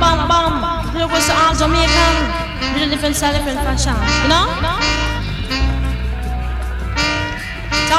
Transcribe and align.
bam 0.00 0.28
bam. 0.28 0.94
There 0.94 1.08
was 1.08 1.28
arms 1.30 1.62
on 1.62 1.72
me 1.72 1.84
again. 1.84 2.16
Really 2.74 2.90
different, 2.90 3.14
different 3.14 3.60
fashion. 3.60 3.94
You 4.22 4.28
know? 4.28 4.54
You 4.56 4.62
know? 4.62 5.15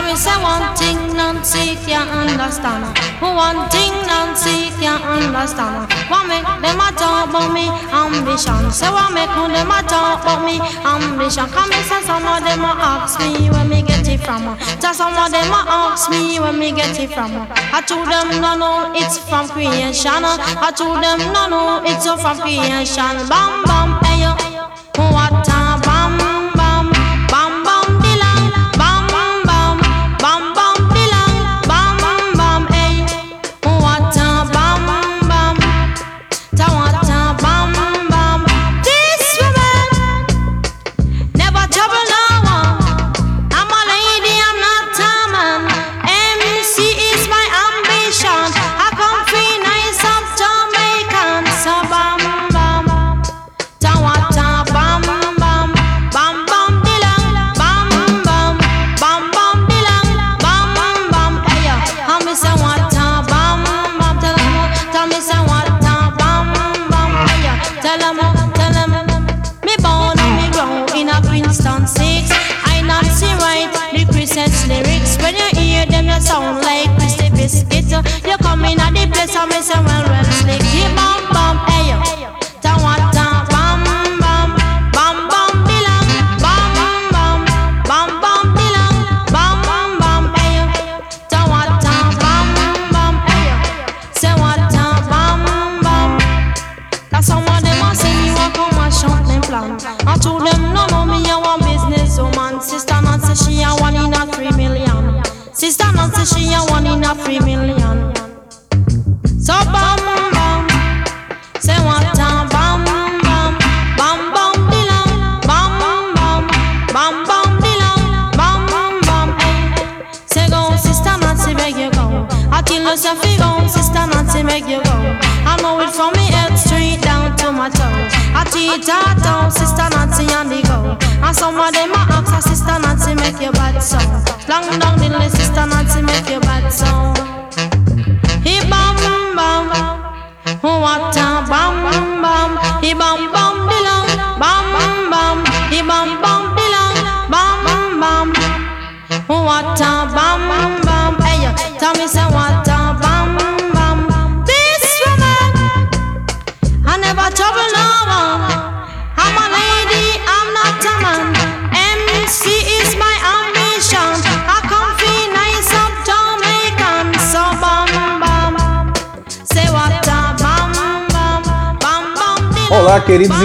Me 0.07 0.15
say 0.15 0.31
one 0.39 0.63
thing 0.79 0.95
Nancy 1.19 1.75
can't 1.83 2.09
understand. 2.09 2.95
One 3.19 3.67
thing 3.67 3.91
Nancy 4.07 4.71
can't 4.79 5.03
understand. 5.03 5.91
What 6.07 6.23
make 6.31 6.47
them 6.63 6.79
a 6.79 6.89
talk 6.95 7.27
about 7.27 7.51
me? 7.51 7.67
Ambition. 7.91 8.71
Say 8.71 8.87
what 8.87 9.11
make 9.11 9.27
them 9.27 9.67
a 9.67 9.79
talk 9.83 10.23
about 10.23 10.47
me? 10.47 10.63
Ambition. 10.87 11.47
Come 11.51 11.71
and 11.75 11.85
say 11.85 12.01
some 12.07 12.23
of 12.23 12.39
them 12.39 12.63
a 12.63 12.71
ask 12.79 13.19
me 13.19 13.49
where 13.51 13.67
me 13.67 13.81
get 13.83 14.07
it 14.07 14.21
from. 14.23 14.55
Tell 14.79 14.93
some 14.93 15.11
of 15.11 15.27
them 15.29 15.51
a 15.51 15.61
ask 15.67 16.09
me 16.09 16.39
where 16.39 16.53
me 16.53 16.71
get 16.71 16.97
it 16.97 17.11
from. 17.11 17.31
I 17.75 17.83
told 17.83 18.07
them 18.07 18.39
no 18.39 18.55
no 18.55 18.93
it's 18.95 19.19
from 19.19 19.49
creation. 19.49 20.23
I 20.23 20.71
told 20.71 21.03
them 21.03 21.19
no 21.35 21.43
no 21.51 21.83
it's 21.83 22.07
from 22.07 22.39
creation. 22.39 23.27
Bam 23.27 23.66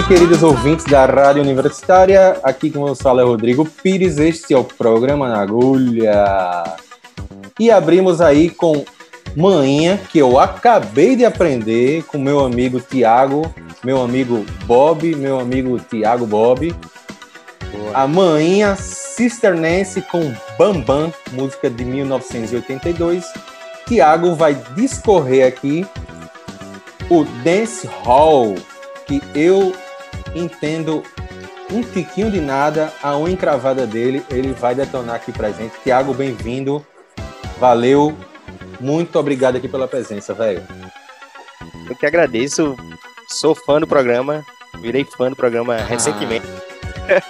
Queridos 0.07 0.43
ouvintes 0.43 0.85
da 0.85 1.05
Rádio 1.05 1.41
Universitária. 1.41 2.37
Aqui 2.43 2.69
quem 2.69 2.81
nos 2.81 3.01
fala 3.01 3.21
é 3.21 3.25
Rodrigo 3.25 3.65
Pires. 3.65 4.17
Este 4.17 4.53
é 4.53 4.57
o 4.57 4.63
programa 4.63 5.29
na 5.29 5.41
agulha. 5.41 6.63
E 7.57 7.71
abrimos 7.71 8.19
aí 8.19 8.49
com 8.49 8.83
Manhinha, 9.35 9.97
que 10.11 10.19
eu 10.19 10.37
acabei 10.37 11.15
de 11.15 11.23
aprender 11.23 12.03
com 12.03 12.17
meu 12.17 12.41
amigo 12.41 12.81
Tiago, 12.81 13.43
meu 13.83 14.03
amigo 14.03 14.45
Bob, 14.65 15.15
meu 15.15 15.39
amigo 15.39 15.79
Tiago 15.79 16.25
Bob. 16.27 16.75
A 17.93 18.05
Manhinha 18.05 18.75
Cisternense 18.75 20.01
com 20.01 20.33
Bambam, 20.59 21.13
música 21.31 21.69
de 21.69 21.85
1982. 21.85 23.25
Tiago 23.87 24.35
vai 24.35 24.53
discorrer 24.75 25.47
aqui 25.47 25.87
o 27.09 27.23
Dance 27.43 27.87
Hall, 28.03 28.55
que 29.07 29.21
eu 29.33 29.73
entendo 30.35 31.03
um 31.71 31.81
tiquinho 31.81 32.29
de 32.29 32.39
nada, 32.39 32.91
a 33.01 33.17
unha 33.17 33.33
encravada 33.33 33.87
dele, 33.87 34.23
ele 34.29 34.53
vai 34.53 34.75
detonar 34.75 35.15
aqui 35.15 35.31
pra 35.31 35.51
gente. 35.51 35.73
Tiago, 35.83 36.13
bem-vindo. 36.13 36.85
Valeu. 37.59 38.15
Muito 38.79 39.17
obrigado 39.17 39.55
aqui 39.55 39.67
pela 39.67 39.87
presença, 39.87 40.33
velho. 40.33 40.61
Eu 41.89 41.95
que 41.95 42.05
agradeço. 42.05 42.75
Sou 43.27 43.55
fã 43.55 43.79
do 43.79 43.87
programa. 43.87 44.45
Virei 44.79 45.05
fã 45.05 45.29
do 45.29 45.35
programa 45.35 45.77
recentemente. 45.77 46.45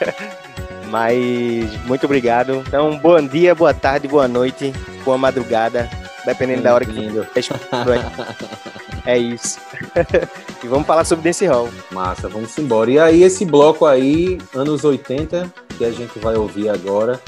Mas 0.90 1.74
muito 1.86 2.06
obrigado. 2.06 2.64
Então, 2.68 2.98
bom 2.98 3.26
dia, 3.26 3.56
boa 3.56 3.74
tarde, 3.74 4.08
boa 4.08 4.28
noite, 4.28 4.72
boa 5.04 5.18
madrugada, 5.18 5.90
dependendo 6.26 6.62
da 6.62 6.74
hora 6.74 6.86
que 6.86 7.10
você. 7.10 7.42
É 9.06 9.18
isso. 9.18 9.60
e 10.64 10.68
vamos 10.68 10.88
falar 10.88 11.04
sobre 11.04 11.26
Dance 11.26 11.46
Hall. 11.46 11.70
Massa, 11.92 12.30
vamos 12.30 12.58
embora. 12.58 12.90
E 12.90 12.98
aí, 12.98 13.24
esse 13.24 13.46
bloco 13.46 13.86
aí, 13.86 14.38
anos 14.56 14.84
80, 14.84 15.54
que 15.78 15.84
a 15.84 15.92
gente 15.92 16.18
vai 16.20 16.36
ouvir 16.36 16.70
agora. 16.70 17.20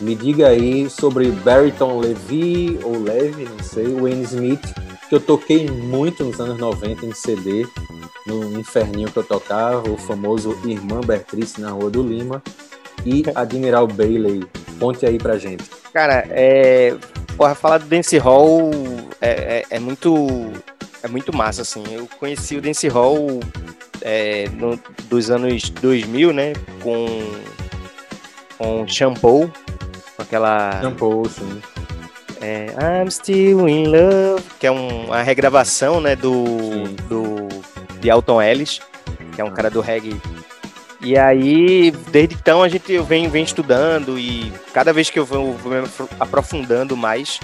Me 0.00 0.14
diga 0.14 0.48
aí 0.48 0.88
sobre 0.88 1.30
Barryton 1.30 1.98
Levy, 1.98 2.78
ou 2.84 3.02
Levy, 3.02 3.44
não 3.44 3.64
sei, 3.64 3.86
Wayne 3.86 4.22
Smith, 4.22 4.74
que 5.08 5.14
eu 5.14 5.20
toquei 5.20 5.68
muito 5.68 6.22
nos 6.22 6.38
anos 6.40 6.56
90 6.58 7.04
em 7.04 7.12
CD, 7.12 7.66
no 8.24 8.58
inferninho 8.60 9.10
que 9.10 9.16
eu 9.16 9.24
tocava, 9.24 9.90
o 9.90 9.96
famoso 9.96 10.56
Irmã 10.64 11.00
Bertrice 11.00 11.60
na 11.60 11.70
Rua 11.70 11.90
do 11.90 12.02
Lima, 12.02 12.40
e 13.04 13.24
Admiral 13.34 13.88
Bailey. 13.88 14.44
Conte 14.78 15.04
aí 15.04 15.18
pra 15.18 15.36
gente. 15.36 15.64
Cara, 15.92 16.24
é. 16.30 16.94
Porra, 17.36 17.54
falar 17.54 17.78
do 17.78 17.86
Dance 17.86 18.16
Hall 18.18 18.70
é, 19.20 19.30
é, 19.30 19.64
é 19.70 19.80
muito. 19.80 20.14
É 21.08 21.10
muito 21.10 21.34
massa, 21.34 21.62
assim. 21.62 21.82
Eu 21.90 22.06
conheci 22.20 22.56
o 22.56 22.60
Dance 22.60 22.86
Hall 22.88 23.40
é, 24.02 24.48
no- 24.52 24.78
dos 25.08 25.30
anos 25.30 25.70
2000, 25.70 26.32
né? 26.32 26.52
Com. 26.82 27.06
Com 28.58 28.86
Shampoo. 28.86 29.50
Com 30.16 30.22
aquela. 30.22 30.80
Shampoo, 30.82 31.28
sim. 31.28 31.62
É, 32.40 32.66
I'm 33.02 33.10
Still 33.10 33.66
in 33.68 33.86
Love, 33.88 34.44
que 34.60 34.66
é 34.66 34.70
um, 34.70 35.06
uma 35.06 35.22
regravação, 35.22 36.00
né, 36.00 36.14
do, 36.14 36.44
Sim. 36.46 36.96
do 37.08 37.48
de 38.00 38.08
Alton 38.08 38.40
Ellis, 38.40 38.80
que 39.34 39.40
é 39.40 39.44
um 39.44 39.50
cara 39.50 39.68
do 39.68 39.80
reggae. 39.80 40.16
E 41.00 41.18
aí, 41.18 41.90
desde 42.12 42.36
então, 42.36 42.62
a 42.62 42.68
gente 42.68 42.96
vem, 42.98 43.28
vem 43.28 43.42
estudando 43.42 44.16
e 44.16 44.52
cada 44.72 44.92
vez 44.92 45.10
que 45.10 45.18
eu 45.18 45.24
vou, 45.24 45.52
vou 45.54 45.72
me 45.72 45.88
aprofundando 46.20 46.96
mais 46.96 47.40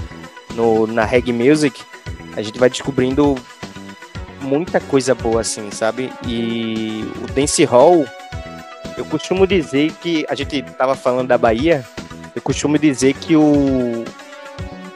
no, 0.54 0.86
na 0.86 1.04
reggae 1.04 1.32
music, 1.32 1.80
a 2.36 2.42
gente 2.42 2.58
vai 2.60 2.70
descobrindo 2.70 3.34
muita 4.44 4.80
coisa 4.80 5.14
boa, 5.14 5.40
assim, 5.40 5.70
sabe? 5.70 6.12
E 6.26 7.04
o 7.22 7.32
dance 7.32 7.64
hall, 7.64 8.04
eu 8.96 9.04
costumo 9.06 9.46
dizer 9.46 9.92
que 9.94 10.24
a 10.28 10.34
gente 10.34 10.62
tava 10.62 10.94
falando 10.94 11.28
da 11.28 11.38
Bahia, 11.38 11.84
eu 12.34 12.42
costumo 12.42 12.78
dizer 12.78 13.14
que 13.14 13.34
o 13.36 14.04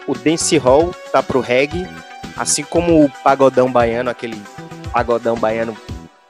o 0.07 0.15
dance 0.15 0.57
hall 0.57 0.95
tá 1.13 1.23
pro 1.23 1.41
reggae, 1.41 1.87
assim 2.35 2.65
como 2.65 3.05
o 3.05 3.11
pagodão 3.23 3.71
baiano, 3.71 4.09
aquele 4.09 4.41
pagodão 4.91 5.37
baiano 5.37 5.77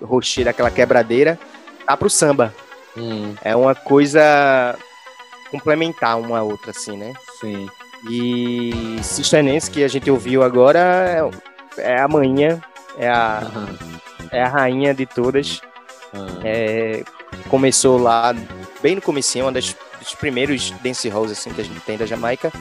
rocheiro, 0.02 0.50
aquela 0.50 0.70
quebradeira, 0.70 1.38
tá 1.86 1.96
pro 1.96 2.10
samba. 2.10 2.52
Hum. 2.96 3.34
É 3.44 3.54
uma 3.54 3.76
coisa 3.76 4.76
complementar 5.50 6.18
uma 6.18 6.38
a 6.38 6.42
outra, 6.42 6.72
assim, 6.72 6.96
né? 6.96 7.14
Sim. 7.40 7.68
E 8.10 8.98
Sisternense, 9.02 9.70
que 9.70 9.84
a 9.84 9.88
gente 9.88 10.10
ouviu 10.10 10.42
agora, 10.42 11.30
é, 11.78 11.94
é 11.94 12.00
a 12.00 12.08
manhã, 12.08 12.60
é 12.98 13.08
a, 13.08 13.50
uhum. 13.54 14.28
é 14.30 14.42
a 14.42 14.48
rainha 14.48 14.92
de 14.92 15.06
todas. 15.06 15.60
Uhum. 16.12 16.40
É, 16.44 17.04
começou 17.48 17.98
lá 17.98 18.34
bem 18.82 18.96
no 18.96 19.02
comecinho, 19.02 19.46
uma 19.46 19.52
das, 19.52 19.74
dos 19.98 20.14
primeiros 20.14 20.70
dance 20.82 21.08
halls 21.08 21.30
assim, 21.30 21.50
que 21.50 21.60
a 21.60 21.64
gente 21.64 21.80
tem 21.80 21.96
da 21.96 22.06
Jamaica. 22.06 22.52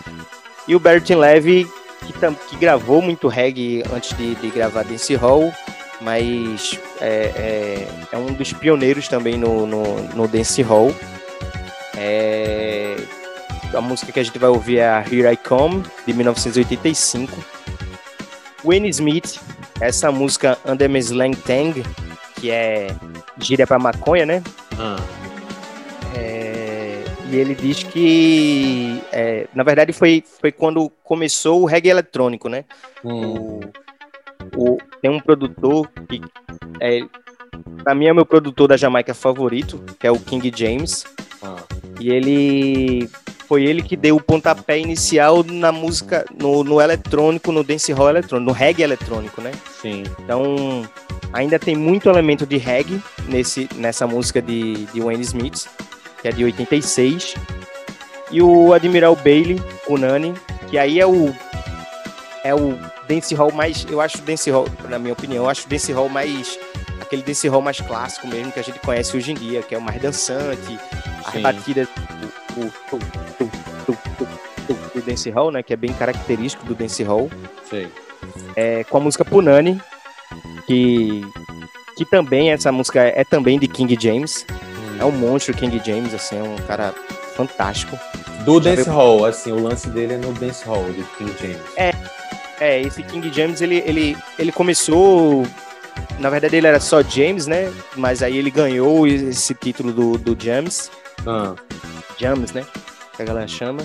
E 0.68 0.76
o 0.76 0.80
Bertin 0.80 1.16
Levy, 1.16 1.70
que, 2.06 2.14
que 2.50 2.56
gravou 2.58 3.02
muito 3.02 3.28
reggae 3.28 3.84
antes 3.94 4.16
de, 4.18 4.36
de 4.36 4.50
gravar 4.50 4.84
dance 4.84 5.16
hall, 5.16 5.52
mas 6.02 6.80
é, 7.02 7.08
é, 7.36 7.88
é, 8.12 8.18
um 8.18 8.34
dos 8.34 8.54
pioneiros 8.54 9.08
também 9.08 9.38
no, 9.38 9.66
no, 9.66 10.04
no 10.14 10.28
dance 10.28 10.62
hall. 10.62 10.94
É, 11.96 12.98
a 13.74 13.82
música 13.82 14.12
que 14.12 14.20
a 14.20 14.24
gente 14.24 14.38
vai 14.38 14.50
ouvir 14.50 14.80
é 14.80 14.88
a 14.88 15.00
Here 15.00 15.34
I 15.34 15.38
Come, 15.38 15.84
de 16.06 16.14
1985. 16.14 17.34
Wayne 18.64 18.90
Smith, 18.90 19.40
essa 19.80 20.12
música 20.12 20.58
Under 20.66 20.90
My 20.90 21.00
Slang 21.00 21.36
Tang, 21.38 21.84
que 22.36 22.52
é 22.52 22.88
gíria 23.40 23.68
para 23.68 23.80
maconha, 23.80 24.26
né? 24.26 24.44
Ah. 24.78 24.98
É, 26.16 27.04
e 27.30 27.36
ele 27.36 27.54
diz 27.56 27.84
que, 27.84 29.02
é, 29.12 29.48
na 29.54 29.64
verdade, 29.64 29.94
foi, 29.94 30.24
foi 30.42 30.52
quando 30.52 30.90
começou 31.04 31.62
o 31.62 31.66
reggae 31.66 31.90
eletrônico, 31.90 32.50
né? 32.50 32.66
Hum. 33.04 33.60
O, 34.56 34.74
o, 34.74 34.78
tem 35.02 35.12
um 35.12 35.20
produtor 35.20 35.90
que, 36.08 36.22
é, 36.80 37.02
pra 37.84 37.94
mim, 37.94 38.08
é 38.08 38.12
o 38.12 38.16
meu 38.16 38.26
produtor 38.26 38.68
da 38.68 38.78
Jamaica 38.78 39.14
favorito, 39.14 39.84
que 40.00 40.08
é 40.08 40.12
o 40.12 40.20
King 40.20 40.52
James. 40.56 41.06
Ah. 41.44 41.58
E 42.00 42.10
ele 42.10 43.10
foi 43.48 43.64
ele 43.64 43.82
que 43.82 43.96
deu 43.96 44.18
o 44.18 44.22
pontapé 44.22 44.78
inicial 44.78 45.44
na 45.44 45.72
música, 45.72 46.26
no, 46.38 46.64
no 46.64 46.82
eletrônico, 46.82 47.52
no 47.52 47.64
dancehall 47.64 48.10
eletrônico, 48.10 48.52
no 48.52 48.52
reggae 48.52 48.84
eletrônico, 48.84 49.42
né? 49.42 49.52
Sim. 49.82 50.04
Então, 50.20 50.88
ainda 51.32 51.58
tem 51.58 51.76
muito 51.76 52.10
elemento 52.10 52.46
de 52.46 52.58
reggae 52.58 53.02
nesse, 53.28 53.70
nessa 53.76 54.06
música 54.06 54.42
de, 54.42 54.86
de 54.88 55.00
Wayne 55.00 55.24
Smith, 55.24 55.68
que 56.22 56.28
é 56.28 56.32
de 56.32 56.44
86. 56.44 57.36
E 58.32 58.42
o 58.42 58.74
Admiral 58.74 59.16
Bailey, 59.16 59.62
o 59.88 59.98
Nani, 59.98 60.34
que 60.70 60.78
aí 60.78 61.00
é 61.00 61.08
o 61.08 61.34
é 62.44 62.54
o 62.54 62.78
dancehall 63.08 63.52
mais, 63.52 63.86
eu 63.90 64.00
acho 64.00 64.20
o 64.20 64.22
dancehall, 64.22 64.68
na 64.90 65.00
minha 65.00 65.14
opinião, 65.14 65.46
eu 65.46 65.50
acho 65.50 65.66
o 65.66 65.70
dancehall 65.70 66.08
mais 66.08 66.58
aquele 67.02 67.22
dancehall 67.22 67.62
mais 67.62 67.80
clássico 67.80 68.28
mesmo 68.28 68.52
que 68.52 68.60
a 68.60 68.64
gente 68.64 68.80
conhece 68.80 69.16
hoje 69.16 69.32
em 69.32 69.36
dia, 69.36 69.62
que 69.62 69.74
é 69.74 69.78
o 69.78 69.82
mais 69.82 70.02
dançante, 70.02 70.80
as 71.26 71.42
batidas 71.42 71.88
o, 72.58 73.00
do 75.08 75.12
dancehall, 75.12 75.52
né? 75.52 75.64
Que 75.64 75.74
é 75.74 75.78
bem 75.78 75.94
característico 75.94 76.66
do 76.66 76.76
dancehall. 76.76 77.30
Sei. 77.70 77.88
É, 78.56 78.84
com 78.84 78.98
a 78.98 79.00
música 79.00 79.24
Punani, 79.24 79.82
que, 80.66 81.26
que 81.96 82.06
também, 82.06 82.52
essa 82.52 82.72
música 82.72 83.02
é 83.02 83.24
também 83.24 83.58
de 83.58 83.68
King 83.68 83.98
James. 84.00 84.46
Hum. 84.52 84.98
É 85.00 85.06
um 85.06 85.12
monstro 85.12 85.54
King 85.54 85.82
James, 85.86 86.14
assim, 86.14 86.38
é 86.38 86.44
um 86.44 86.56
cara 86.68 86.94
fantástico. 87.36 87.98
Do 88.44 88.60
dancehall, 88.60 89.26
assim, 89.26 89.52
o 89.52 89.62
lance 89.62 89.90
dele 89.90 90.16
é 90.16 90.18
no 90.18 90.34
dancehall, 90.34 90.84
do 90.84 91.04
King 91.18 91.34
James. 91.40 91.62
É, 91.76 91.92
é, 92.60 92.82
esse 92.82 93.04
King 93.04 93.32
James, 93.32 93.62
ele, 93.62 93.84
ele, 93.86 94.18
ele 94.38 94.52
começou 94.52 95.46
na 96.20 96.30
verdade 96.30 96.56
ele 96.56 96.68
era 96.68 96.80
só 96.80 97.02
James, 97.02 97.48
né? 97.48 97.72
Mas 97.96 98.24
aí 98.24 98.38
ele 98.38 98.50
ganhou 98.50 99.06
esse 99.08 99.54
título 99.54 99.92
do, 99.92 100.18
do 100.18 100.44
James. 100.44 100.92
Ah. 101.26 101.54
James, 102.18 102.54
né? 102.54 102.66
Que 103.16 103.22
a 103.22 103.26
galera 103.26 103.48
chama. 103.48 103.84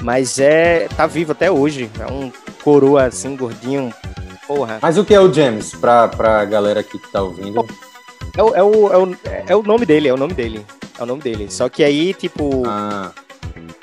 Mas 0.00 0.38
é. 0.38 0.88
tá 0.96 1.06
vivo 1.06 1.32
até 1.32 1.50
hoje. 1.50 1.90
É 1.98 2.06
um 2.06 2.32
coroa 2.62 3.04
assim, 3.04 3.36
gordinho. 3.36 3.92
Porra. 4.46 4.78
Mas 4.80 4.98
o 4.98 5.04
que 5.04 5.14
é 5.14 5.20
o 5.20 5.32
James, 5.32 5.74
pra, 5.74 6.08
pra 6.08 6.44
galera 6.44 6.82
que 6.82 6.98
tá 7.10 7.22
ouvindo? 7.22 7.66
É 8.36 8.42
o, 8.42 8.54
é, 8.54 8.62
o, 8.62 8.92
é, 8.92 8.98
o, 8.98 9.16
é 9.48 9.56
o 9.56 9.62
nome 9.62 9.86
dele, 9.86 10.08
é 10.08 10.14
o 10.14 10.16
nome 10.16 10.34
dele. 10.34 10.64
É 10.98 11.02
o 11.02 11.06
nome 11.06 11.22
dele. 11.22 11.50
Só 11.50 11.68
que 11.68 11.84
aí, 11.84 12.14
tipo. 12.14 12.62
Ah. 12.66 13.12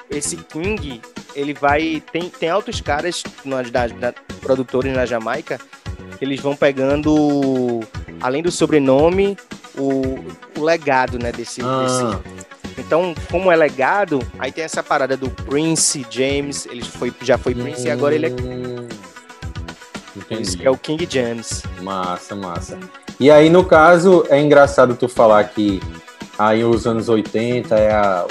Esse 0.10 0.38
King, 0.38 1.02
ele 1.36 1.54
vai. 1.54 2.02
Tem, 2.12 2.30
tem 2.30 2.50
altos 2.50 2.82
caras 2.82 3.24
da, 3.72 3.88
da, 3.88 4.14
produtores 4.42 4.94
na 4.94 5.06
Jamaica 5.06 5.60
eles 6.22 6.40
vão 6.40 6.56
pegando, 6.56 7.80
além 8.22 8.44
do 8.44 8.52
sobrenome, 8.52 9.38
o, 9.78 10.20
o 10.58 10.64
legado, 10.64 11.18
né, 11.18 11.32
desse, 11.32 11.62
ah. 11.62 11.82
desse, 11.84 12.59
então, 12.80 13.14
como 13.30 13.52
é 13.52 13.56
legado, 13.56 14.20
aí 14.38 14.52
tem 14.52 14.64
essa 14.64 14.82
parada 14.82 15.18
do 15.18 15.30
Prince 15.30 16.06
James, 16.10 16.66
ele 16.66 16.84
foi, 16.84 17.14
já 17.22 17.38
foi 17.38 17.54
Prince 17.54 17.84
hum, 17.84 17.88
e 17.88 17.92
agora 17.92 18.16
ele 18.16 18.28
é. 18.28 18.30
Entendi. 20.16 20.58
que 20.58 20.66
é 20.66 20.72
o 20.72 20.78
King 20.78 21.08
James. 21.10 21.64
Massa, 21.82 22.36
massa. 22.36 22.80
E 23.20 23.30
aí, 23.30 23.50
no 23.50 23.64
caso, 23.64 24.26
é 24.30 24.40
engraçado 24.40 24.96
tu 24.96 25.08
falar 25.08 25.44
que 25.46 25.82
aí 26.38 26.64
os 26.64 26.88
anos 26.88 27.10
80 27.10 27.76
é 27.76 27.92
a, 27.92 28.26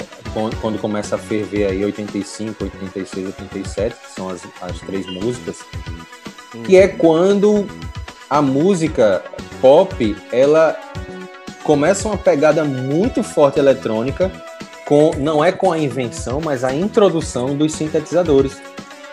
quando 0.61 0.79
começa 0.79 1.15
a 1.15 1.19
ferver 1.19 1.67
aí 1.67 1.83
85, 1.83 2.63
86, 2.63 3.27
87, 3.27 3.95
que 3.95 4.11
são 4.11 4.29
as, 4.29 4.41
as 4.61 4.79
três 4.79 5.05
músicas, 5.05 5.57
hum. 6.55 6.63
que 6.63 6.77
é 6.77 6.87
quando 6.87 7.67
a 8.29 8.41
música 8.41 9.23
pop, 9.61 10.15
ela 10.31 10.77
começa 11.69 12.07
uma 12.07 12.17
pegada 12.17 12.65
muito 12.65 13.21
forte 13.21 13.59
eletrônica, 13.59 14.31
com 14.87 15.11
não 15.19 15.45
é 15.45 15.51
com 15.51 15.71
a 15.71 15.77
invenção, 15.77 16.41
mas 16.43 16.63
a 16.63 16.73
introdução 16.73 17.55
dos 17.55 17.73
sintetizadores, 17.73 18.59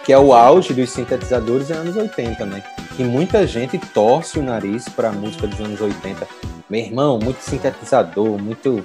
que 0.07 0.11
é 0.11 0.19
o 0.19 0.33
auge 0.33 0.73
dos 0.73 0.89
sintetizadores 0.89 1.69
nos 1.69 1.77
anos 1.77 1.97
80, 1.97 2.47
né? 2.47 2.65
E 2.99 3.05
muita 3.05 3.47
gente 3.47 3.77
torce 3.77 4.39
o 4.39 4.43
nariz 4.43 4.89
para 4.89 5.11
a 5.11 5.13
música 5.13 5.47
dos 5.47 5.61
anos 5.61 5.83
80. 5.83 6.27
Meu 6.71 6.81
irmão, 6.81 7.19
muito 7.23 7.43
sintetizador, 7.43 8.39
muito, 8.39 8.83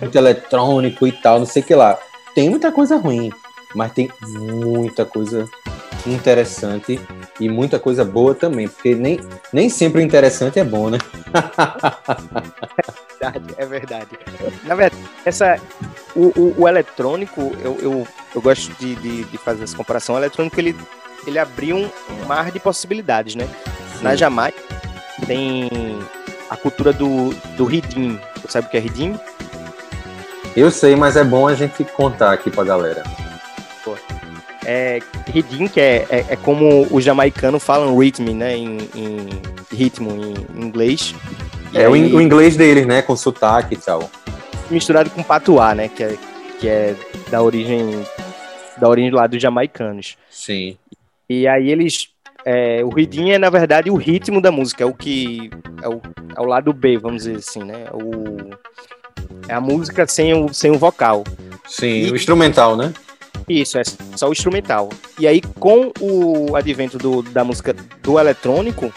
muito 0.00 0.18
eletrônico 0.18 1.06
e 1.06 1.12
tal, 1.12 1.38
não 1.38 1.46
sei 1.46 1.62
o 1.62 1.64
que 1.64 1.74
lá. 1.76 1.96
Tem 2.34 2.50
muita 2.50 2.72
coisa 2.72 2.96
ruim, 2.96 3.30
mas 3.76 3.92
tem 3.92 4.10
muita 4.24 5.04
coisa 5.04 5.48
interessante 6.04 7.00
e 7.38 7.48
muita 7.48 7.78
coisa 7.78 8.04
boa 8.04 8.34
também, 8.34 8.68
porque 8.68 8.94
nem, 8.94 9.20
nem 9.52 9.68
sempre 9.68 10.00
o 10.00 10.04
interessante 10.04 10.58
é 10.58 10.64
bom, 10.64 10.90
né? 10.90 10.98
é 13.20 13.30
verdade, 13.30 13.54
é 13.58 13.66
verdade. 13.66 14.08
Na 14.64 14.74
verdade, 14.74 15.02
essa, 15.24 15.60
o, 16.14 16.32
o, 16.38 16.54
o 16.62 16.68
eletrônico, 16.68 17.52
eu, 17.62 17.78
eu, 17.80 18.08
eu 18.34 18.40
gosto 18.40 18.72
de, 18.78 18.94
de, 18.96 19.24
de, 19.24 19.38
fazer 19.38 19.64
essa 19.64 19.76
comparação. 19.76 20.14
O 20.14 20.18
eletrônico, 20.18 20.58
ele, 20.58 20.74
ele 21.26 21.38
abriu 21.38 21.76
um, 21.76 21.90
um 22.10 22.26
mar 22.26 22.50
de 22.50 22.58
possibilidades, 22.58 23.34
né? 23.34 23.46
Sim. 23.96 24.04
Na 24.04 24.16
Jamaica 24.16 24.62
tem 25.26 25.68
a 26.48 26.56
cultura 26.56 26.92
do, 26.92 27.34
do 27.56 27.64
ridim. 27.64 28.18
Você 28.36 28.52
sabe 28.52 28.66
o 28.66 28.70
que 28.70 28.76
é 28.76 28.80
ridim? 28.80 29.18
Eu 30.56 30.70
sei, 30.70 30.96
mas 30.96 31.16
é 31.16 31.24
bom 31.24 31.46
a 31.46 31.54
gente 31.54 31.84
contar 31.84 32.32
aqui 32.32 32.50
pra 32.50 32.64
galera 32.64 33.25
é, 34.68 34.98
Ridim, 35.32 35.68
que 35.68 35.80
é, 35.80 36.04
é, 36.10 36.26
é, 36.30 36.36
como 36.36 36.88
os 36.90 37.04
jamaicanos 37.04 37.62
falam 37.62 37.96
rhythm, 37.96 38.34
né? 38.34 38.56
Em, 38.56 38.78
em 38.96 39.28
ritmo, 39.72 40.10
em 40.10 40.66
inglês. 40.66 41.14
E 41.72 41.78
é 41.78 41.86
aí, 41.86 42.12
o, 42.12 42.20
inglês 42.20 42.56
deles, 42.56 42.84
né? 42.84 43.00
Com 43.00 43.14
sotaque 43.14 43.74
e 43.74 43.76
tal. 43.76 44.10
Misturado 44.68 45.08
com 45.10 45.22
patuá, 45.22 45.72
né? 45.72 45.88
Que 45.88 46.02
é, 46.02 46.16
que 46.58 46.68
é 46.68 46.96
da 47.30 47.40
origem 47.40 48.04
da 48.76 48.88
origem 48.88 49.12
lá 49.12 49.28
dos 49.28 49.40
jamaicanos. 49.40 50.16
Sim. 50.28 50.76
E 51.30 51.46
aí 51.46 51.70
eles 51.70 52.08
é, 52.44 52.84
o 52.84 52.88
ridim 52.88 53.30
é 53.30 53.38
na 53.38 53.50
verdade 53.50 53.88
o 53.88 53.94
ritmo 53.94 54.40
da 54.40 54.50
música, 54.50 54.82
é 54.82 54.86
o 54.86 54.92
que 54.92 55.48
é 55.80 55.88
o, 55.88 56.02
é 56.36 56.40
o 56.40 56.44
lado 56.44 56.72
B, 56.72 56.98
vamos 56.98 57.22
dizer 57.22 57.36
assim, 57.36 57.62
né? 57.62 57.84
O, 57.92 58.50
é 59.48 59.54
a 59.54 59.60
música 59.60 60.08
sem 60.08 60.34
o, 60.34 60.52
sem 60.52 60.72
o 60.72 60.78
vocal. 60.78 61.22
Sim, 61.68 62.06
e, 62.06 62.10
o 62.10 62.16
instrumental, 62.16 62.76
né? 62.76 62.92
Isso, 63.48 63.78
é 63.78 63.82
só 64.16 64.28
o 64.28 64.32
instrumental. 64.32 64.88
E 65.18 65.26
aí, 65.26 65.40
com 65.40 65.92
o 66.00 66.56
advento 66.56 66.98
do, 66.98 67.22
da 67.22 67.44
música 67.44 67.74
do 68.02 68.18
eletrônico, 68.18 68.92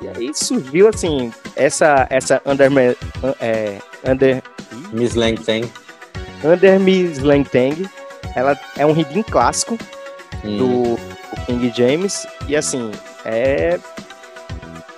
E 0.00 0.08
aí 0.08 0.34
surgiu, 0.34 0.88
assim, 0.88 1.32
essa, 1.56 2.06
essa 2.10 2.40
Under... 2.46 2.70
É, 3.40 3.78
under 4.06 4.42
Miss 4.92 5.14
Lang 5.14 5.40
Tang. 5.42 5.70
Under 6.44 6.78
Miss 6.78 7.18
Lang 7.18 7.48
Tang. 7.48 7.88
Ela 8.36 8.58
é 8.76 8.84
um 8.84 8.92
riddim 8.92 9.22
clássico 9.22 9.78
hum. 10.44 10.58
do 10.58 10.98
King 11.46 11.72
James. 11.74 12.26
E 12.48 12.56
assim, 12.56 12.90
é. 13.24 13.78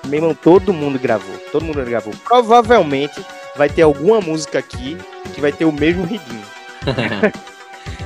Meu 0.07 0.19
irmão, 0.19 0.35
todo 0.35 0.73
mundo 0.73 0.99
gravou. 0.99 1.37
Todo 1.51 1.65
mundo 1.65 1.85
gravou. 1.85 2.13
Provavelmente 2.25 3.25
vai 3.57 3.69
ter 3.69 3.83
alguma 3.83 4.21
música 4.21 4.59
aqui 4.59 4.97
que 5.35 5.41
vai 5.41 5.53
ter 5.53 5.65
o 5.65 5.73
mesmo 5.73 6.05
riddim. 6.05 6.41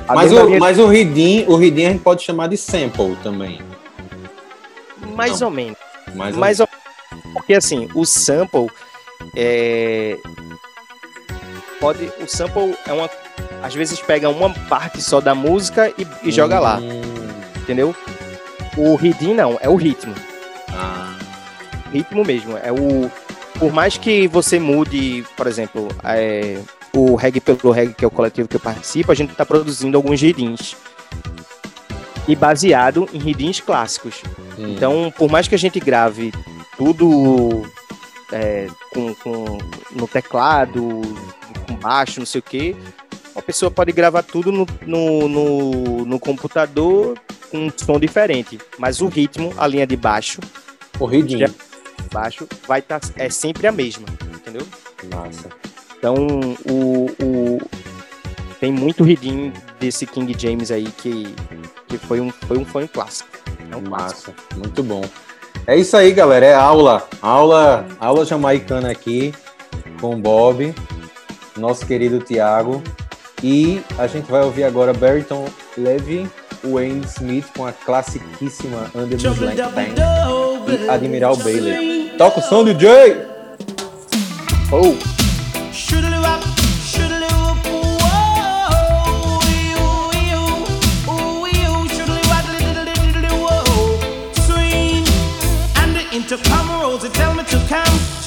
mas, 0.07 0.31
o, 0.31 0.59
mas 0.59 0.79
o 0.79 0.87
riddim, 0.87 1.45
o 1.47 1.55
riddim 1.55 1.85
a 1.85 1.89
gente 1.91 2.01
pode 2.01 2.23
chamar 2.23 2.47
de 2.47 2.57
sample 2.57 3.15
também. 3.23 3.61
Mais 5.15 5.39
Não. 5.39 5.47
ou 5.47 5.53
menos. 5.53 5.77
Mais, 6.15 6.35
mais 6.35 6.59
ou... 6.59 6.67
ou 7.13 7.33
Porque 7.33 7.53
assim, 7.53 7.87
o 7.93 8.05
sample 8.05 8.67
é... 9.35 10.17
pode. 11.79 12.11
O 12.19 12.27
sample 12.27 12.75
é 12.87 12.93
uma. 12.93 13.09
Às 13.61 13.73
vezes 13.73 13.99
pega 14.01 14.29
uma 14.29 14.49
parte 14.67 15.01
só 15.01 15.21
da 15.21 15.35
música 15.35 15.93
e, 15.97 16.07
e 16.23 16.29
hum. 16.29 16.31
joga 16.31 16.59
lá. 16.59 16.79
Hum. 16.79 17.01
Entendeu? 17.57 17.95
O 18.77 18.95
riddim 18.95 19.33
não, 19.33 19.57
é 19.61 19.69
o 19.69 19.75
ritmo. 19.75 20.15
Ah. 20.69 21.13
Ritmo 21.91 22.23
mesmo. 22.23 22.57
É 22.57 22.71
o. 22.71 23.11
Por 23.59 23.71
mais 23.71 23.97
que 23.97 24.27
você 24.27 24.59
mude, 24.59 25.23
por 25.37 25.45
exemplo, 25.45 25.87
é, 26.03 26.57
o 26.93 27.15
reggae 27.15 27.39
pelo 27.39 27.71
reggae, 27.71 27.93
que 27.93 28.05
é 28.05 28.07
o 28.07 28.11
coletivo 28.11 28.47
que 28.47 28.55
eu 28.55 28.59
participo, 28.59 29.11
a 29.11 29.15
gente 29.15 29.31
está 29.31 29.45
produzindo 29.45 29.97
alguns 29.97 30.21
riddins. 30.21 30.75
E 32.27 32.35
baseado 32.35 33.09
em 33.13 33.17
riddins 33.17 33.59
clássicos. 33.59 34.21
Hum. 34.57 34.73
Então, 34.75 35.13
por 35.17 35.29
mais 35.29 35.47
que 35.47 35.55
a 35.55 35.57
gente 35.57 35.79
grave 35.79 36.31
tudo 36.77 37.63
é, 38.31 38.67
com, 38.93 39.13
com, 39.15 39.57
no 39.91 40.07
teclado, 40.07 41.01
com 41.67 41.75
baixo, 41.75 42.19
não 42.19 42.25
sei 42.25 42.39
o 42.39 42.43
que, 42.43 42.75
uma 43.33 43.41
pessoa 43.41 43.71
pode 43.71 43.91
gravar 43.91 44.23
tudo 44.23 44.51
no, 44.51 44.67
no, 44.85 45.27
no, 45.27 46.05
no 46.05 46.19
computador 46.19 47.17
com 47.49 47.65
um 47.65 47.71
som 47.75 47.99
diferente, 47.99 48.59
mas 48.77 49.01
o 49.01 49.07
ritmo, 49.07 49.53
a 49.57 49.67
linha 49.67 49.85
de 49.85 49.95
baixo, 49.95 50.39
o 50.99 51.05
ritmo 51.05 51.39
baixo 52.11 52.47
vai 52.67 52.79
estar 52.79 52.99
tá, 52.99 53.09
é 53.15 53.29
sempre 53.29 53.67
a 53.67 53.71
mesma, 53.71 54.05
entendeu? 54.33 54.65
Massa. 55.13 55.49
Então, 56.01 56.15
o, 56.67 57.11
o 57.23 57.59
tem 58.59 58.71
muito 58.71 59.03
ritmo 59.03 59.53
desse 59.79 60.07
King 60.07 60.35
James 60.35 60.71
aí 60.71 60.87
que, 60.97 61.31
que 61.87 61.95
foi 61.99 62.19
um 62.19 62.31
foi 62.31 62.57
um 62.57 62.65
fã 62.65 62.87
clássico. 62.87 63.29
É 63.71 63.75
um 63.75 63.87
Massa, 63.87 64.31
clássico. 64.31 64.33
muito 64.57 64.81
bom. 64.81 65.03
É 65.67 65.77
isso 65.77 65.95
aí, 65.95 66.11
galera, 66.11 66.43
é 66.43 66.55
aula, 66.55 67.07
aula, 67.21 67.85
aula 67.99 68.25
jamaicana 68.25 68.89
aqui 68.89 69.31
com 69.99 70.15
o 70.15 70.17
Bob, 70.17 70.73
nosso 71.55 71.85
querido 71.85 72.17
Tiago. 72.17 72.81
E 73.43 73.79
a 73.99 74.07
gente 74.07 74.29
vai 74.31 74.41
ouvir 74.41 74.63
agora 74.63 74.93
Barrington 74.93 75.47
Levy 75.77 76.27
Wayne 76.63 77.05
Smith 77.05 77.45
com 77.55 77.67
a 77.67 77.71
classiquíssima 77.71 78.89
Under 78.95 79.19
the 79.19 79.29
Black 79.29 79.61
Bang 79.71 79.93
e 80.67 80.89
Admiral 80.89 81.37
Bailey. 81.37 82.11
Toca 82.17 82.39
o 82.39 82.41
som, 82.41 82.63
DJ! 82.63 83.17
Oh! 84.71 85.10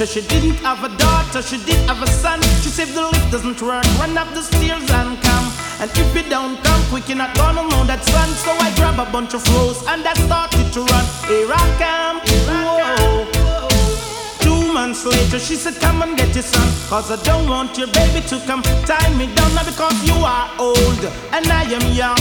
So 0.05 0.21
she 0.21 0.27
didn't 0.27 0.57
have 0.57 0.83
a 0.83 0.89
daughter, 0.99 1.41
she 1.41 1.57
did 1.65 1.89
have 1.89 2.03
a 2.03 2.07
son. 2.07 2.43
She 2.63 2.69
said 2.69 2.89
the 2.89 3.03
lift 3.03 3.31
doesn't 3.31 3.63
work, 3.63 3.85
run 3.99 4.19
up 4.19 4.29
the 4.35 4.43
stairs 4.43 4.91
and 4.91 5.23
come. 5.23 5.53
And 5.81 5.89
if 5.97 6.15
you 6.17 6.29
don't 6.29 6.63
come 6.65 6.83
quick, 6.91 7.09
you're 7.09 7.17
not 7.17 7.35
gonna 7.37 7.63
know 7.63 7.85
that 7.85 8.05
son. 8.05 8.29
So 8.31 8.51
I 8.51 8.75
grab 8.75 8.99
a 8.99 9.11
bunch 9.13 9.35
of 9.35 9.43
flows 9.45 9.87
and 9.87 10.05
I 10.05 10.13
started 10.15 10.73
to 10.73 10.81
run. 10.81 11.05
Here 11.29 11.49
I 11.49 11.65
come, 11.79 12.21
whoa. 12.49 13.25
Two 13.25 13.34
months 14.75 15.07
later, 15.07 15.39
she 15.39 15.55
said, 15.55 15.75
Come 15.81 16.03
and 16.03 16.19
get 16.19 16.35
your 16.35 16.43
son. 16.43 16.69
Cause 16.91 17.11
I 17.11 17.23
don't 17.23 17.49
want 17.49 17.79
your 17.79 17.87
baby 17.87 18.21
to 18.27 18.37
come 18.45 18.61
tie 18.85 19.15
me 19.17 19.33
down. 19.35 19.55
Now 19.55 19.65
because 19.65 19.97
you 20.05 20.15
are 20.15 20.51
old 20.59 21.05
and 21.33 21.47
I 21.47 21.63
am 21.79 21.87
young. 21.95 22.19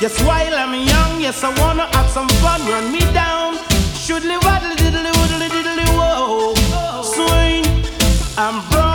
Yes, 0.00 0.22
while 0.22 0.54
I'm 0.54 0.74
young, 0.74 1.20
yes, 1.20 1.42
I 1.42 1.50
wanna 1.60 1.86
have 1.96 2.10
some 2.10 2.28
fun. 2.44 2.60
Run 2.68 2.92
me 2.92 3.00
down. 3.12 3.56
Shoodly 4.04 4.36
waddly 4.44 4.76
diddly 4.76 5.12
woodly 5.18 5.48
diddly 5.48 5.86
whoa. 5.96 6.54
Swing. 7.02 7.64
I'm 8.36 8.60
broad. 8.70 8.93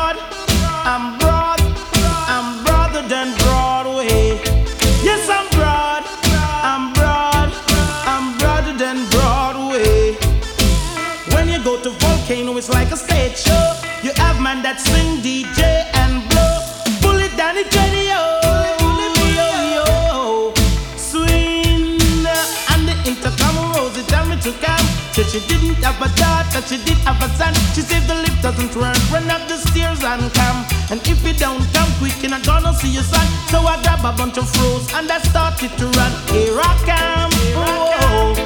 She 26.70 26.78
did 26.86 26.98
have 27.02 27.18
a 27.18 27.30
son. 27.34 27.54
She 27.74 27.82
said 27.82 28.06
the 28.06 28.14
lift 28.14 28.44
doesn't 28.44 28.76
work, 28.78 28.96
run 29.10 29.26
up 29.34 29.42
the 29.50 29.58
stairs 29.58 30.04
and 30.06 30.22
come. 30.38 30.60
And 30.94 31.02
if 31.02 31.18
you 31.26 31.34
don't 31.34 31.66
come 31.74 31.90
quick, 31.98 32.14
you're 32.22 32.30
not 32.30 32.46
gonna 32.46 32.74
see 32.74 32.94
your 32.94 33.04
son. 33.04 33.26
So 33.50 33.58
I 33.66 33.82
grab 33.82 34.06
a 34.06 34.14
bunch 34.16 34.38
of 34.38 34.48
froze 34.48 34.86
and 34.94 35.10
I 35.10 35.18
started 35.18 35.72
to 35.82 35.86
run. 35.98 36.14
Here 36.30 36.54
I 36.54 36.74
come. 36.86 37.34
Oh. 37.58 38.38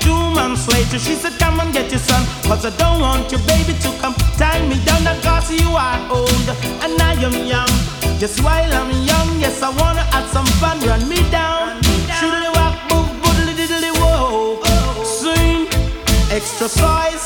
Two 0.00 0.22
months 0.34 0.66
later, 0.66 0.98
she 0.98 1.14
said, 1.14 1.38
Come 1.38 1.60
and 1.60 1.72
get 1.72 1.90
your 1.90 2.00
son. 2.00 2.26
Cause 2.50 2.66
I 2.66 2.70
don't 2.76 3.00
want 3.00 3.30
your 3.30 3.42
baby 3.46 3.78
to 3.78 3.88
come 4.02 4.14
tie 4.34 4.66
me 4.66 4.82
down. 4.84 5.06
Cause 5.22 5.52
you 5.54 5.70
are 5.70 6.00
old 6.10 6.48
and 6.82 7.00
I 7.00 7.14
am 7.22 7.46
young. 7.46 7.70
Just 8.18 8.42
while 8.42 8.72
I'm 8.74 8.90
young, 9.06 9.38
yes, 9.38 9.62
I 9.62 9.70
wanna 9.70 10.02
have 10.10 10.28
some 10.30 10.50
fun. 10.58 10.80
Run 10.80 11.08
me 11.08 11.22
down. 11.30 11.80
Should 12.18 12.34
I 12.34 12.50
walk, 12.58 12.76
move, 12.90 13.10
boodly 13.22 13.54
diddly, 13.54 13.94
whoa. 14.00 14.40
Extra 16.32 16.68
size, 16.68 17.19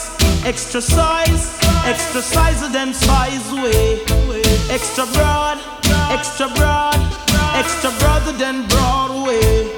extra 0.44 0.80
size, 0.80 1.58
extra 1.86 2.20
size 2.20 2.62
of 2.62 2.72
them 2.72 2.92
size 2.92 3.52
way. 3.52 4.00
Extra 4.70 5.06
broad, 5.14 5.58
extra 6.10 6.48
broad, 6.48 6.96
extra 7.54 7.90
broader 8.00 8.32
than 8.32 8.66
Broadway. 8.68 9.72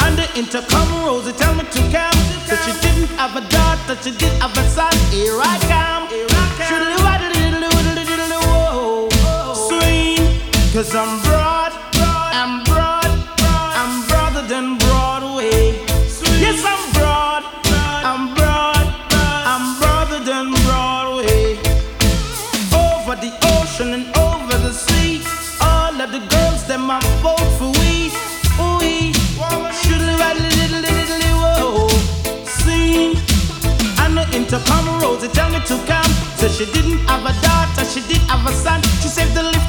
And 0.00 0.16
the 0.16 0.26
intercom 0.36 0.88
Rosie 1.04 1.32
tell 1.32 1.54
me 1.54 1.64
to 1.64 1.82
come. 1.92 2.20
So 2.48 2.56
she 2.64 2.72
didn't 2.80 3.10
have 3.20 3.36
a 3.36 3.46
daughter, 3.48 3.96
she 4.02 4.10
did 4.16 4.32
have 4.40 4.56
a 4.56 4.68
son. 4.68 4.92
Here 5.10 5.38
I 5.38 5.56
come. 5.68 6.08
Diddly 6.70 6.96
diddly 8.04 8.38
whoa. 8.48 9.08
Swing, 9.54 10.72
cause 10.72 10.94
I'm 10.94 11.20
broad, 11.22 11.69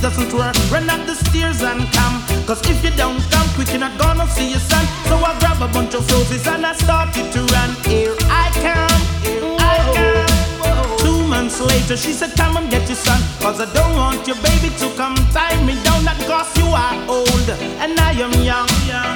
doesn't 0.02 0.34
work, 0.34 0.56
run 0.72 0.90
up 0.90 1.06
the 1.06 1.14
stairs 1.14 1.62
and 1.62 1.82
come. 1.94 2.18
Cause 2.48 2.62
if 2.68 2.84
you 2.84 2.90
don't 2.98 3.22
come 3.30 3.48
quick, 3.54 3.70
you're 3.70 3.80
not 3.80 3.98
gonna 4.00 4.28
see 4.28 4.50
your 4.50 4.60
son. 4.60 4.84
So 5.06 5.16
I 5.18 5.38
grab 5.40 5.62
a 5.62 5.72
bunch 5.72 5.94
of 5.94 6.10
roses 6.12 6.48
and 6.48 6.66
I 6.66 6.74
started 6.74 7.32
to 7.32 7.42
run. 7.54 7.70
Here 7.86 8.16
I 8.26 8.50
come, 8.66 9.02
here 9.22 9.56
I 9.60 9.78
come. 9.94 10.98
Two 10.98 11.28
months 11.28 11.62
later, 11.62 11.96
she 11.96 12.14
said, 12.14 12.32
Come 12.36 12.58
and 12.58 12.70
get 12.72 12.88
your 12.90 12.98
son. 12.98 13.22
Cause 13.42 13.62
I 13.62 13.72
don't 13.74 13.96
want 13.96 14.26
your 14.26 14.38
baby 14.38 14.74
to 14.82 14.88
come 14.98 15.16
tie 15.32 15.62
me 15.64 15.76
down. 15.84 16.04
Not 16.04 16.18
cause 16.26 16.50
you 16.58 16.66
are 16.66 16.98
old 17.08 17.48
and 17.84 18.00
I 18.00 18.12
am 18.26 18.34
young. 18.42 18.70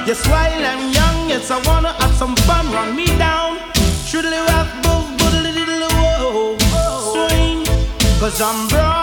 Yes, 0.06 0.22
while 0.28 0.64
I'm 0.70 0.92
young, 0.92 1.28
yes, 1.28 1.50
I 1.50 1.58
wanna 1.66 1.92
have 2.00 2.14
some 2.14 2.36
fun. 2.46 2.70
Run 2.70 2.94
me 2.94 3.06
down. 3.18 3.58
Should 4.06 4.24
live 4.24 4.48
up, 4.50 4.68
boo, 4.84 5.02
boo, 5.18 5.26
I'm 8.38 8.68
broad, 8.68 8.95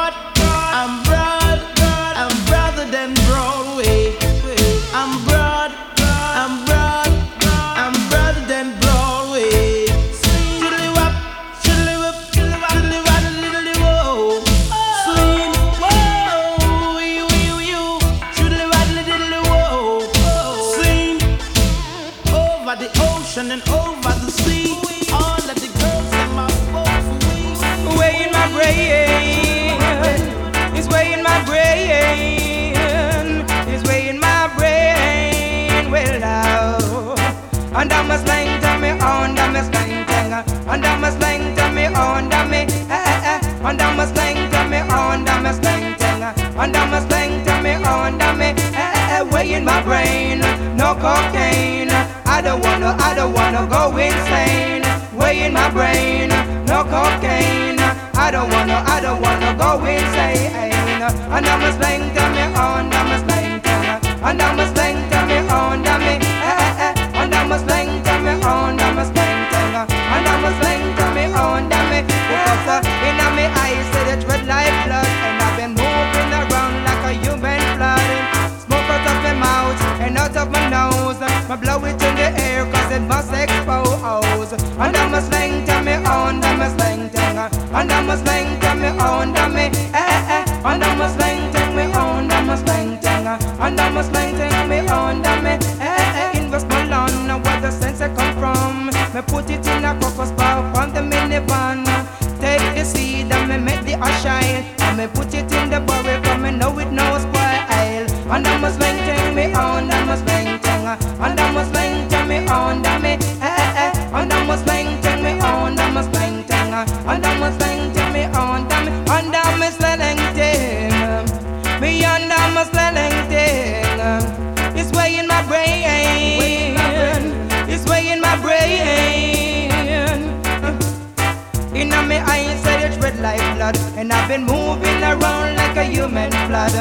And 133.97 134.11
I've 134.11 134.27
been 134.27 134.43
moving 134.43 135.01
around 135.03 135.55
like 135.55 135.77
a 135.77 135.83
human 135.83 136.31
flood. 136.47 136.75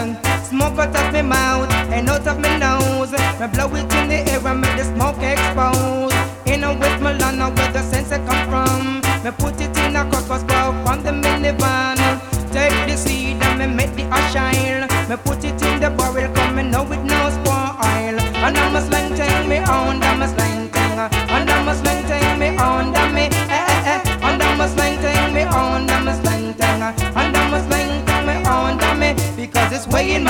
Smoke 0.45 0.79
out 0.79 0.97
of 0.97 1.13
my 1.13 1.23
mouth 1.23 1.71
and 1.93 2.09
out 2.09 2.27
of 2.27 2.39
my 2.39 2.59
nose. 2.59 3.13
Me 3.13 3.47
blow 3.49 3.75
it 3.75 3.93
in 3.95 4.09
the 4.09 4.21
air 4.31 4.47
and 4.47 4.61
make 4.61 4.77
the 4.77 4.85
smoke 4.85 5.23
expose. 5.23 6.13
In 6.47 6.65
a 6.65 6.75
West 6.75 7.01
Westmoreland 7.03 7.57
where 7.57 7.73
the 7.73 7.83
sense 7.83 8.13
I 8.13 8.19
come 8.27 8.45
from. 8.51 9.01
Me 9.25 9.31
put 9.39 9.61
it 9.61 9.77
in 9.79 9.97
a 9.97 10.03
crocus 10.11 10.43
bowl 10.45 10.73
from 10.85 11.03
the 11.03 11.13
minivan. 11.13 11.99
Take 12.53 12.89
the 12.89 12.97
seed 12.97 13.43
and 13.43 13.59
me 13.59 13.67
make 13.67 13.95
the 13.95 14.05
shine. 14.33 14.89
Me 15.09 15.17
put 15.17 15.45
it 15.45 15.62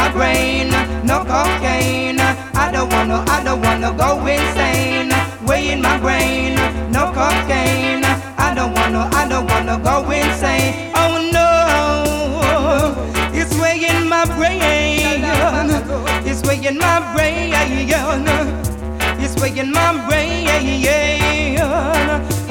my 0.02 0.10
brain. 0.12 0.68
No 1.06 1.18
cocaine. 1.24 2.20
I 2.64 2.70
don't 2.72 2.90
wanna, 2.92 3.24
I 3.28 3.42
don't 3.44 3.60
wanna 3.62 3.90
go 4.02 4.10
insane. 4.26 5.10
Way 5.46 5.70
in 5.72 5.80
my 5.80 5.96
brain. 5.98 6.54
No 6.90 7.04
cocaine. 7.18 8.04
I 8.46 8.52
don't 8.54 8.72
wanna, 8.74 9.02
I 9.20 9.28
don't 9.28 9.46
wanna 9.50 9.78
go 9.78 9.94
insane. 10.10 10.90
Oh 11.00 11.12
no. 11.36 11.48
It's 13.32 13.54
way 13.62 13.76
in 13.92 14.08
my 14.08 14.24
brain. 14.36 15.22
It's 16.28 16.42
way 16.46 16.58
in 16.66 16.78
my 16.78 16.98
brain. 17.14 17.52
It's 19.22 19.34
way 19.40 19.56
in 19.56 19.70
my 19.70 19.90
brain. 20.06 20.48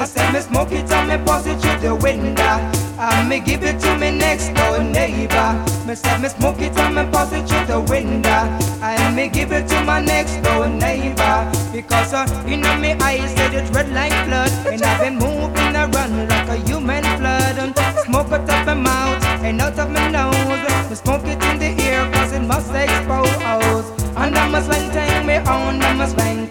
I 0.00 0.04
said 0.06 0.32
me 0.32 0.40
smoke 0.40 0.72
it 0.72 0.90
and 0.90 1.08
me 1.08 1.16
pass 1.26 1.46
it 1.46 1.60
through 1.60 1.78
the 1.78 1.94
window 1.94 2.42
uh, 2.42 3.10
And 3.14 3.28
me 3.28 3.38
give 3.38 3.62
it 3.62 3.78
to 3.80 3.96
me 3.98 4.10
next 4.10 4.48
door 4.54 4.82
neighbor 4.82 5.71
Me 5.86 5.94
said 5.94 6.20
me 6.20 6.28
smoke 6.28 6.60
it 6.60 6.76
and 6.78 6.94
me 6.94 7.02
pass 7.10 7.32
it 7.32 7.48
through 7.48 7.66
the 7.66 7.80
window. 7.80 8.42
And 8.82 9.16
me 9.16 9.28
give 9.28 9.52
it 9.52 9.68
to 9.68 9.82
my 9.84 10.00
next 10.00 10.40
door 10.42 10.68
neighbor. 10.68 11.50
Because 11.72 12.12
uh, 12.12 12.26
in 12.46 12.62
me 12.80 12.92
eyes 13.00 13.34
said 13.34 13.54
it's 13.54 13.70
red 13.70 13.90
like 13.92 14.14
blood. 14.26 14.50
And 14.66 14.82
I've 14.82 15.00
been 15.00 15.16
moving 15.16 15.74
around 15.74 16.28
like 16.28 16.48
a 16.48 16.56
human 16.68 17.02
flood. 17.02 17.58
And 17.58 17.74
Smoke 18.04 18.32
out 18.32 18.50
of 18.50 18.66
my 18.66 18.74
mouth 18.74 19.24
and 19.44 19.60
out 19.60 19.78
of 19.78 19.88
my 19.90 20.10
nose. 20.10 20.90
Me 20.90 20.96
smoke 20.96 21.24
it 21.24 21.40
in 21.44 21.58
the 21.58 21.82
ear 21.84 22.10
cause 22.12 22.32
it 22.32 22.42
must 22.42 22.74
expose. 22.74 23.86
And 24.16 24.36
I'm 24.36 24.54
a 24.54 24.60
slang 24.60 25.26
me 25.26 25.36
on, 25.36 25.80
I'm 25.80 26.00
a 26.00 26.08
slang 26.08 26.48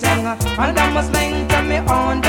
And 0.57 0.79
I'm 0.79 0.95
a 0.95 1.03
slang 1.03 1.67
me 1.67 1.77
on, 1.77 2.21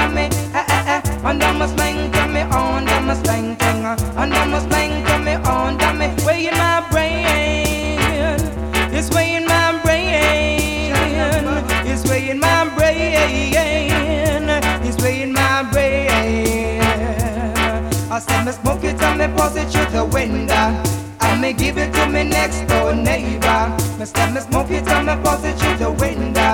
it 19.42 19.50
and 19.50 19.57
me 19.57 19.57
pass 19.57 19.57
it 19.57 19.70
through 19.72 19.90
the 19.90 20.05
window 20.05 20.83
And 21.20 21.40
me 21.40 21.52
give 21.52 21.78
it 21.78 21.92
to 21.94 22.07
me 22.07 22.24
next 22.24 22.61
door 22.68 22.94
neighbor 22.94 23.76
Me 23.98 24.05
step 24.05 24.33
me 24.33 24.40
smoke 24.40 24.70
it 24.70 24.88
and 24.88 25.24
pass 25.24 25.44
it 25.44 25.59
through 25.59 25.76
the 25.78 25.90
window 25.90 26.52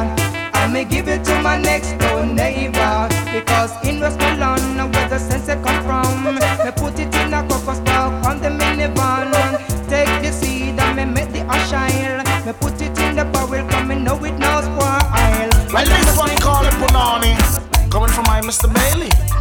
And 0.54 0.72
me 0.72 0.84
give 0.84 1.08
it 1.08 1.24
to 1.24 1.42
my 1.42 1.58
next 1.58 1.92
door 1.98 2.24
neighbor 2.24 3.08
Because 3.32 3.72
in 3.84 4.00
Westmoreland 4.00 4.94
where 4.94 5.08
the 5.08 5.18
sense 5.18 5.48
it 5.48 5.62
come 5.62 5.82
from 5.84 6.24
Me 6.24 6.70
put 6.76 6.98
it 6.98 7.14
in 7.14 7.34
a 7.34 7.42
cocos 7.48 7.80
park 7.80 8.24
on 8.26 8.40
the 8.40 8.48
minivan 8.48 9.32
Take 9.88 10.22
the 10.22 10.32
seed 10.32 10.78
and 10.78 10.96
me 10.96 11.04
make 11.04 11.32
the 11.32 11.40
ash 11.40 11.70
shine 11.70 12.24
Me 12.46 12.52
put 12.52 12.80
it 12.80 12.98
in 12.98 13.16
the 13.16 13.24
barrel 13.24 13.68
come 13.68 13.88
me 13.88 13.96
know 13.96 14.22
it 14.24 14.32
now 14.38 14.60
spoil 14.60 15.50
Well, 15.72 15.84
this 15.84 16.16
one 16.16 16.36
call 16.36 16.64
it 16.64 16.72
Punani. 16.80 17.36
Coming 17.90 18.10
from 18.10 18.24
my 18.24 18.40
Mr. 18.40 18.72
Bailey. 18.72 19.37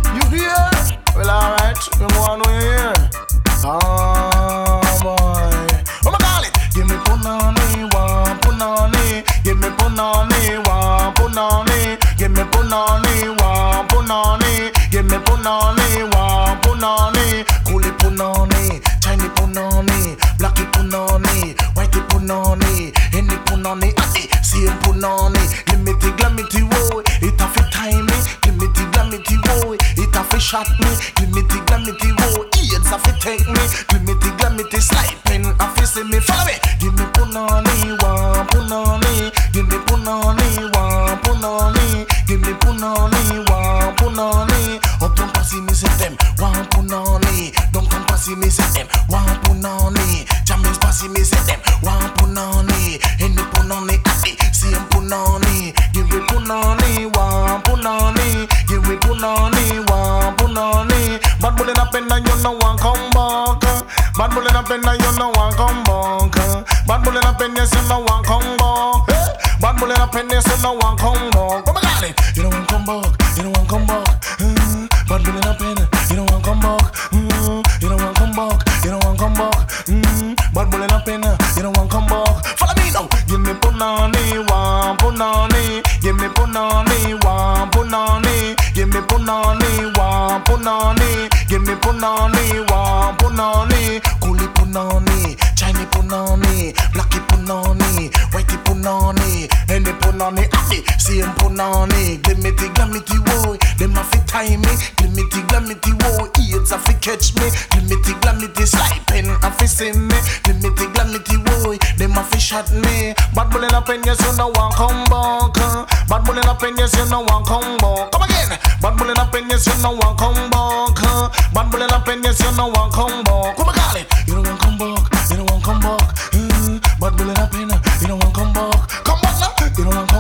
Punani. 90.68 91.30
Give 91.48 91.62
me 91.62 91.74
punani, 91.76 92.60
one 92.70 93.16
punani. 93.18 94.02
Coolie 94.20 94.48
punani, 94.54 95.38
Chinese 95.56 95.86
punani, 95.92 96.74
blacky 96.94 97.20
punani, 97.28 98.10
whitey 98.34 98.58
punani, 98.64 99.48
any 99.70 99.92
punani, 100.02 100.07
adi, 100.22 100.84
same 101.00 101.32
punani. 101.38 102.18
Glimity, 102.22 102.70
glamity, 102.76 103.18
boy, 103.26 103.58
them 103.78 103.98
a 103.98 104.04
fit 104.04 104.28
time 104.28 104.62
me. 104.62 104.74
Glimity, 104.98 105.42
glamity, 105.48 105.92
boy, 105.94 106.30
eats 106.40 106.72
a 106.72 106.78
fit 106.80 107.02
catch 107.02 107.34
me. 107.36 107.50
Glimity, 107.72 108.14
glamity, 108.22 108.66
sliping, 108.66 109.30
a 109.44 109.52
fit 109.52 109.70
see 109.70 109.92
me. 109.92 110.18
Glimity, 110.44 110.86
glamity, 110.94 111.38
boy, 111.38 111.78
them 111.98 112.18
a 112.18 112.24
fit 112.24 112.42
shot 112.42 112.72
me. 112.72 113.14
Bad 113.36 113.50
bullet 113.52 113.74
up 113.74 113.90
in 113.90 114.04
yes, 114.04 114.20
you 114.22 114.36
know 114.38 114.48
one 114.50 114.72
come 114.74 115.04
back. 115.06 115.58
uh. 115.62 115.86
Bad 116.10 116.24
bullet 116.26 116.46
up 116.46 116.64
in 116.64 116.78
yes, 116.78 116.96
you 116.98 117.06
know 117.10 117.22
one 117.22 117.44
come 117.46 117.78
back. 117.78 118.12
Come 118.12 118.24
again. 118.24 118.58
Bad 118.82 118.98
bullet 118.98 119.18
up 119.20 119.34
in 119.36 119.50
yes, 119.50 119.68
you 119.68 119.82
know 119.82 119.92
one 119.92 120.16
come 120.18 120.50
back. 120.50 120.98
uh. 121.04 121.30
Bad 121.54 121.72
bullet 121.72 121.92
up 121.92 122.08
in 122.08 122.24
yes, 122.24 122.40
you 122.42 122.52
know 122.58 122.68
one 122.68 122.92
come 122.92 123.24
back. 123.24 123.56
Come 123.58 123.68
on, 123.70 123.76
call 123.76 123.96
it. 123.98 124.08
You 124.28 124.34
don't 124.36 124.46
want 124.48 124.60
come 124.60 124.78
back. 124.78 125.30
You 125.30 125.38
don't 125.38 125.50
want 125.52 125.64
come 125.64 125.80
back. 125.80 126.16
Mm, 126.34 126.82
bad 127.00 127.18
bullet 127.18 127.40
up 127.40 127.54
in. 127.56 127.70
You 128.02 128.08
don't 128.08 128.20
want 128.24 128.34
come 128.36 128.54
back. 128.54 128.88
Come 128.90 129.04
back 129.06 129.07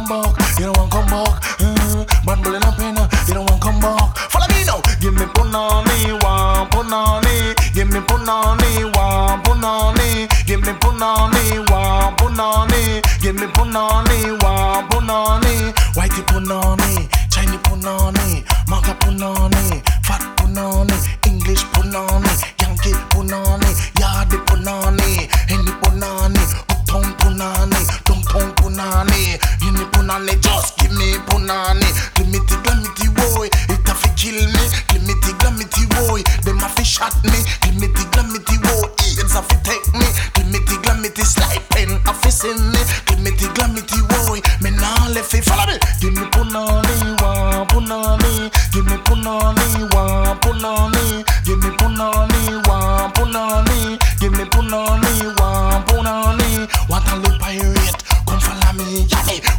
come 0.07 0.23
back. 0.23 0.59
You 0.59 0.65
don't 0.65 0.77
want 0.77 0.91
come 0.91 1.05
back. 1.07 1.41
Mm, 1.59 2.25
bad 2.25 2.43
bullet 2.43 2.65
up 2.65 2.79
in. 2.79 2.95
You 3.27 3.33
don't 3.33 3.49
want 3.49 3.61
come 3.61 3.79
back. 3.79 4.17
Follow 4.31 4.47
me 4.47 4.63
now. 4.65 4.81
Give 4.99 5.13
me 5.13 5.25
punani, 5.35 6.13
one 6.23 6.67
punani. 6.71 7.55
Give 7.73 7.87
me 7.91 7.99
punani, 7.99 8.85
one 8.95 9.41
punani. 9.43 10.27
Give 10.45 10.61
me 10.61 10.73
punani, 10.73 11.59
one 11.69 12.15
punani. 12.15 13.01
Give 13.21 13.35
me 13.35 13.47
punani, 13.47 14.41
one 14.43 14.87
punani. 14.89 15.73
Whitey 15.95 16.23
punani, 16.29 17.09
Chinese 17.29 17.59
punani, 17.65 18.43
Maga 18.69 18.93
punani, 18.99 19.81
fat 20.05 20.21
punani, 20.37 20.95
English 21.25 21.63
punani, 21.73 22.31
Yankee 22.61 22.93
punani, 23.09 23.71
Yardie 23.99 24.39
punani, 24.45 25.27
any 25.49 25.71
punani, 25.81 26.41
uptown 26.71 27.03
punani, 27.17 27.81
downtown 28.27 28.53
punani, 28.55 29.37
any 29.61 29.85
punani, 29.91 30.39
just 30.41 30.77
give 30.77 30.91
me 30.91 31.13
punani, 31.27 31.85
glimity 32.15 32.55
glamity 32.63 33.07
boy, 33.15 33.47
it 33.47 33.87
a 33.89 33.93
fi 33.95 34.09
kill 34.15 34.35
me, 34.35 34.63
glimity 34.87 35.33
glamity 35.39 35.85
boy, 35.95 36.21
them 36.43 36.57
a 36.59 36.69
fi 36.69 36.83
shot 36.83 37.13
me, 37.23 37.39
glimity 37.61 38.03
glamity 38.11 38.57
boy, 38.61 38.87
AIDS 39.05 39.35
a 39.35 39.41
fi 39.41 39.55
take 39.63 39.93
me, 39.93 40.05
glimity 40.33 40.81
glamity 40.83 41.23
sliping, 41.23 41.99
a 42.07 42.13
fi 42.13 42.29
send 42.29 42.59
me, 42.71 42.79
glimity 43.05 43.47
glamity 43.55 43.99
boy, 44.09 44.39
me 44.61 44.71
nah 44.71 45.07
left 45.09 45.31
fi 45.31 45.41
follow 45.41 45.65
me, 45.67 45.77
give 46.01 46.13
me 46.13 46.21
punani, 46.31 47.21
one 47.21 47.67
punani, 47.67 48.51
give 48.73 48.85
me 48.85 48.97
punani, 49.05 49.93
one 49.93 50.37
punani, 50.39 51.23
give 51.45 51.59
me 51.59 51.69
punani, 51.77 52.67
one 52.67 53.11
punani, 53.13 53.97
give 54.19 54.31
me 54.33 54.43
punani, 54.45 55.39
one 55.39 55.83
punani, 55.85 56.67
what 56.89 57.03
a 57.11 57.15
little 57.17 57.39
pirate, 57.39 58.03
come 58.27 58.39
follow 58.39 58.73
me, 58.75 59.07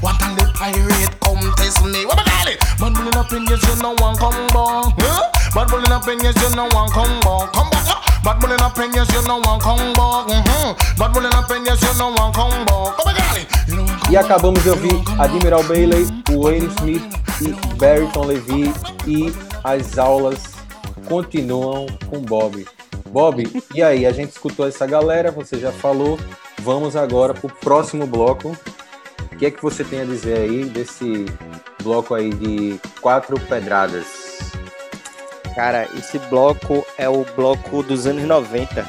what 0.00 0.20
a 0.22 0.28
little 0.37 0.52
pirate, 0.52 1.11
come 1.20 1.52
test 1.57 1.85
me, 1.85 2.04
what 2.07 2.20
about 2.20 2.48
it? 2.48 2.61
Bullet 2.78 3.16
up 3.16 3.33
in 3.33 3.42
you 3.48 3.57
one 3.98 4.16
come 4.16 4.46
back, 4.48 4.94
huh? 5.00 5.66
Bullet 5.66 5.90
up 5.90 6.07
in 6.07 6.20
you 6.20 6.33
one 6.76 6.90
come 6.92 7.20
back, 7.20 7.52
come 7.52 7.70
back, 7.70 7.88
up 8.61 8.78
in 8.78 8.92
yes, 8.92 9.11
you 9.12 9.22
know 9.26 9.38
one 9.38 9.59
mm-hmm. 9.61 11.02
Up 11.02 11.50
in 11.50 11.64
yes, 11.64 11.83
you 11.83 11.98
know 11.98 12.12
one 12.12 12.33
one 12.37 12.66
E 14.11 14.16
acabamos 14.16 14.62
de 14.62 14.70
ouvir 14.70 14.94
one. 14.94 15.20
Admiral 15.20 15.62
Bailey, 15.64 16.07
Wayne 16.31 16.68
Smith 16.78 17.02
e 17.40 17.52
Barrington 17.76 18.26
Levy 18.26 18.72
e 19.07 19.33
as 19.64 19.98
aulas 19.98 20.54
continuam 21.07 21.87
com 22.09 22.20
Bob. 22.20 22.66
Bob, 23.11 23.62
e 23.74 23.83
aí? 23.83 24.07
A 24.07 24.12
gente 24.12 24.31
escutou 24.31 24.68
essa 24.68 24.87
galera, 24.87 25.31
você 25.31 25.59
já 25.59 25.72
falou. 25.72 26.18
Vamos 26.68 26.96
agora 26.96 27.33
pro 27.33 27.48
próximo 27.48 28.07
bloco. 28.07 28.54
O 29.33 29.37
que 29.38 29.46
é 29.46 29.50
que 29.50 29.62
você 29.62 29.83
tem 29.83 30.02
a 30.02 30.04
dizer 30.04 30.37
aí 30.37 30.66
desse 30.66 31.24
bloco 31.83 32.14
aí 32.14 32.28
de 32.28 32.78
quatro 33.00 33.40
pedradas? 33.40 34.38
Cara, 35.54 35.88
esse 35.96 36.18
bloco 36.18 36.85
é 36.98 37.09
o 37.09 37.24
bloco 37.35 37.83
dos 37.83 38.07
anos 38.07 38.22
90. 38.24 38.87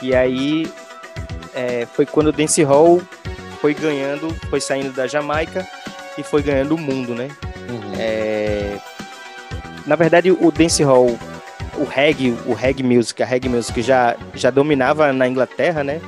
E 0.00 0.14
aí 0.14 0.70
é, 1.56 1.86
foi 1.86 2.06
quando 2.06 2.28
o 2.28 2.32
dancehall 2.32 3.02
foi 3.60 3.74
ganhando, 3.74 4.32
foi 4.48 4.60
saindo 4.60 4.92
da 4.92 5.08
Jamaica 5.08 5.66
e 6.16 6.22
foi 6.22 6.40
ganhando 6.40 6.76
o 6.76 6.78
mundo, 6.78 7.16
né? 7.16 7.30
Uhum. 7.68 7.94
É, 7.98 8.78
na 9.88 9.96
verdade, 9.96 10.30
o 10.30 10.52
dancehall, 10.52 11.18
o 11.76 11.82
reggae, 11.82 12.38
o 12.46 12.52
reggae 12.52 12.84
music, 12.84 13.20
a 13.20 13.26
reggae 13.26 13.48
music 13.48 13.82
já, 13.82 14.16
já 14.34 14.50
dominava 14.50 15.12
na 15.12 15.26
Inglaterra, 15.26 15.82
né? 15.82 16.00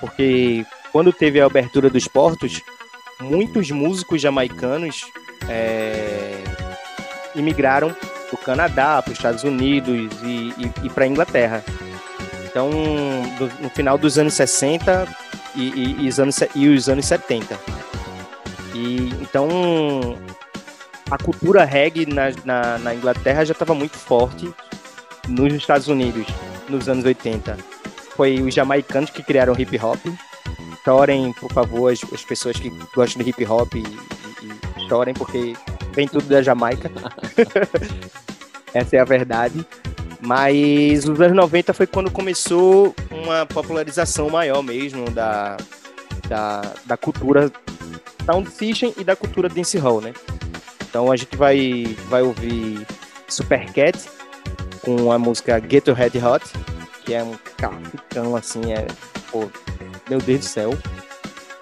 Porque 0.00 0.64
quando 0.92 1.12
teve 1.12 1.40
a 1.40 1.46
abertura 1.46 1.88
dos 1.90 2.06
portos, 2.08 2.60
muitos 3.20 3.70
músicos 3.70 4.20
jamaicanos 4.20 5.02
é, 5.48 6.42
imigraram 7.34 7.90
para 7.92 8.34
o 8.34 8.38
Canadá, 8.38 9.00
para 9.02 9.12
os 9.12 9.18
Estados 9.18 9.44
Unidos 9.44 10.10
e, 10.22 10.52
e, 10.58 10.72
e 10.84 10.90
para 10.90 11.04
a 11.04 11.08
Inglaterra. 11.08 11.64
Então, 12.44 12.70
do- 13.38 13.62
no 13.62 13.70
final 13.70 13.96
dos 13.98 14.18
anos 14.18 14.34
60 14.34 15.06
e, 15.54 16.04
e- 16.04 16.08
os 16.08 16.18
anos, 16.18 16.38
e 16.54 16.68
os 16.68 16.88
anos 16.88 17.04
70. 17.06 17.58
E, 18.74 19.10
então, 19.22 19.48
a 21.10 21.16
cultura 21.18 21.64
reggae 21.64 22.04
na, 22.06 22.24
na, 22.44 22.78
na 22.78 22.94
Inglaterra 22.94 23.44
já 23.44 23.52
estava 23.52 23.74
muito 23.74 23.96
forte 23.96 24.52
nos 25.28 25.52
Estados 25.54 25.88
Unidos, 25.88 26.26
nos 26.68 26.88
anos 26.88 27.04
80. 27.04 27.56
Foi 28.16 28.40
os 28.40 28.54
jamaicanos 28.54 29.10
que 29.10 29.22
criaram 29.22 29.52
o 29.52 29.60
hip 29.60 29.78
hop. 29.78 30.00
Chorem, 30.84 31.32
por 31.34 31.52
favor, 31.52 31.92
as, 31.92 32.00
as 32.12 32.24
pessoas 32.24 32.58
que 32.58 32.70
gostam 32.94 33.22
de 33.22 33.30
hip 33.30 33.44
hop 33.44 33.74
e, 33.74 33.80
e- 33.80 34.88
chorem, 34.88 35.14
porque 35.14 35.54
vem 35.92 36.08
tudo 36.08 36.26
da 36.26 36.42
Jamaica. 36.42 36.90
Essa 38.72 38.96
é 38.96 39.00
a 39.00 39.04
verdade. 39.04 39.66
Mas 40.20 41.06
os 41.06 41.20
anos 41.20 41.36
90 41.36 41.74
foi 41.74 41.86
quando 41.86 42.10
começou 42.10 42.94
uma 43.10 43.44
popularização 43.46 44.30
maior 44.30 44.62
mesmo 44.62 45.10
da, 45.10 45.56
da, 46.28 46.62
da 46.84 46.96
cultura 46.96 47.50
sound 48.24 48.50
system 48.50 48.94
e 48.96 49.04
da 49.04 49.14
cultura 49.14 49.48
dancehall, 49.48 50.00
né? 50.00 50.12
Então 50.88 51.12
a 51.12 51.16
gente 51.16 51.36
vai, 51.36 51.96
vai 52.08 52.22
ouvir 52.22 52.86
Supercat 53.28 53.98
com 54.82 55.12
a 55.12 55.18
música 55.18 55.60
Get 55.60 55.86
Your 55.86 55.96
Head 55.96 56.18
Hot, 56.18 56.44
que 57.06 57.14
é 57.14 57.22
um 57.22 57.34
classicão 57.56 58.36
assim, 58.36 58.72
é, 58.72 58.84
pô, 59.30 59.48
meu 60.10 60.18
Deus 60.18 60.40
do 60.40 60.44
céu, 60.44 60.76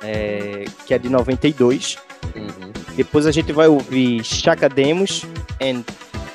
é, 0.02 0.64
que 0.86 0.94
é 0.94 0.98
de 0.98 1.08
92. 1.10 1.98
Uhum. 2.34 2.72
Depois 2.96 3.26
a 3.26 3.30
gente 3.30 3.52
vai 3.52 3.68
ouvir 3.68 4.24
Chaka 4.24 4.68
Demos 4.68 5.24
and 5.60 5.84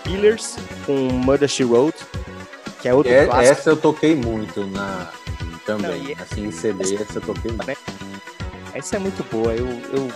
Killers 0.04 0.56
com 0.86 0.94
Murder 0.94 1.50
She 1.50 1.64
Wrote, 1.64 1.98
que 2.82 2.88
é 2.88 2.94
outro 2.94 3.12
É- 3.12 3.26
clássico. 3.26 3.52
essa 3.52 3.70
eu 3.72 3.78
toquei 3.78 4.16
muito 4.16 4.66
na 4.68 5.10
também, 5.66 6.02
Não, 6.04 6.10
e- 6.10 6.14
assim 6.14 6.46
em 6.46 6.52
CD, 6.52 6.96
essa 6.96 7.18
eu 7.18 7.22
toquei 7.22 7.52
muito. 7.52 7.78
Essa 8.74 8.96
é 8.96 9.00
muito 9.00 9.24
boa. 9.32 9.54
Eu, 9.54 9.68
eu, 9.68 10.12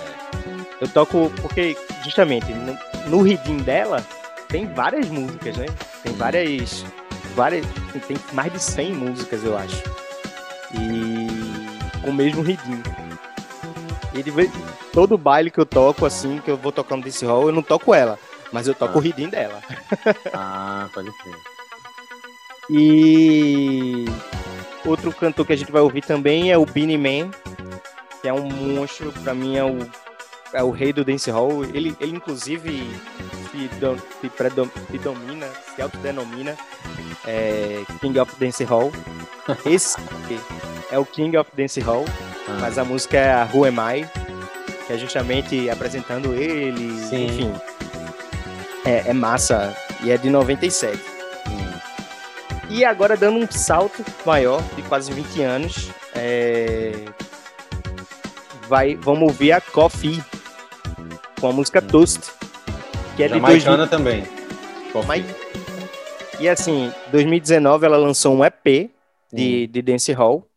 eu 0.81 0.87
toco 0.87 1.31
porque, 1.41 1.75
justamente, 2.03 2.51
no, 2.53 3.23
no 3.23 3.63
dela 3.63 4.05
tem 4.47 4.71
várias 4.71 5.07
músicas, 5.09 5.57
né? 5.57 5.65
Tem 6.03 6.13
várias. 6.13 6.85
Várias 7.35 7.65
tem 8.07 8.17
mais 8.33 8.51
de 8.51 8.59
100 8.59 8.93
músicas, 8.93 9.43
eu 9.43 9.57
acho. 9.57 9.81
E 10.73 11.27
com 12.01 12.09
o 12.09 12.13
mesmo. 12.13 12.43
E 14.13 14.21
de 14.23 14.31
vez, 14.31 14.51
todo 14.91 15.17
baile 15.17 15.49
que 15.49 15.59
eu 15.59 15.65
toco, 15.65 16.05
assim, 16.05 16.39
que 16.39 16.49
eu 16.51 16.57
vou 16.57 16.71
tocando 16.71 17.03
desse 17.03 17.25
hall, 17.25 17.47
eu 17.47 17.51
não 17.51 17.63
toco 17.63 17.93
ela, 17.93 18.19
mas 18.51 18.67
eu 18.67 18.75
toco 18.75 18.93
Ah. 18.95 18.97
o 18.97 19.01
ridim 19.01 19.27
dela. 19.29 19.61
Ah, 20.33 20.87
pode 20.93 21.11
crer. 21.17 21.35
E 22.69 24.05
outro 24.85 25.11
cantor 25.11 25.45
que 25.45 25.53
a 25.53 25.55
gente 25.55 25.71
vai 25.71 25.81
ouvir 25.81 26.01
também 26.01 26.51
é 26.51 26.57
o 26.57 26.65
Beanie 26.65 26.97
Man, 26.97 27.31
que 28.21 28.27
é 28.27 28.33
um 28.33 28.49
monstro, 28.49 29.11
pra 29.23 29.33
mim 29.33 29.57
é 29.57 29.63
o, 29.63 29.79
é 30.53 30.63
o 30.63 30.69
rei 30.71 30.93
do 30.93 31.03
dancehall. 31.03 31.63
Ele, 31.65 31.95
ele 31.99 32.15
inclusive 32.15 32.87
se, 33.51 33.67
dom- 33.79 33.97
se, 34.21 34.29
predom, 34.29 34.67
se 34.91 34.97
domina, 34.97 35.47
se 35.75 35.81
autodenomina 35.81 36.55
é, 37.25 37.83
King 37.99 38.19
of 38.19 38.31
Dancehall. 38.39 38.91
Esse 39.65 39.97
é 40.91 40.97
o 40.99 41.05
King 41.05 41.37
of 41.37 41.49
Dancehall, 41.55 42.05
Ah. 42.47 42.57
mas 42.61 42.77
a 42.77 42.83
música 42.85 43.17
é 43.17 43.33
a 43.33 43.47
Who 43.53 43.65
Am 43.65 43.77
I, 43.99 44.05
que 44.87 44.93
é 44.93 44.97
justamente 44.97 45.69
apresentando 45.69 46.33
ele, 46.33 46.97
Sim. 47.07 47.25
enfim. 47.25 47.53
É, 48.85 49.09
é 49.09 49.13
massa. 49.13 49.75
e 50.03 50.11
é 50.11 50.17
de 50.17 50.29
97. 50.29 50.99
E 52.69 52.83
agora 52.83 53.15
dando 53.15 53.37
um 53.39 53.47
salto 53.49 54.03
maior, 54.25 54.61
de 54.75 54.81
quase 54.83 55.11
20 55.11 55.41
anos, 55.41 55.89
é... 56.15 56.91
Vai, 58.67 58.95
vamos 58.95 59.23
ouvir 59.23 59.51
a 59.51 59.61
Coffee 59.61 60.21
com 61.43 61.49
a 61.49 61.51
música 61.51 61.81
Toast, 61.81 62.31
que 63.17 63.23
é 63.23 63.27
de 63.27 63.37
2000... 63.37 63.87
também. 63.89 64.23
Mas... 65.05 65.25
E 66.39 66.47
assim, 66.47 66.89
2019 67.11 67.85
ela 67.85 67.97
lançou 67.97 68.33
um 68.33 68.45
EP 68.45 68.89
de, 69.29 69.67
hum. 69.67 69.71
de 69.71 69.81
Dance 69.81 70.13
Hall 70.13 70.47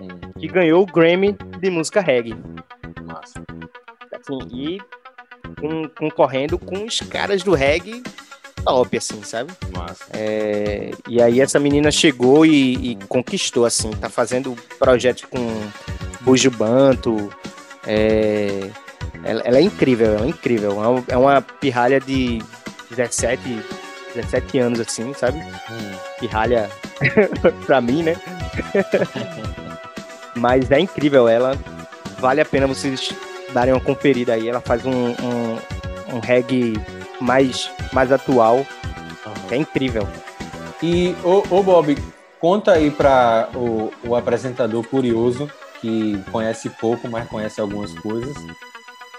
hum. 0.00 0.08
que 0.36 0.48
ganhou 0.48 0.82
o 0.82 0.86
Grammy 0.86 1.36
de 1.60 1.70
música 1.70 2.00
reggae. 2.00 2.34
Massa. 3.04 3.44
Assim, 4.12 4.38
e 4.52 4.80
com, 5.60 5.88
concorrendo 5.90 6.58
com 6.58 6.84
os 6.84 6.98
caras 6.98 7.44
do 7.44 7.54
reggae 7.54 8.02
top, 8.64 8.96
assim, 8.96 9.22
sabe? 9.22 9.52
Massa. 9.72 10.04
É, 10.14 10.90
e 11.08 11.22
aí 11.22 11.40
essa 11.40 11.60
menina 11.60 11.92
chegou 11.92 12.44
e, 12.44 12.90
e, 12.90 12.96
conquistou, 13.06 13.64
assim, 13.64 13.92
tá 13.92 14.10
fazendo 14.10 14.56
projetos 14.80 15.26
com 15.26 15.38
Bujo 16.22 16.50
Banto. 16.50 17.30
É, 17.86 18.68
ela, 19.24 19.40
ela, 19.44 19.58
é 19.58 19.62
incrível, 19.62 20.14
ela 20.14 20.26
é 20.26 20.28
incrível. 20.28 20.72
É 20.82 20.88
uma, 20.88 21.04
é 21.08 21.16
uma 21.16 21.42
pirralha 21.42 22.00
de 22.00 22.42
17, 22.90 23.40
17 24.14 24.58
anos, 24.58 24.80
assim, 24.80 25.12
sabe? 25.14 25.38
Hum. 25.38 25.96
Pirralha 26.20 26.70
pra 27.66 27.80
mim, 27.80 28.02
né? 28.02 28.16
Mas 30.36 30.70
é 30.70 30.80
incrível, 30.80 31.28
ela 31.28 31.56
vale 32.18 32.40
a 32.40 32.44
pena 32.44 32.66
vocês 32.66 33.14
darem 33.52 33.72
uma 33.72 33.80
conferida 33.80 34.34
aí. 34.34 34.48
Ela 34.48 34.60
faz 34.60 34.84
um, 34.84 35.10
um, 35.10 36.16
um 36.16 36.20
reggae 36.20 36.74
mais, 37.20 37.70
mais 37.92 38.10
atual. 38.12 38.56
Uhum. 38.56 38.66
É 39.50 39.56
incrível. 39.56 40.06
E, 40.82 41.14
ô, 41.22 41.42
ô 41.50 41.62
Bob, 41.62 41.96
conta 42.40 42.72
aí 42.72 42.90
para 42.90 43.48
o, 43.54 43.92
o 44.04 44.14
apresentador 44.14 44.86
curioso, 44.86 45.50
que 45.80 46.22
conhece 46.30 46.68
pouco, 46.68 47.08
mas 47.08 47.28
conhece 47.28 47.60
algumas 47.60 47.92
coisas. 48.00 48.34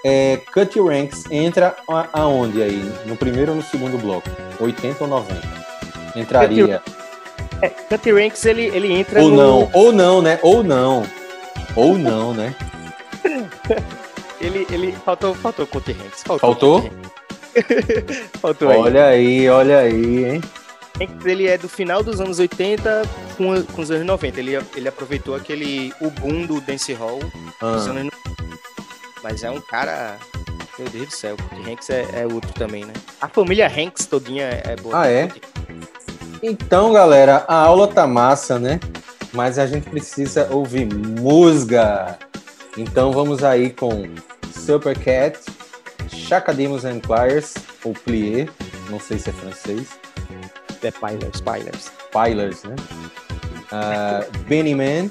É, 0.07 0.37
Cut 0.53 0.79
Ranks 0.79 1.23
entra 1.31 1.75
aonde 2.13 2.61
aí? 2.61 2.93
No 3.07 3.17
primeiro 3.17 3.53
ou 3.53 3.57
no 3.57 3.63
segundo 3.63 3.97
bloco? 3.97 4.29
80 4.59 5.03
ou 5.03 5.09
90? 5.09 5.41
Entraria. 6.15 6.79
É, 7.59 7.69
Cut 7.69 8.11
Ranks 8.11 8.45
ele, 8.45 8.67
ele 8.67 8.93
entra 8.93 9.19
ou 9.19 9.31
no... 9.31 9.35
não, 9.35 9.69
ou 9.73 9.91
não, 9.91 10.21
né? 10.21 10.39
Ou 10.43 10.63
não. 10.63 11.03
Ou 11.75 11.97
não, 11.97 12.35
né? 12.35 12.53
ele, 14.39 14.67
ele 14.69 14.91
faltou, 15.03 15.33
faltou 15.33 15.65
Cut 15.65 15.91
Ranks. 15.91 16.21
Faltou? 16.21 16.81
Faltou? 16.81 16.91
faltou 18.39 18.67
olha 18.67 19.07
aí. 19.07 19.39
aí, 19.39 19.49
olha 19.49 19.79
aí, 19.79 20.25
hein? 20.25 20.41
Ele 21.25 21.47
é 21.47 21.57
do 21.57 21.67
final 21.67 22.03
dos 22.03 22.21
anos 22.21 22.37
80 22.37 23.01
com, 23.35 23.63
com 23.63 23.81
os 23.81 23.89
anos 23.89 24.05
90. 24.05 24.39
Ele, 24.39 24.51
ele 24.75 24.87
aproveitou 24.87 25.33
aquele 25.33 25.91
o 25.99 26.11
boom 26.11 26.45
do 26.45 26.61
dance 26.61 26.93
hall 26.93 27.19
ah. 27.59 27.71
dos 27.71 27.87
anos 27.87 28.03
90. 28.03 28.25
Mas 29.25 29.43
é 29.43 29.49
um 29.49 29.59
cara 29.59 30.19
meu 30.77 30.87
Deus 30.87 31.07
do 31.07 31.11
céu, 31.11 31.35
porque 31.35 31.71
Hanks 31.71 31.89
é, 31.89 32.05
é, 32.13 32.27
outro 32.27 32.53
também, 32.53 32.85
né? 32.85 32.93
A 33.19 33.27
família 33.27 33.65
Hanks 33.65 34.05
todinha 34.05 34.43
é 34.43 34.75
boa. 34.75 35.01
Ah, 35.01 35.09
é? 35.09 35.29
Então, 36.43 36.93
galera, 36.93 37.43
a 37.47 37.55
aula 37.55 37.87
tá 37.87 38.05
massa, 38.05 38.59
né? 38.59 38.79
Mas 39.33 39.57
a 39.57 39.65
gente 39.65 39.89
precisa 39.89 40.47
ouvir 40.51 40.85
música. 40.93 42.19
Então 42.77 43.11
vamos 43.11 43.43
aí 43.43 43.71
com 43.71 44.07
Super 44.53 44.95
Cat, 44.95 45.39
Chacademos 46.07 46.85
and 46.85 46.99
Pliers, 46.99 47.55
ou 47.83 47.93
Plier, 47.93 48.47
não 48.91 48.99
sei 48.99 49.17
se 49.17 49.31
é 49.31 49.33
francês. 49.33 49.87
É 50.83 50.91
Pilers, 50.91 51.41
Pilers. 51.41 51.91
Pilers, 52.11 52.63
né? 52.63 52.75
Uh, 53.71 54.39
Benny 54.47 54.75
Man 54.75 55.09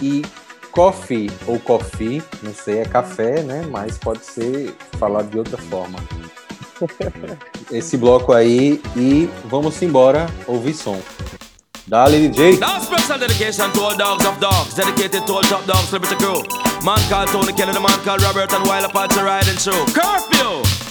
e 0.00 0.22
Coffee, 0.72 1.30
ou 1.46 1.58
Coffee, 1.58 2.22
não 2.42 2.54
sei, 2.54 2.80
é 2.80 2.84
café, 2.84 3.42
né? 3.42 3.66
Mas 3.70 3.98
pode 3.98 4.24
ser 4.24 4.74
falado 4.98 5.30
de 5.30 5.38
outra 5.38 5.58
forma. 5.58 5.98
Esse 7.70 7.96
bloco 7.96 8.32
aí 8.32 8.80
e 8.96 9.28
vamos 9.46 9.80
embora 9.82 10.26
ouvir 10.46 10.74
som. 10.74 11.00
Dale 11.86 12.28
DJ. 12.28 12.58
Now 12.58 12.80
special 12.80 13.18
dedication 13.18 13.72
to 13.72 13.80
all 13.80 13.96
dogs 13.96 14.24
of 14.26 14.38
dogs, 14.38 14.74
dedicated 14.74 15.26
to 15.26 15.32
all 15.32 15.42
top 15.42 15.64
dogs, 15.66 15.90
liberty 15.90 16.16
crew. 16.16 16.42
Man 16.84 16.98
called 17.08 17.28
Tony 17.30 17.52
Kelly, 17.52 17.72
the 17.72 17.80
man 17.80 17.98
called 18.04 18.22
Robert, 18.22 18.52
and 18.52 18.66
while 18.66 19.08
to 19.08 19.24
riding 19.24 19.56
show. 19.56 19.84
Curfew! 19.86 20.87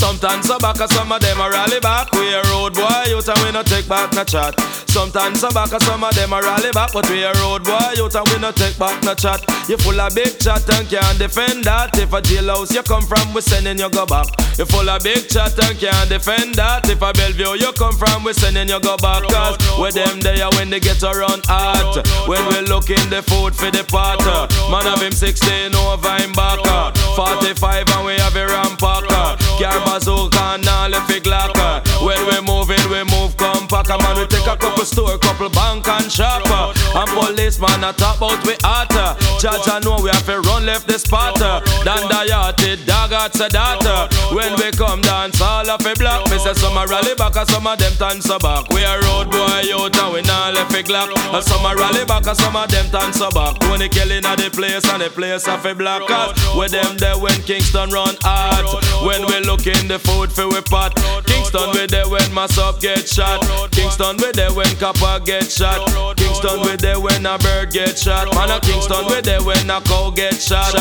Sometimes 0.00 0.46
so 0.46 0.58
back, 0.58 0.76
some 0.76 1.12
of 1.12 1.20
them 1.20 1.40
a 1.40 1.50
rally 1.50 1.78
back. 1.78 2.10
We 2.12 2.32
a 2.32 2.42
road 2.44 2.72
boy, 2.72 3.04
you 3.08 3.20
and 3.20 3.38
we 3.44 3.52
no 3.52 3.62
take 3.62 3.86
back 3.86 4.10
no 4.14 4.24
chat. 4.24 4.58
Sometimes 4.88 5.40
so 5.40 5.50
back, 5.50 5.68
some 5.82 6.02
of 6.02 6.14
them 6.14 6.32
a 6.32 6.40
rally 6.40 6.70
back, 6.72 6.94
but 6.94 7.08
we 7.10 7.22
a 7.22 7.34
road 7.34 7.64
boy, 7.64 7.92
you 7.96 8.08
and 8.08 8.28
we 8.32 8.38
no 8.40 8.50
take 8.50 8.78
back 8.78 9.02
no 9.04 9.12
chat. 9.12 9.44
You 9.68 9.76
full 9.76 10.00
of 10.00 10.14
big 10.14 10.38
chat 10.40 10.64
and 10.72 10.88
can't 10.88 11.18
defend 11.18 11.64
that. 11.64 11.98
If 11.98 12.14
a 12.14 12.22
jailhouse 12.22 12.72
you 12.72 12.82
come 12.82 13.04
from, 13.04 13.34
we 13.34 13.42
sending 13.42 13.78
you 13.78 13.90
go 13.90 14.06
back. 14.06 14.26
You 14.58 14.64
full 14.64 14.88
of 14.88 15.02
big 15.02 15.28
chat 15.28 15.52
and 15.62 15.78
can't 15.78 16.08
defend 16.08 16.54
that. 16.54 16.88
If 16.88 17.02
a 17.02 17.12
Bellevue 17.12 17.60
you 17.60 17.72
come 17.72 17.96
from, 17.96 18.24
we 18.24 18.32
sending 18.32 18.68
you 18.68 18.80
go 18.80 18.96
back. 18.96 19.22
Cause 19.28 19.56
with 19.78 19.94
them 19.94 20.20
there 20.20 20.48
when 20.56 20.70
they 20.70 20.80
get 20.80 21.02
around 21.02 21.44
hot. 21.44 22.04
When 22.26 22.40
we 22.48 22.60
looking 22.68 23.08
the 23.10 23.20
food 23.22 23.54
for 23.54 23.70
the 23.70 23.84
pot. 23.84 24.20
Man 24.72 24.92
of 24.92 25.00
him 25.00 25.12
16 25.12 25.74
over 25.76 26.16
him 26.16 26.32
back. 26.32 26.58
45 27.16 27.88
and 27.88 28.06
we 28.06 28.16
have 28.16 28.34
a 28.34 28.46
rampacker. 28.48 29.39
Car 29.60 29.78
bazooka 29.84 30.40
and 30.54 30.66
all 30.66 30.88
the 30.88 31.00
fig 31.02 31.26
locker. 31.26 31.82
When 32.02 32.16
we 32.28 32.40
moving, 32.40 32.80
we 32.88 33.04
move 33.04 33.36
compact. 33.70 34.02
Man, 34.02 34.18
we 34.18 34.26
take 34.26 34.46
a 34.46 34.56
couple 34.56 34.84
store, 34.84 35.16
couple 35.18 35.48
bank 35.50 35.86
and 35.88 36.10
shop. 36.10 36.42
And 36.94 37.08
policeman 37.10 37.84
a 37.84 37.92
top 37.92 38.22
out 38.22 38.44
we 38.46 38.56
hotter. 38.62 39.14
Judge 39.38 39.68
I 39.68 39.80
know 39.80 39.98
we 40.02 40.10
have 40.10 40.26
to 40.26 40.40
run 40.40 40.66
left 40.66 40.86
the 40.86 40.98
spot. 40.98 41.38
Dan 41.38 42.02
the 42.10 42.26
yachted 42.28 42.86
dog 42.86 43.12
at 43.12 43.32
the 43.32 43.48
data. 43.48 44.08
When 44.34 44.54
we 44.58 44.70
come 44.72 45.00
dance, 45.00 45.40
all 45.40 45.68
of 45.68 45.86
a 45.86 45.94
block. 45.94 46.30
Me 46.30 46.38
say 46.38 46.54
some 46.54 46.76
a 46.76 46.86
rally 46.86 47.14
back 47.14 47.36
and 47.36 47.48
some 47.48 47.66
of 47.66 47.78
them 47.78 47.92
dance 47.98 48.26
back. 48.26 48.68
We 48.70 48.82
a 48.82 48.98
road 49.00 49.30
boy 49.30 49.62
out 49.70 49.96
and 49.96 50.12
we 50.14 50.22
not 50.22 50.54
left 50.54 50.74
a 50.74 50.82
glock. 50.82 51.14
And 51.32 51.44
some 51.44 51.64
a 51.64 51.74
rally 51.74 52.04
back 52.04 52.26
and 52.26 52.36
some 52.36 52.56
of 52.56 52.68
them 52.70 52.90
dance 52.90 53.18
back. 53.18 53.58
Tony 53.60 53.88
killing 53.88 54.26
at 54.26 54.38
the 54.38 54.50
place 54.50 54.86
and 54.90 55.02
the 55.02 55.10
place 55.10 55.46
of 55.46 55.64
a 55.64 55.74
black. 55.74 56.06
Cause 56.06 56.34
with 56.56 56.72
them 56.72 56.98
there 56.98 57.18
when 57.18 57.38
Kingston 57.42 57.90
run 57.90 58.16
hard. 58.20 58.66
When 59.06 59.26
we 59.26 59.40
look 59.46 59.66
in 59.66 59.88
the 59.88 59.98
food 59.98 60.32
for 60.32 60.48
we 60.48 60.60
pot. 60.62 60.96
Kingston 61.26 61.70
we 61.72 61.86
there 61.86 62.08
when 62.08 62.32
my 62.34 62.48
up 62.58 62.80
get 62.80 63.08
shot. 63.08 63.40
Kingston 63.68 64.16
we 64.18 64.32
there 64.32 64.52
when 64.52 64.74
copper 64.76 65.20
get 65.24 65.50
shot. 65.50 65.86
Kingston 66.16 66.60
we 66.62 66.76
there 66.76 67.00
when 67.00 67.26
a 67.26 67.38
bird 67.38 67.70
get 67.70 67.98
shot. 67.98 68.32
Man 68.34 68.50
a 68.50 68.60
Kingston 68.60 69.06
we 69.06 69.20
there 69.20 69.42
when 69.42 69.70
a 69.70 69.80
cow 69.82 70.10
get 70.10 70.34
shot. 70.34 70.74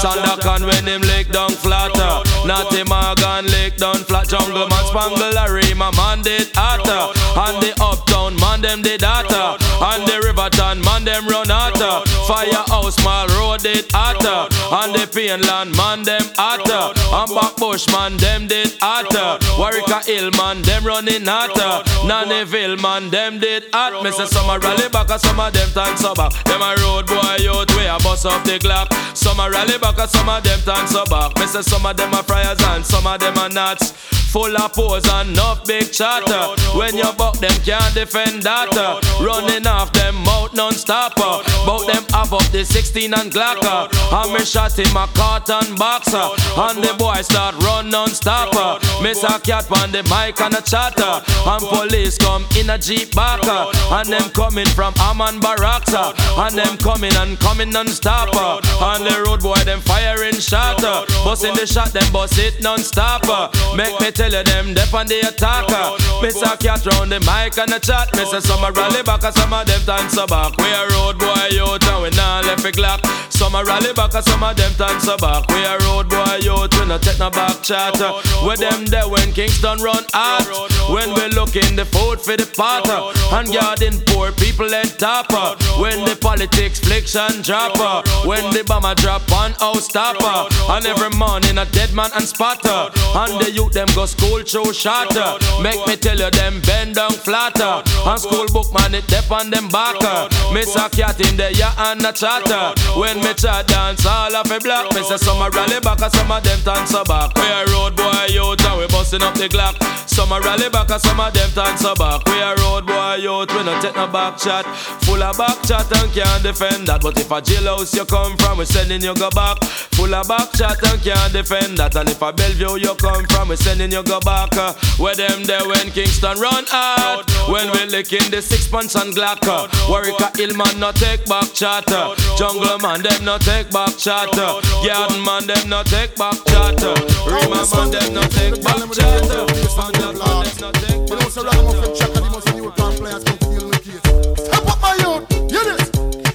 Sandakan 0.00 0.66
when 0.66 0.86
him 0.86 1.02
lick 1.02 1.28
down 1.30 1.50
flatter. 1.50 2.22
Natty 2.46 2.84
Morgan 2.84 3.46
lick 3.50 3.76
down 3.76 3.96
flat. 3.96 4.28
Jungle 4.28 4.68
man 4.68 4.84
spangle 4.86 5.36
a 5.36 5.74
my 5.74 5.90
man 5.96 6.22
did 6.22 6.48
hotter. 6.54 7.12
And 7.34 7.62
the 7.62 7.72
uptown 7.82 8.36
man 8.36 8.60
them 8.60 8.82
did 8.82 9.02
hotter. 9.02 9.58
And 9.82 10.06
the 10.06 10.20
Riverton 10.24 10.80
man 10.82 11.04
them 11.04 11.26
run 11.26 11.48
hotter. 11.48 12.08
Firehouse 12.28 13.02
mall 13.04 13.26
road 13.34 13.62
did 13.62 13.86
hotter. 13.92 14.48
And 14.70 14.94
the 14.94 15.06
Painland 15.10 15.76
man 15.76 16.02
them 16.04 16.22
hotter. 16.36 16.94
And 16.96 17.30
Backbush 17.30 17.90
man 17.90 18.16
them 18.16 18.46
did 18.46 18.72
hotter. 18.80 19.38
Warwick 19.58 19.90
Hill 20.06 20.30
man 20.38 20.62
them 20.62 20.84
running 20.86 21.26
hotter. 21.26 21.82
Nannyville 22.22 22.80
man 22.80 23.10
them 23.10 23.40
did 23.40 23.64
hot. 23.72 24.02
Me 24.04 24.10
say 24.12 24.26
some 24.26 24.48
a 24.48 24.58
rally 24.58 24.88
back 24.88 25.10
and 25.10 25.20
some 25.20 25.40
of 25.40 25.52
them 25.52 25.68
time 25.70 25.96
sober. 25.96 26.28
Them 26.44 26.62
a 26.62 26.74
road 26.82 27.06
boy 27.06 27.50
out 27.50 27.74
way 27.76 27.86
a 27.86 27.98
bust 27.98 28.26
up 28.26 28.44
the 28.44 28.58
Glock. 28.58 28.92
Some 29.16 29.40
a 29.40 29.50
rally 29.50 29.78
back 29.78 29.98
and 29.98 30.10
some 30.10 30.28
of 30.28 30.42
them 30.42 30.60
time 30.60 30.86
sober. 30.86 31.28
Me 31.38 31.46
say 31.46 31.62
some 31.62 31.84
of 31.84 31.96
them 31.96 32.12
a 32.14 32.22
friars 32.22 32.62
and 32.62 32.86
some 32.86 33.06
of 33.06 33.18
them 33.18 33.36
are 33.38 33.48
nuts. 33.48 34.11
Full 34.32 34.56
of 34.56 34.72
pose 34.72 35.06
and 35.12 35.28
enough 35.28 35.66
big 35.66 35.92
chatter. 35.92 36.56
When 36.78 36.96
you 36.96 37.12
buck 37.18 37.36
them 37.38 37.52
can't 37.64 37.92
defend 37.94 38.42
that. 38.44 38.72
Running 39.20 39.66
off 39.66 39.92
them 39.92 40.16
mouth 40.24 40.54
non-stopper. 40.54 41.44
Bout 41.66 41.86
them 41.86 42.04
up 42.14 42.32
up 42.32 42.48
the 42.48 42.64
16 42.64 43.12
and 43.12 43.30
Glocker. 43.30 43.92
And 44.12 44.32
me 44.32 44.44
shot 44.44 44.78
him 44.78 44.96
a 44.96 45.06
carton 45.12 45.76
boxer. 45.76 46.32
And 46.56 46.82
the 46.82 46.94
boy 46.98 47.20
start 47.20 47.56
run 47.62 47.90
non-stopper. 47.90 48.80
Miss 49.02 49.22
a 49.22 49.38
cat 49.38 49.70
on 49.70 49.92
the 49.92 50.02
mic 50.08 50.40
and 50.40 50.54
a 50.54 50.62
chatter. 50.62 51.20
And 51.44 51.62
police 51.68 52.16
come 52.16 52.46
in 52.56 52.70
a 52.70 52.78
jeep 52.78 53.14
backer. 53.14 53.68
And 53.92 54.08
them 54.08 54.30
coming 54.30 54.70
from 54.72 54.94
Amman 54.96 55.40
Barracks. 55.40 55.92
And 55.92 56.56
them 56.56 56.78
coming 56.78 57.12
and 57.16 57.38
coming 57.38 57.68
non-stopper. 57.68 58.64
And 58.80 59.04
the 59.04 59.24
road 59.26 59.42
boy 59.42 59.60
them 59.64 59.80
firing 59.80 60.40
shatter. 60.40 61.04
Busting 61.20 61.54
the 61.54 61.66
shot 61.66 61.92
them 61.92 62.10
bust 62.12 62.38
it 62.38 62.62
non-stopper. 62.62 63.52
Make 63.76 64.00
me 64.00 64.10
tell 64.22 64.38
you 64.38 64.44
them 64.44 64.74
dep 64.74 64.94
on 64.94 65.06
the 65.06 65.18
attacker. 65.20 65.98
Miss 66.22 66.40
a 66.42 66.56
cat 66.56 66.86
round 66.86 67.10
the 67.10 67.18
mic 67.26 67.58
and 67.58 67.72
the 67.72 67.80
chat. 67.80 68.06
Miss 68.14 68.32
a 68.32 68.40
summer 68.40 68.70
rally 68.70 69.02
back 69.02 69.24
and 69.24 69.34
some 69.34 69.52
of 69.52 69.66
them 69.66 69.82
time 69.82 70.08
so 70.08 70.26
back. 70.26 70.54
We 70.58 70.70
a 70.70 70.86
road 70.94 71.18
boy 71.18 71.50
out 71.58 71.82
and 71.82 72.02
we 72.02 72.10
not 72.14 72.44
left 72.46 72.64
it 72.64 72.76
glock. 72.76 73.02
Some 73.32 73.56
a 73.56 73.64
rally 73.64 73.92
back 73.92 74.14
and 74.14 74.24
some 74.24 74.42
of 74.42 74.54
them 74.54 74.72
time 74.78 75.00
so 75.00 75.16
back. 75.18 75.48
We 75.50 75.64
a 75.66 75.78
road 75.90 76.08
boy 76.08 76.38
out, 76.46 76.70
we 76.78 76.86
no 76.86 76.98
take 76.98 77.18
no 77.18 77.30
back 77.30 77.62
chat. 77.62 77.98
Where 78.46 78.56
them 78.56 78.86
there 78.86 79.08
when 79.08 79.32
Kingston 79.32 79.82
run 79.82 80.04
out. 80.14 80.46
When 80.86 81.14
we 81.14 81.26
looking 81.34 81.74
the 81.74 81.84
food 81.84 82.20
for 82.22 82.36
the 82.36 82.46
potter. 82.46 83.10
And 83.34 83.50
garden 83.50 83.98
poor 84.06 84.30
people 84.38 84.70
and 84.70 84.90
topper. 84.98 85.58
When 85.82 86.04
the 86.04 86.14
politics 86.14 86.78
fliction 86.78 87.42
dropper. 87.42 88.06
When 88.28 88.54
the 88.54 88.62
bomber 88.62 88.94
drop 88.94 89.26
on 89.32 89.52
house 89.58 89.90
stopper. 89.90 90.46
And 90.70 90.86
every 90.86 91.10
morning 91.10 91.58
a 91.58 91.66
dead 91.66 91.92
man 91.92 92.10
and 92.14 92.24
spotter. 92.24 92.94
And 93.18 93.40
the 93.42 93.50
youth 93.50 93.72
them 93.72 93.88
go 93.94 94.06
school 94.12 94.44
show 94.44 94.70
shatter. 94.72 95.40
Make 95.62 95.80
me 95.86 95.96
tell 95.96 96.18
you 96.18 96.30
them 96.30 96.60
bend 96.62 96.96
down 96.96 97.12
flatter. 97.12 97.82
And 98.04 98.20
school 98.20 98.46
book 98.52 98.68
man 98.72 98.94
it 98.94 99.06
dep 99.08 99.30
on 99.30 99.50
them 99.50 99.68
backer. 99.68 100.28
Miss 100.52 100.74
a 100.76 100.88
cat 100.88 101.20
in 101.20 101.36
the 101.36 101.52
ya 101.52 101.72
and 101.90 102.04
a 102.04 102.12
chatter. 102.12 102.76
When 102.98 103.18
me 103.24 103.32
chat 103.34 103.66
dance 103.66 104.04
all 104.06 104.34
of 104.34 104.50
a 104.50 104.58
block. 104.60 104.94
Me 104.94 105.02
say 105.02 105.16
some 105.16 105.40
a 105.40 105.48
rally 105.50 105.80
back 105.80 106.00
and 106.00 106.12
some 106.12 106.30
of 106.30 106.42
them 106.44 106.60
dance 106.62 106.92
back. 107.08 107.34
We 107.36 107.48
a 107.48 107.64
road 107.72 107.96
boy 107.96 108.26
youth 108.28 108.64
and 108.64 108.78
we 108.78 108.86
busting 108.88 109.22
up 109.22 109.34
the 109.34 109.48
Glock. 109.48 109.80
Some 110.08 110.32
a 110.32 110.40
rally 110.40 110.68
back 110.68 110.90
and 110.90 111.00
some 111.00 111.20
of 111.20 111.32
them 111.32 111.50
dance 111.54 111.82
back. 111.82 112.24
We 112.26 112.38
a 112.40 112.54
road 112.56 112.86
boy 112.86 113.16
youth, 113.20 113.50
we 113.54 113.64
no 113.64 113.80
take 113.80 113.96
no 113.96 114.06
back 114.06 114.38
chat. 114.38 114.66
Full 115.06 115.22
of 115.22 115.38
back 115.38 115.62
chat 115.64 115.90
and 115.96 116.12
can't 116.12 116.42
defend 116.42 116.86
that. 116.88 117.00
But 117.02 117.18
if 117.18 117.30
a 117.30 117.40
jailhouse 117.40 117.94
you 117.96 118.04
come 118.04 118.36
from, 118.36 118.58
we 118.58 118.64
sending 118.64 119.02
you 119.02 119.14
go 119.14 119.30
back. 119.30 119.62
Full 119.96 120.14
of 120.14 120.28
back 120.28 120.52
chat 120.52 120.82
and 120.82 121.00
can't 121.02 121.32
defend 121.32 121.78
that. 121.78 121.96
And 121.96 122.08
if 122.08 122.20
a 122.20 122.32
Bellevue 122.32 122.78
you 122.78 122.94
come 122.94 123.24
from, 123.26 123.48
we 123.48 123.56
sending 123.56 123.92
you 123.92 124.01
go 124.02 124.20
back. 124.20 124.56
Uh, 124.56 124.72
where 124.98 125.14
them 125.14 125.44
there 125.44 125.66
when 125.66 125.90
Kingston 125.90 126.38
run 126.38 126.64
out. 126.72 127.28
When 127.48 127.70
we 127.72 127.86
licking 127.86 128.30
the 128.30 128.42
six 128.42 128.68
punch 128.68 128.94
and 128.96 129.14
Glock. 129.14 129.42
Uh, 129.46 129.68
Warwick 129.88 130.20
Hillman 130.36 130.78
no 130.80 130.92
take 130.92 131.24
back 131.26 131.52
chat. 131.52 131.90
Uh, 131.90 132.14
Jungle 132.38 132.78
man 132.78 133.02
them 133.02 133.24
no 133.24 133.38
take 133.38 133.70
back 133.70 133.96
chat. 133.98 134.28
Uh, 134.36 134.60
Garden 134.86 135.24
man 135.24 135.46
them 135.46 135.68
no 135.68 135.82
take 135.84 136.14
back 136.16 136.36
chat. 136.46 136.82
Uh, 136.82 136.94
Rima 137.26 137.66
man 137.74 137.90
them 137.90 138.14
no 138.14 138.22
take 138.22 138.62
back 138.62 138.82
chat. 138.92 139.30
Uh, 139.30 139.46
man 139.46 139.92
them 139.92 140.56
no 140.60 140.70
take 140.72 141.08
You 141.08 141.16
back 141.16 141.30
so 141.30 141.42
chat. 141.42 141.52
ragamuffin 141.52 141.94
check 141.94 142.14
and 142.16 142.24
the 142.24 142.30
most 142.30 142.54
new 142.54 142.70
time 142.72 142.96
players 142.96 143.24
come 143.24 143.38
to 143.38 143.46
deal 143.50 143.68
with 143.68 143.84
the 143.84 143.90
case. 143.90 144.46
Step 144.46 144.66
up 144.66 144.80
my 144.80 144.94
youth, 145.02 145.24
hear 145.50 145.64
this. 145.64 145.90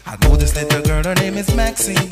I 0.06 0.16
know 0.22 0.36
this 0.36 0.56
little 0.56 0.82
girl, 0.84 1.04
her 1.04 1.16
name 1.16 1.38
is 1.38 1.54
Maxine. 1.56 2.10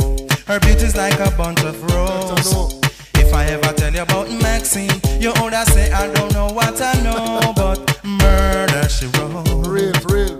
Her 0.47 0.59
beauty's 0.59 0.95
like 0.95 1.19
a 1.19 1.31
bunch 1.35 1.61
of 1.63 1.81
roses. 1.91 2.84
If 3.25 3.33
I 3.33 3.45
ever 3.45 3.73
tell 3.73 3.93
you 3.93 4.01
about 4.03 4.29
Maxine, 4.29 4.89
you 5.19 5.33
older 5.41 5.63
say 5.65 5.91
I 5.91 6.11
don't 6.13 6.31
know 6.33 6.47
what 6.47 6.79
I 6.81 6.93
know, 7.01 7.53
but 7.55 7.79
murder 8.03 8.87
she 8.87 9.07
wrote, 9.17 9.65
Real, 9.67 9.93
real. 10.09 10.37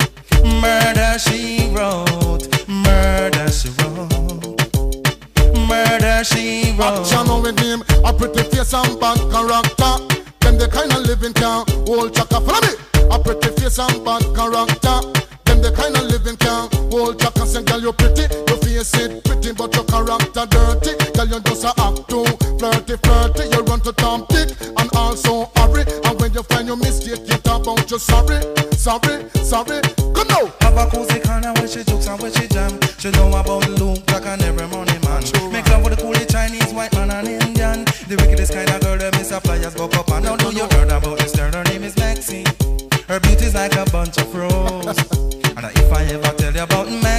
murder 0.61 1.17
she 1.19 1.71
wrote, 1.73 2.47
murder 2.67 3.49
she 3.51 3.69
wrote, 3.79 4.55
murder 5.67 6.23
she 6.23 6.75
wrote. 6.77 7.05
Action 7.05 7.41
with 7.41 7.59
him, 7.59 7.81
a 8.05 8.13
pretty 8.13 8.43
face 8.43 8.73
and 8.73 8.99
bad 8.99 9.17
character. 9.31 9.93
Them 10.41 10.57
the 10.57 10.69
kind 10.71 10.91
of 10.93 11.01
living 11.07 11.33
can 11.33 11.65
hold 11.87 12.13
chaka. 12.13 12.39
Follow 12.39 12.61
me. 12.61 12.73
A 13.11 13.19
pretty 13.19 13.49
face 13.59 13.79
and 13.79 14.03
bad 14.05 14.23
character. 14.35 14.99
The 15.65 15.71
kind 15.71 15.97
of 15.97 16.03
living 16.03 16.37
can 16.37 16.69
hold 16.93 17.19
chaka. 17.19 17.47
Say, 17.47 17.63
girl, 17.63 17.81
you're 17.81 17.91
pretty, 17.91 18.29
your 18.29 18.57
face 18.61 18.93
it 19.01 19.23
pretty, 19.25 19.51
but 19.51 19.73
your 19.73 19.83
character 19.85 20.45
dirty. 20.45 20.93
Girl, 21.17 21.25
you 21.25 21.39
just 21.41 21.65
a 21.65 21.73
act 21.81 22.05
too 22.07 22.23
flirty, 22.61 23.01
flirty. 23.01 23.49
You 23.49 23.63
run 23.65 23.81
to 23.81 23.91
Tom 23.93 24.27
Dick 24.29 24.53
and 24.61 24.89
also 24.93 25.49
hurry. 25.57 25.81
And 26.05 26.21
when 26.21 26.33
you 26.33 26.43
find 26.43 26.67
your 26.67 26.77
mistake, 26.77 27.25
you 27.25 27.37
talk 27.41 27.63
about 27.65 27.89
you 27.89 27.97
sorry, 27.97 28.45
sorry, 28.77 29.25
sorry. 29.41 29.94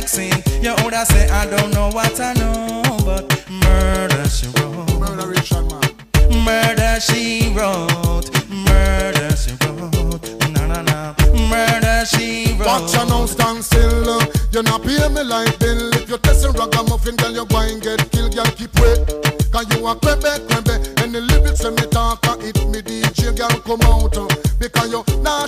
About 0.06 0.18
Maxine, 0.18 0.62
you 0.62 0.70
older 0.84 1.04
say 1.04 1.28
I 1.28 1.46
don't 1.46 1.72
know 1.74 1.88
what 1.90 2.18
I 2.20 2.32
know, 2.34 2.82
but 3.04 3.26
murder 3.50 4.28
she 4.28 4.46
wrote. 4.48 5.00
Man. 5.00 6.44
Murder 6.44 7.00
she 7.00 7.52
wrote, 7.54 8.30
murder 8.48 9.36
she 9.36 9.52
wrote, 9.64 10.50
na 10.52 10.66
na 10.66 10.82
na. 10.82 11.14
Murder 11.48 12.04
she 12.06 12.52
wrote. 12.54 12.66
Watch 12.66 12.94
you 12.94 13.06
now 13.06 13.26
stand 13.26 13.64
still. 13.64 14.08
uh, 14.10 14.26
You 14.52 14.62
not 14.62 14.82
pay 14.82 15.08
me 15.08 15.22
like 15.24 15.58
bill. 15.58 15.92
If 15.94 16.08
you 16.08 16.18
testing 16.18 16.52
ragamuffin, 16.52 17.16
girl, 17.16 17.32
you 17.32 17.46
going 17.46 17.80
get 17.80 18.10
killed. 18.12 18.34
Girl, 18.34 18.44
keep 18.46 18.74
wait. 18.80 18.98
Cause 19.50 19.66
you 19.74 19.86
a 19.86 19.94
crebe, 19.96 20.38
crebe. 20.48 21.02
And 21.02 21.14
the 21.14 21.20
lyrics 21.20 21.64
when 21.64 21.74
me 21.74 21.86
talk, 21.90 22.20
it 22.42 22.56
me 22.68 22.80
DJ, 22.82 23.36
girl, 23.36 23.50
come 23.66 23.80
out. 23.90 24.16
uh, 24.16 24.28
Because 24.58 24.92
you 24.92 25.02
nah 25.22 25.46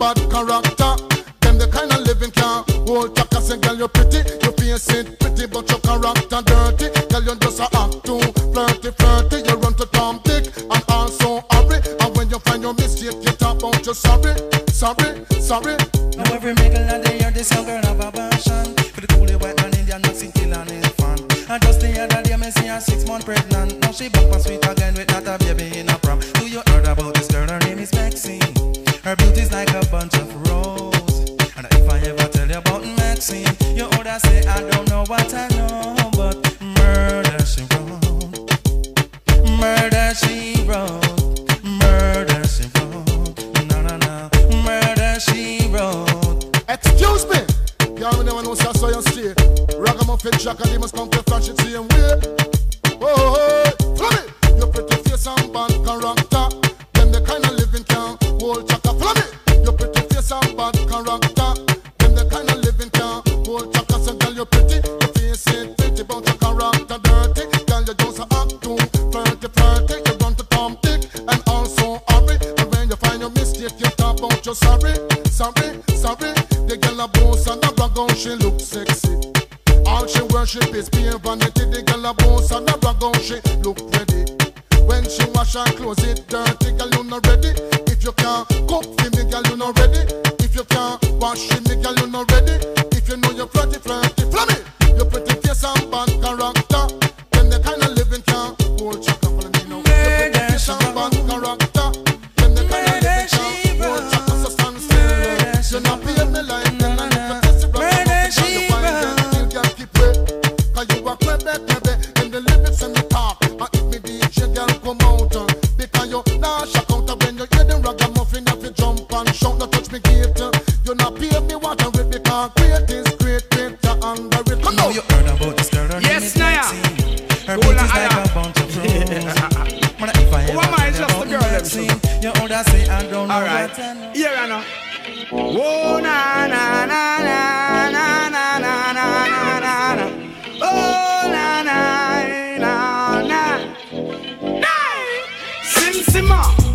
bad 0.00 0.16
character. 0.32 0.96
Them 1.40 1.58
the 1.58 1.68
kind 1.70 1.92
of 1.92 2.00
living 2.00 2.30
can 2.32 2.64
hold 2.88 3.14
chaka. 3.14 3.40
Say, 3.40 3.58
girl, 3.58 3.76
you're 3.76 3.88
pretty, 3.88 4.24
you 4.42 4.50
face 4.56 4.88
it 4.88 5.20
pretty, 5.20 5.46
but 5.46 5.68
your 5.68 5.80
character 5.80 6.40
dirty. 6.40 6.88
Girl, 7.12 7.22
you 7.22 7.36
just 7.36 7.60
a 7.60 7.68
act 7.76 8.02
too 8.02 8.20
flirty, 8.50 8.90
flirty. 8.96 9.36
You 9.46 9.54
run 9.60 9.74
to 9.74 9.86
Tom 9.92 10.20
Dick 10.24 10.48
and 10.56 10.84
also 10.88 11.44
hurry. 11.52 11.78
And 12.00 12.16
when 12.16 12.30
you 12.30 12.38
find 12.40 12.62
your 12.62 12.74
mistake, 12.74 13.20
you 13.20 13.32
talk 13.36 13.58
about 13.58 13.86
you 13.86 13.94
sorry, 13.94 14.34
sorry, 14.72 15.24
sorry. 15.38 15.89
Older 34.10 34.26
say 34.26 34.42
I 34.48 34.60
don't 34.68 34.90
know 34.90 35.04
what 35.06 35.32
I 35.34 35.49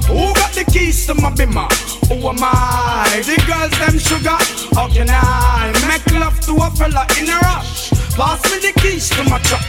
Who 0.08 0.34
got 0.34 0.52
the 0.54 0.66
keys 0.72 1.06
to 1.08 1.14
my 1.16 1.32
bimmer? 1.32 1.68
Who 2.08 2.28
am 2.28 2.38
I? 2.42 3.22
The 3.26 3.36
girls 3.48 3.74
them 3.80 3.98
sugar. 3.98 4.38
How 4.76 4.88
can 4.88 5.08
I 5.10 5.74
make 5.88 6.06
love 6.20 6.40
to 6.42 6.54
a 6.56 6.70
fella 6.72 7.08
in 7.20 7.30
a 7.30 7.38
rush? 7.40 7.90
Pass 8.16 8.44
me 8.52 8.60
the 8.60 8.74
keys 8.80 9.10
to 9.12 9.24
my 9.24 9.40
truck. 9.40 9.66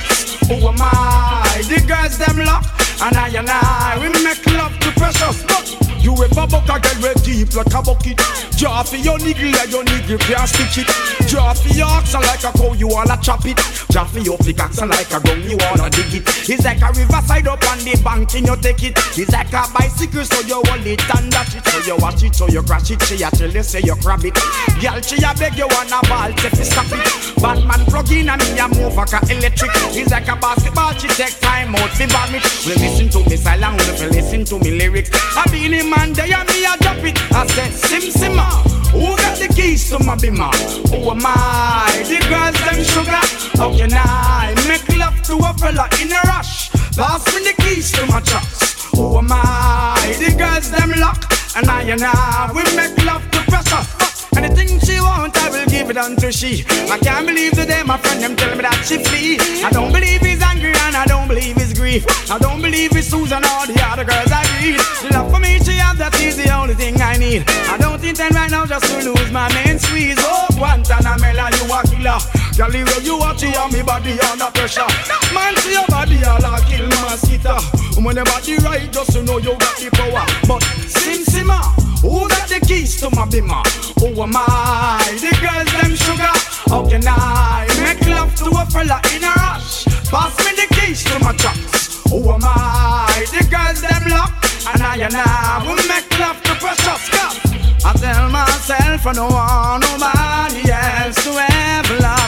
Who 0.49 0.67
am 0.69 0.77
I? 0.79 1.63
The 1.69 1.81
girls 1.87 2.19
them 2.19 2.45
lock. 2.45 2.65
And 3.01 3.17
I 3.17 3.29
and 3.29 3.49
I, 3.49 3.99
we 4.01 4.09
make 4.25 4.45
love 4.53 4.79
to 4.81 4.91
precious. 4.93 5.43
But 5.45 5.67
you 6.03 6.13
ever 6.15 6.47
buck 6.47 6.69
a 6.69 6.81
girl 6.81 7.03
with 7.03 7.25
deep 7.25 7.55
like 7.55 7.75
a 7.75 7.83
bucket? 7.83 8.21
Draw 8.57 8.83
for 8.85 8.97
your 8.97 9.19
niggle 9.19 9.53
like 9.53 9.71
your 9.71 9.85
niggle 9.85 10.17
can't 10.17 10.49
stitch 10.49 10.79
it. 10.81 10.89
Draw 11.29 11.53
for 11.53 11.69
your 11.77 11.87
oxen 11.87 12.23
like 12.23 12.43
a 12.43 12.53
cow, 12.57 12.73
you 12.73 12.89
wanna 12.89 13.19
chop 13.21 13.45
it. 13.45 13.61
Draw 13.91 14.05
for 14.05 14.19
your 14.21 14.39
pickaxe 14.39 14.81
like 14.81 15.13
a 15.13 15.21
gun, 15.21 15.43
you 15.45 15.59
wanna 15.61 15.91
dig 15.91 16.15
it. 16.15 16.25
It's 16.49 16.65
like 16.65 16.81
a 16.81 16.89
riverside 16.97 17.49
up 17.49 17.63
on 17.69 17.79
the 17.85 18.01
bank 18.03 18.33
and 18.35 18.47
you 18.47 18.57
take 18.57 18.83
it. 18.83 18.97
It's 19.13 19.31
like 19.31 19.53
a 19.53 19.69
bicycle, 19.77 20.25
so 20.25 20.41
you 20.49 20.63
hold 20.65 20.87
it 20.87 21.05
and 21.05 21.31
dash 21.31 21.55
it. 21.55 21.67
So 21.69 21.79
you 21.85 21.97
watch 22.01 22.23
it, 22.23 22.35
so 22.35 22.49
you 22.49 22.63
crash 22.63 22.91
it. 22.91 23.03
She 23.05 23.23
a 23.23 23.29
tell 23.31 23.51
you 23.51 23.63
say 23.63 23.81
you 23.85 23.95
grab 24.01 24.25
it. 24.25 24.35
Girl, 24.81 25.01
she 25.05 25.21
a 25.21 25.37
beg 25.37 25.59
you 25.61 25.69
wanna 25.69 26.01
ball, 26.09 26.33
say 26.41 26.49
fi 26.49 26.65
stop 26.65 26.89
it. 26.97 27.05
Batman 27.37 27.85
plug 27.93 28.11
in 28.11 28.31
and 28.33 28.41
me 28.41 28.59
a 28.59 28.69
move 28.73 28.97
like 28.97 29.13
a 29.13 29.21
electric. 29.37 29.71
It's 29.93 30.11
like 30.11 30.29
a 30.29 30.37
basketball, 30.37 30.97
she 30.97 31.09
take 31.13 31.37
time 31.45 31.77
out 31.77 31.93
fi 31.93 32.07
vomit. 32.09 32.41
We 32.65 32.73
listen 32.81 33.13
to 33.13 33.21
me 33.29 33.37
silent, 33.37 33.77
well, 33.85 34.11
listen 34.17 34.45
to 34.49 34.59
me 34.65 34.81
lyrics. 34.81 35.13
I 35.37 35.45
be 35.53 35.69
the 35.69 35.85
man 35.85 36.15
there 36.15 36.33
and 36.33 36.49
me 36.49 36.65
a 36.65 36.73
drop 36.81 37.05
it. 37.05 37.21
I 37.37 37.47
said 37.53 37.73
sim 37.77 38.09
simma. 38.09 38.46
Who 38.93 39.17
got 39.17 39.39
the 39.39 39.49
keys 39.55 39.89
to 39.91 39.99
my 40.05 40.17
bimmer? 40.17 40.53
Who 40.91 41.11
am 41.11 41.21
I? 41.25 42.05
The 42.09 42.19
girls 42.29 42.59
them 42.65 42.83
sugar. 42.85 43.25
How 43.59 43.71
can 43.77 43.93
I 43.93 44.55
make 44.69 44.89
love 44.97 45.21
to 45.23 45.35
a 45.37 45.53
fella 45.59 45.89
in 46.01 46.13
a 46.13 46.21
rush? 46.27 46.71
Pass 46.97 47.27
me 47.35 47.45
the 47.45 47.55
keys 47.63 47.93
to 47.93 48.07
my 48.07 48.21
trucks. 48.21 48.85
Who 48.95 49.19
am 49.19 49.29
I? 49.31 50.17
The 50.19 50.35
girls 50.37 50.71
them 50.71 50.93
lock. 50.99 51.25
And 51.57 51.69
I 51.71 51.83
and 51.83 52.03
I, 52.03 52.53
we 52.55 52.63
make 52.77 52.97
love 53.05 53.23
to 53.31 53.39
precious. 53.51 54.06
Anything 54.37 54.79
she 54.81 55.01
want, 55.01 55.37
I 55.37 55.51
will 55.51 55.67
give 55.67 55.91
it 55.91 55.97
unto 55.97 56.31
she. 56.31 56.65
I 56.91 56.99
can't 56.99 57.27
believe 57.27 57.53
today 57.53 57.83
my 57.85 57.97
friend 57.97 58.23
them 58.23 58.37
tell 58.37 58.55
me 58.55 58.63
that 58.63 58.85
she 58.85 59.03
flee. 59.03 59.39
I 59.65 59.71
don't 59.71 59.93
believe 59.93 60.21
he's 60.21 60.43
angry 60.43 60.75
and 60.87 60.97
I 60.97 61.07
don't 61.07 61.27
believe 61.27 61.57
he's 61.57 61.73
grief. 61.73 62.05
I 62.31 62.39
don't 62.39 62.61
believe 62.61 62.95
it's 62.97 63.09
Susan 63.09 63.43
or 63.45 63.67
the 63.67 63.79
other 63.83 64.05
girls 64.05 64.31
I 64.31 64.45
read. 64.61 64.81
Love 65.13 65.33
for 65.33 65.41
me, 65.41 65.59
she 65.61 65.73
have 65.81 65.99
that 65.99 66.15
is 66.21 66.37
the 66.37 66.51
only 66.53 66.75
thing 66.75 67.01
I 67.01 67.17
need. 67.17 67.45
I 67.49 67.79
don't 67.79 68.03
intend 68.05 68.35
right 68.35 68.51
now 68.51 68.67
just 68.67 68.85
to 68.85 69.11
lose 69.11 69.31
my 69.33 69.49
main 69.55 69.79
squeeze. 69.79 70.19
Oh, 70.21 70.47
Guantanamela, 70.53 71.51
you 71.57 71.65
a 71.73 71.81
killer. 71.89 72.46
Girl, 72.57 72.71
the 72.73 73.03
you 73.05 73.19
watch 73.19 73.43
it 73.43 73.55
on 73.59 73.71
me 73.71 73.83
body 73.83 74.17
under 74.33 74.49
pressure. 74.57 74.89
Man, 75.37 75.55
see 75.61 75.77
your 75.77 75.85
body 75.93 76.17
all 76.25 76.41
a 76.41 76.57
kill 76.65 76.89
mosquito. 77.05 77.53
When 78.01 78.17
your 78.17 78.25
body 78.25 78.57
right, 78.65 78.91
just 78.91 79.13
to 79.13 79.23
know 79.23 79.37
you 79.37 79.53
got 79.61 79.77
the 79.77 79.93
power. 79.93 80.25
But 80.49 80.65
Sim 80.89 81.21
Simma, 81.29 81.61
who 82.01 82.27
got 82.27 82.49
the 82.49 82.65
keys 82.65 82.97
to 83.05 83.11
my 83.13 83.29
bimmer? 83.29 83.61
Who 84.01 84.09
am 84.23 84.33
I? 84.33 85.05
The 85.21 85.37
girls 85.37 85.69
them 85.69 85.93
sugar. 86.01 86.33
How 86.73 86.89
can 86.89 87.05
I 87.05 87.69
make 87.85 88.01
love 88.09 88.35
to 88.37 88.49
a 88.49 88.65
fella 88.73 89.05
in 89.13 89.21
a 89.21 89.37
rush? 89.37 89.85
Pass 90.09 90.33
me 90.41 90.57
the 90.57 90.67
keys 90.81 91.05
to 91.13 91.19
my 91.21 91.37
trucks. 91.37 92.09
Who 92.09 92.25
am 92.33 92.41
I? 92.41 93.27
The 93.37 93.45
girls 93.53 93.85
them 93.85 94.09
lock. 94.09 94.33
And 94.73 94.81
I 94.81 94.97
and 95.05 95.13
I 95.13 95.61
will 95.61 95.77
make 95.93 96.09
love 96.19 96.41
to 96.49 96.55
precious 96.57 97.05
cup. 97.13 97.37
I 97.85 97.93
tell 98.01 98.31
myself 98.33 99.07
I 99.07 99.13
don't 99.13 99.29
want 99.29 99.85
nobody 99.85 100.73
else 100.73 101.23
to 101.25 101.37
love 101.37 101.56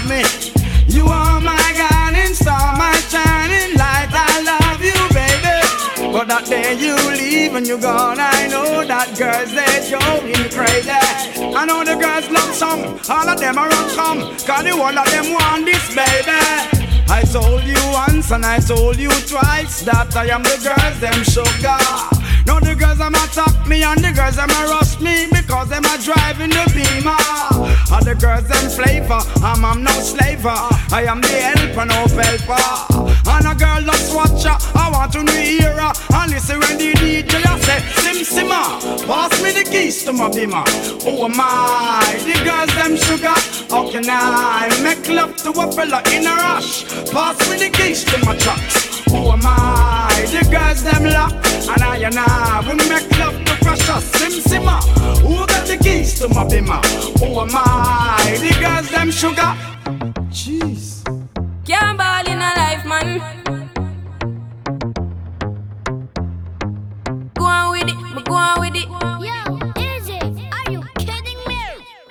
You 0.09 1.05
are 1.05 1.39
my 1.39 1.73
guiding 1.77 2.33
star, 2.33 2.75
my 2.79 2.95
shining 3.13 3.77
light. 3.77 4.09
I 4.11 4.41
love 4.41 4.81
you, 4.81 4.97
baby. 5.13 6.13
But 6.13 6.29
that 6.29 6.47
day 6.47 6.73
you 6.81 6.97
leave 7.13 7.55
and 7.55 7.67
you're 7.67 7.79
gone, 7.79 8.17
I 8.19 8.49
know 8.49 8.87
that 8.87 9.13
girls 9.19 9.53
they 9.53 9.91
going 9.93 10.49
crazy. 10.49 10.89
I 11.55 11.67
know 11.67 11.85
the 11.85 11.97
girls 12.01 12.31
love 12.31 12.55
some, 12.55 12.99
all 13.11 13.29
of 13.29 13.39
them 13.39 13.59
are 13.59 13.69
come, 13.95 14.21
cause 14.49 14.65
the 14.65 14.75
one 14.79 14.97
of 14.97 15.11
them 15.11 15.31
want 15.31 15.67
this, 15.67 15.89
baby. 15.93 16.41
I 17.11 17.23
told 17.31 17.65
you 17.65 17.77
once 17.93 18.31
and 18.31 18.47
I 18.47 18.61
told 18.61 18.97
you 18.97 19.11
twice 19.29 19.83
that 19.83 20.17
I 20.17 20.29
am 20.29 20.43
the 20.43 20.57
girls 20.65 21.01
them 21.01 21.23
sugar. 21.23 22.18
Now 22.59 22.65
the 22.65 22.75
girls 22.75 22.99
them 22.99 23.15
attack 23.15 23.69
me 23.69 23.85
and 23.85 24.03
the 24.03 24.11
girls 24.11 24.35
them 24.35 24.49
rush 24.49 24.99
me 24.99 25.29
because 25.31 25.69
them 25.69 25.85
a 25.85 25.97
driving 26.03 26.51
the 26.51 26.65
beamer. 26.75 27.15
And 27.95 28.05
the 28.05 28.17
girls 28.17 28.49
them 28.49 28.69
flavor, 28.71 29.21
I'm, 29.45 29.65
I'm 29.65 29.85
no 29.85 29.93
slaver. 29.93 30.49
I 30.91 31.05
am 31.07 31.21
the 31.21 31.29
helper, 31.29 31.85
no 31.85 32.09
helper. 32.09 32.98
And 33.29 33.47
a 33.47 33.55
girl 33.55 33.83
just 33.83 34.15
watch 34.15 34.45
her, 34.45 34.57
I 34.79 34.91
want 34.91 35.13
to 35.13 35.21
hear 35.33 35.73
her. 35.73 35.93
And 36.15 36.33
listen 36.33 36.59
when 36.61 36.79
the 36.79 36.93
DJ 36.93 37.45
a 37.45 37.55
say, 37.63 37.81
Sim 38.03 38.19
Simma, 38.25 39.07
pass 39.07 39.43
me 39.43 39.53
the 39.53 39.65
keys 39.65 40.05
to 40.05 40.13
my 40.13 40.29
bimmer. 40.29 40.65
Oh 41.07 41.29
my, 41.29 42.03
the 42.25 42.37
girls 42.45 42.75
them 42.75 42.97
sugar. 42.97 43.39
How 43.71 43.91
can 43.91 44.05
I 44.09 44.69
make 44.83 45.09
love 45.09 45.37
to 45.39 45.51
a 45.51 45.73
fella 45.73 46.03
in 46.13 46.27
a 46.27 46.35
rush? 46.35 46.85
Pass 47.11 47.39
me 47.51 47.59
the 47.59 47.71
keys 47.71 48.05
to 48.05 48.19
my 48.25 48.37
trucks. 48.37 48.99
Am 49.11 49.15
oh 49.15 49.39
I? 49.43 50.27
The 50.31 50.47
girls 50.51 50.83
them 50.83 51.05
lock 51.05 51.33
And 51.33 51.83
I 51.83 51.97
and 51.97 52.19
I 52.19 52.61
will 52.67 52.77
make 52.89 53.11
love 53.19 53.43
to 53.45 53.65
precious 53.65 54.05
Sim 54.13 54.33
Simma 54.33 54.83
Who 55.21 55.47
got 55.47 55.67
the 55.67 55.79
keys 55.79 56.19
to 56.21 56.29
my? 56.29 56.45
Who 56.45 57.41
am 57.41 57.49
I? 57.53 58.37
The 58.39 58.55
girls 58.61 58.91
them 58.91 59.11
sugar 59.11 59.55
Jeez 60.31 61.03
Can't 61.65 62.08
go 68.29 68.35
on 68.35 68.61
with 68.61 68.77
it. 68.77 68.89
Yo, 68.89 69.83
Izzy, 69.83 70.19
are 70.53 70.71
you 70.71 70.83
kidding 70.99 71.41
me? 71.49 71.61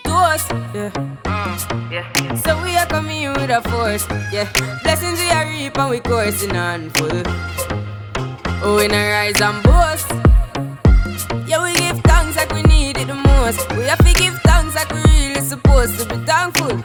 Toast, 0.04 0.50
yeah. 0.74 0.90
Mm, 1.24 1.92
yeah. 1.92 2.36
So 2.36 2.62
we 2.64 2.76
are 2.76 2.86
coming 2.88 3.22
in 3.24 3.34
with 3.34 3.50
a 3.50 3.62
force, 3.70 4.08
yeah. 4.34 4.50
Blessings 4.84 5.20
we 5.20 5.30
are 5.30 5.46
reap 5.46 5.78
and 5.78 5.90
we 5.92 6.00
coursing 6.00 6.56
on 6.56 6.90
full. 6.92 7.22
Oh, 8.64 8.78
we 8.78 8.88
not 8.88 8.98
rise 8.98 9.40
and 9.42 9.62
boast. 9.64 10.10
Yeah, 11.48 11.64
we 11.64 11.74
give 11.76 12.00
thanks 12.04 12.36
like 12.36 12.52
we 12.54 12.64
need 12.64 12.98
it 12.98 13.08
the 13.08 13.16
most. 13.16 13.70
We 13.78 13.84
have 13.84 14.00
to 14.00 14.14
give 14.14 14.34
thanks 14.42 14.76
like 14.76 14.92
we 14.92 15.02
really 15.04 15.42
supposed 15.42 16.00
to 16.00 16.06
be 16.10 16.18
thankful. 16.26 16.82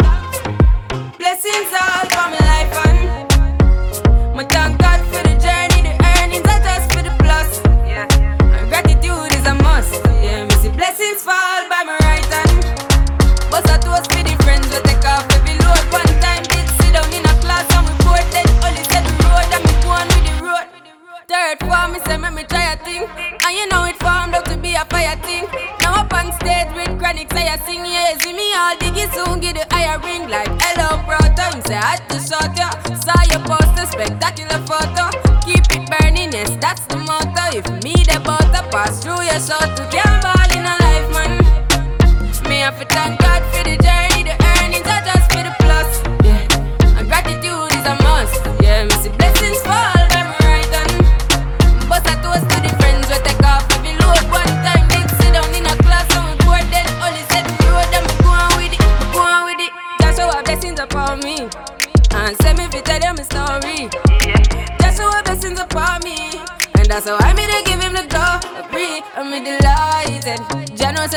Third 21.53 21.69
form, 21.69 21.93
me 21.93 21.99
say 22.07 22.17
me 22.17 22.45
try 22.45 22.73
a 22.73 22.77
thing, 22.79 23.05
and 23.45 23.53
you 23.55 23.69
know 23.69 23.85
it 23.85 23.97
formed 23.99 24.35
up 24.35 24.45
to 24.47 24.57
be 24.57 24.73
a 24.75 24.87
fire 24.87 25.17
thing. 25.21 25.45
Now 25.83 26.01
up 26.01 26.13
on 26.15 26.33
stage 26.41 26.73
with 26.75 26.99
chronic, 26.99 27.31
say 27.31 27.47
I 27.47 27.59
sing, 27.67 27.85
yeah, 27.85 28.17
see 28.17 28.33
me 28.33 28.55
all 28.55 28.75
diggy 28.77 29.05
soon, 29.13 29.41
get 29.41 29.57
the 29.57 29.67
higher 29.75 29.99
ring 30.01 30.31
like 30.31 30.49
hello, 30.63 31.05
brother. 31.05 31.55
You 31.55 31.63
say 31.69 31.77
I 31.77 32.01
had 32.01 32.09
to 32.09 32.19
shot 32.25 32.57
ya, 32.57 32.71
saw 33.05 33.21
your 33.29 33.45
poster, 33.45 33.85
spectacular 33.85 34.65
photo. 34.65 35.13
Keep 35.45 35.77
it 35.77 35.91
burning, 35.93 36.33
yes, 36.33 36.57
that's 36.59 36.87
the 36.87 36.97
motto. 36.97 37.45
If 37.53 37.69
me 37.85 37.93
the 37.93 38.19
butter 38.25 38.65
pass 38.71 39.03
through 39.03 39.21
your 39.21 39.41
shot, 39.41 39.77
to 39.77 39.85
can't 39.93 40.12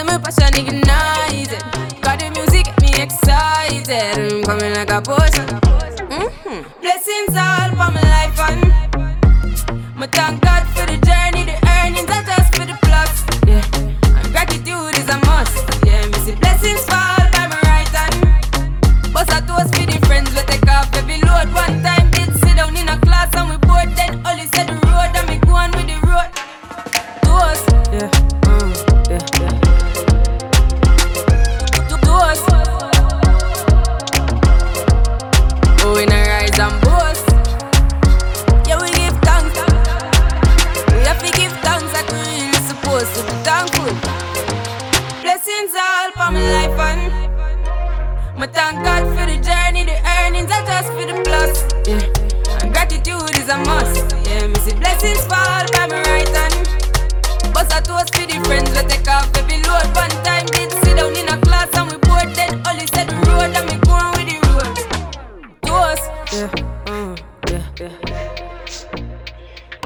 my 0.05 0.17
passion 0.17 0.53
ignited. 0.55 1.61
Got 2.01 2.19
the 2.19 2.29
music, 2.35 2.65
get 2.65 2.81
me 2.81 3.01
excited, 3.01 3.89
I'm 4.17 4.43
coming 4.43 4.73
like 4.73 4.91
a 4.91 5.01
potion. 5.01 5.47
hmm 6.09 6.61
Blessings 6.81 7.35
all 7.35 7.69
for 7.69 7.89
my 7.91 8.01
life 8.15 8.39
and 8.49 9.95
my 9.95 10.07
thank 10.07 10.41
God 10.41 10.63
for 10.75 10.85
the 10.85 10.97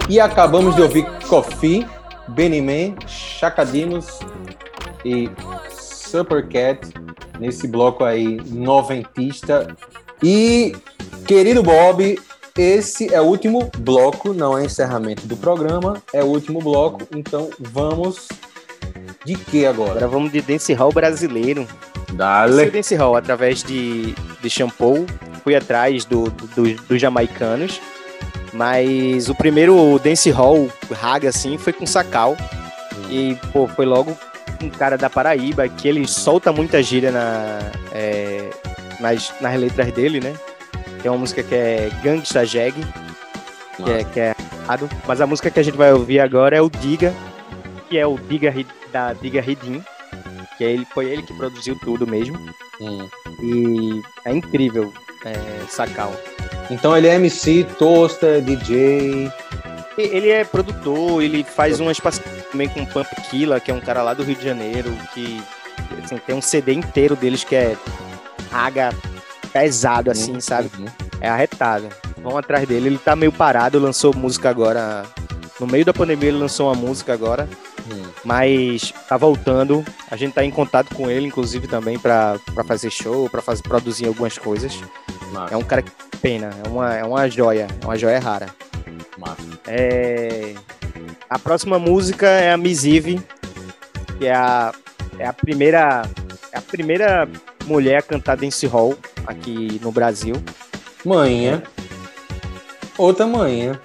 E 0.09 0.19
acabamos 0.19 0.75
de 0.75 0.81
ouvir 0.81 1.05
Kofi, 1.27 1.85
Benny 2.29 2.61
Man, 2.61 2.95
Chacadimos 3.07 4.19
e 5.05 5.29
Supercat 5.71 6.91
nesse 7.39 7.67
bloco 7.67 8.03
aí 8.03 8.41
noventista. 8.47 9.75
E, 10.23 10.75
querido 11.27 11.61
Bob, 11.61 12.19
esse 12.57 13.13
é 13.13 13.21
o 13.21 13.25
último 13.25 13.69
bloco, 13.77 14.33
não 14.33 14.57
é 14.57 14.65
encerramento 14.65 15.27
do 15.27 15.37
programa, 15.37 16.01
é 16.11 16.23
o 16.23 16.27
último 16.27 16.59
bloco, 16.59 17.03
então 17.15 17.49
vamos 17.59 18.27
de 19.23 19.35
que 19.35 19.65
agora? 19.65 19.91
Agora 19.91 20.07
vamos 20.07 20.31
de 20.31 20.41
dancehall 20.41 20.91
brasileiro. 20.91 21.61
Esse 22.07 22.15
Dale. 22.17 22.71
dancehall, 22.71 23.15
através 23.15 23.61
de, 23.63 24.15
de 24.41 24.49
Shampoo, 24.49 25.05
fui 25.43 25.55
atrás 25.55 26.03
do, 26.03 26.23
do- 26.31 26.47
do- 26.47 26.81
dos 26.87 26.99
jamaicanos, 26.99 27.79
mas 28.53 29.29
o 29.29 29.35
primeiro 29.35 29.99
dancehall 29.99 30.69
raga, 30.91 31.29
assim, 31.29 31.57
foi 31.57 31.73
com 31.73 31.85
Sacal. 31.85 32.35
E, 33.09 33.35
pô, 33.51 33.67
foi 33.67 33.85
logo 33.85 34.17
um 34.61 34.69
cara 34.69 34.97
da 34.97 35.09
Paraíba, 35.09 35.67
que 35.67 35.87
ele 35.87 36.07
solta 36.07 36.51
muita 36.51 36.81
gíria 36.83 37.11
na, 37.11 37.59
é, 37.91 38.49
nas, 38.99 39.33
nas 39.39 39.59
letras 39.59 39.91
dele, 39.91 40.19
né? 40.19 40.35
É 41.03 41.09
uma 41.09 41.19
música 41.19 41.41
que 41.41 41.55
é 41.55 41.89
Gangsta 42.03 42.45
Jag, 42.45 42.75
que 43.77 43.89
é, 43.89 44.03
que 44.03 44.19
é 44.19 44.35
errado. 44.63 44.89
Mas 45.07 45.21
a 45.21 45.27
música 45.27 45.49
que 45.49 45.59
a 45.59 45.63
gente 45.63 45.77
vai 45.77 45.93
ouvir 45.93 46.19
agora 46.19 46.57
é 46.57 46.61
o 46.61 46.69
Diga, 46.69 47.13
que 47.89 47.97
é 47.97 48.05
o 48.05 48.17
Diga 48.17 48.53
da 48.91 49.13
Diga 49.13 49.41
Ridim, 49.41 49.81
que 50.57 50.65
é 50.65 50.71
ele, 50.71 50.85
foi 50.85 51.05
ele 51.05 51.23
que 51.23 51.33
produziu 51.33 51.77
tudo 51.79 52.05
mesmo. 52.05 52.37
Hum. 52.81 53.07
E 53.41 54.01
é 54.25 54.33
incrível 54.33 54.91
é, 55.25 55.65
Sacal. 55.69 56.13
Então 56.69 56.95
ele 56.95 57.07
é 57.07 57.15
MC, 57.15 57.65
toaster, 57.77 58.41
DJ. 58.41 59.31
Ele 59.97 60.29
é 60.29 60.45
produtor, 60.45 61.21
ele 61.21 61.43
faz 61.43 61.79
umas 61.79 61.99
parcerias 61.99 62.45
também 62.51 62.69
com 62.69 62.81
o 62.83 62.87
Pump 62.87 63.09
Killa, 63.29 63.59
que 63.59 63.69
é 63.69 63.73
um 63.73 63.81
cara 63.81 64.01
lá 64.01 64.13
do 64.13 64.23
Rio 64.23 64.35
de 64.35 64.43
Janeiro, 64.45 64.91
que 65.13 65.41
assim, 66.03 66.17
tem 66.17 66.35
um 66.35 66.41
CD 66.41 66.73
inteiro 66.73 67.15
deles 67.15 67.43
que 67.43 67.55
é 67.55 67.75
raga 68.51 68.93
pesado, 69.51 70.09
assim, 70.09 70.39
sabe? 70.39 70.69
Uhum. 70.77 70.85
É 71.19 71.27
arretado. 71.27 71.89
Vão 72.21 72.37
atrás 72.37 72.67
dele, 72.67 72.87
ele 72.87 72.97
tá 72.97 73.15
meio 73.15 73.31
parado, 73.31 73.79
lançou 73.79 74.15
música 74.15 74.49
agora. 74.49 75.03
No 75.59 75.67
meio 75.67 75.83
da 75.83 75.93
pandemia 75.93 76.29
ele 76.29 76.37
lançou 76.37 76.67
uma 76.67 76.75
música 76.75 77.11
agora, 77.13 77.47
Hum. 77.91 78.03
mas 78.23 78.93
tá 79.09 79.17
voltando. 79.17 79.83
A 80.09 80.15
gente 80.15 80.33
tá 80.33 80.43
em 80.45 80.51
contato 80.51 80.93
com 80.95 81.09
ele, 81.09 81.27
inclusive, 81.27 81.67
também 81.67 81.97
pra 81.99 82.37
pra 82.53 82.63
fazer 82.63 82.89
show, 82.89 83.29
pra 83.29 83.41
fazer, 83.41 83.63
produzir 83.63 84.05
algumas 84.07 84.37
coisas. 84.37 84.79
Massa, 85.31 85.53
É 85.53 85.57
um 85.57 85.61
cara 85.63 85.81
que 85.81 85.91
pena, 86.21 86.49
é 86.65 86.67
uma, 86.69 86.95
é 86.95 87.03
uma 87.03 87.29
joia, 87.29 87.67
é 87.81 87.85
uma 87.85 87.97
joia 87.97 88.19
rara. 88.19 88.47
massa. 89.17 89.41
É, 89.67 90.53
A 91.29 91.37
próxima 91.39 91.77
música 91.79 92.27
é 92.27 92.51
a 92.51 92.57
Miss 92.57 92.83
Eve, 92.85 93.21
que 94.17 94.25
é 94.27 94.33
a, 94.33 94.73
é 95.17 95.25
a 95.27 95.33
primeira 95.33 96.03
é 96.51 96.57
a 96.57 96.61
primeira 96.61 97.27
mulher 97.65 97.97
a 97.97 98.01
cantar 98.01 98.35
dancehall 98.35 98.97
aqui 99.27 99.79
no 99.83 99.91
Brasil. 99.91 100.35
Manhã. 101.05 101.61
Outra 102.97 103.25
manhã. 103.27 103.79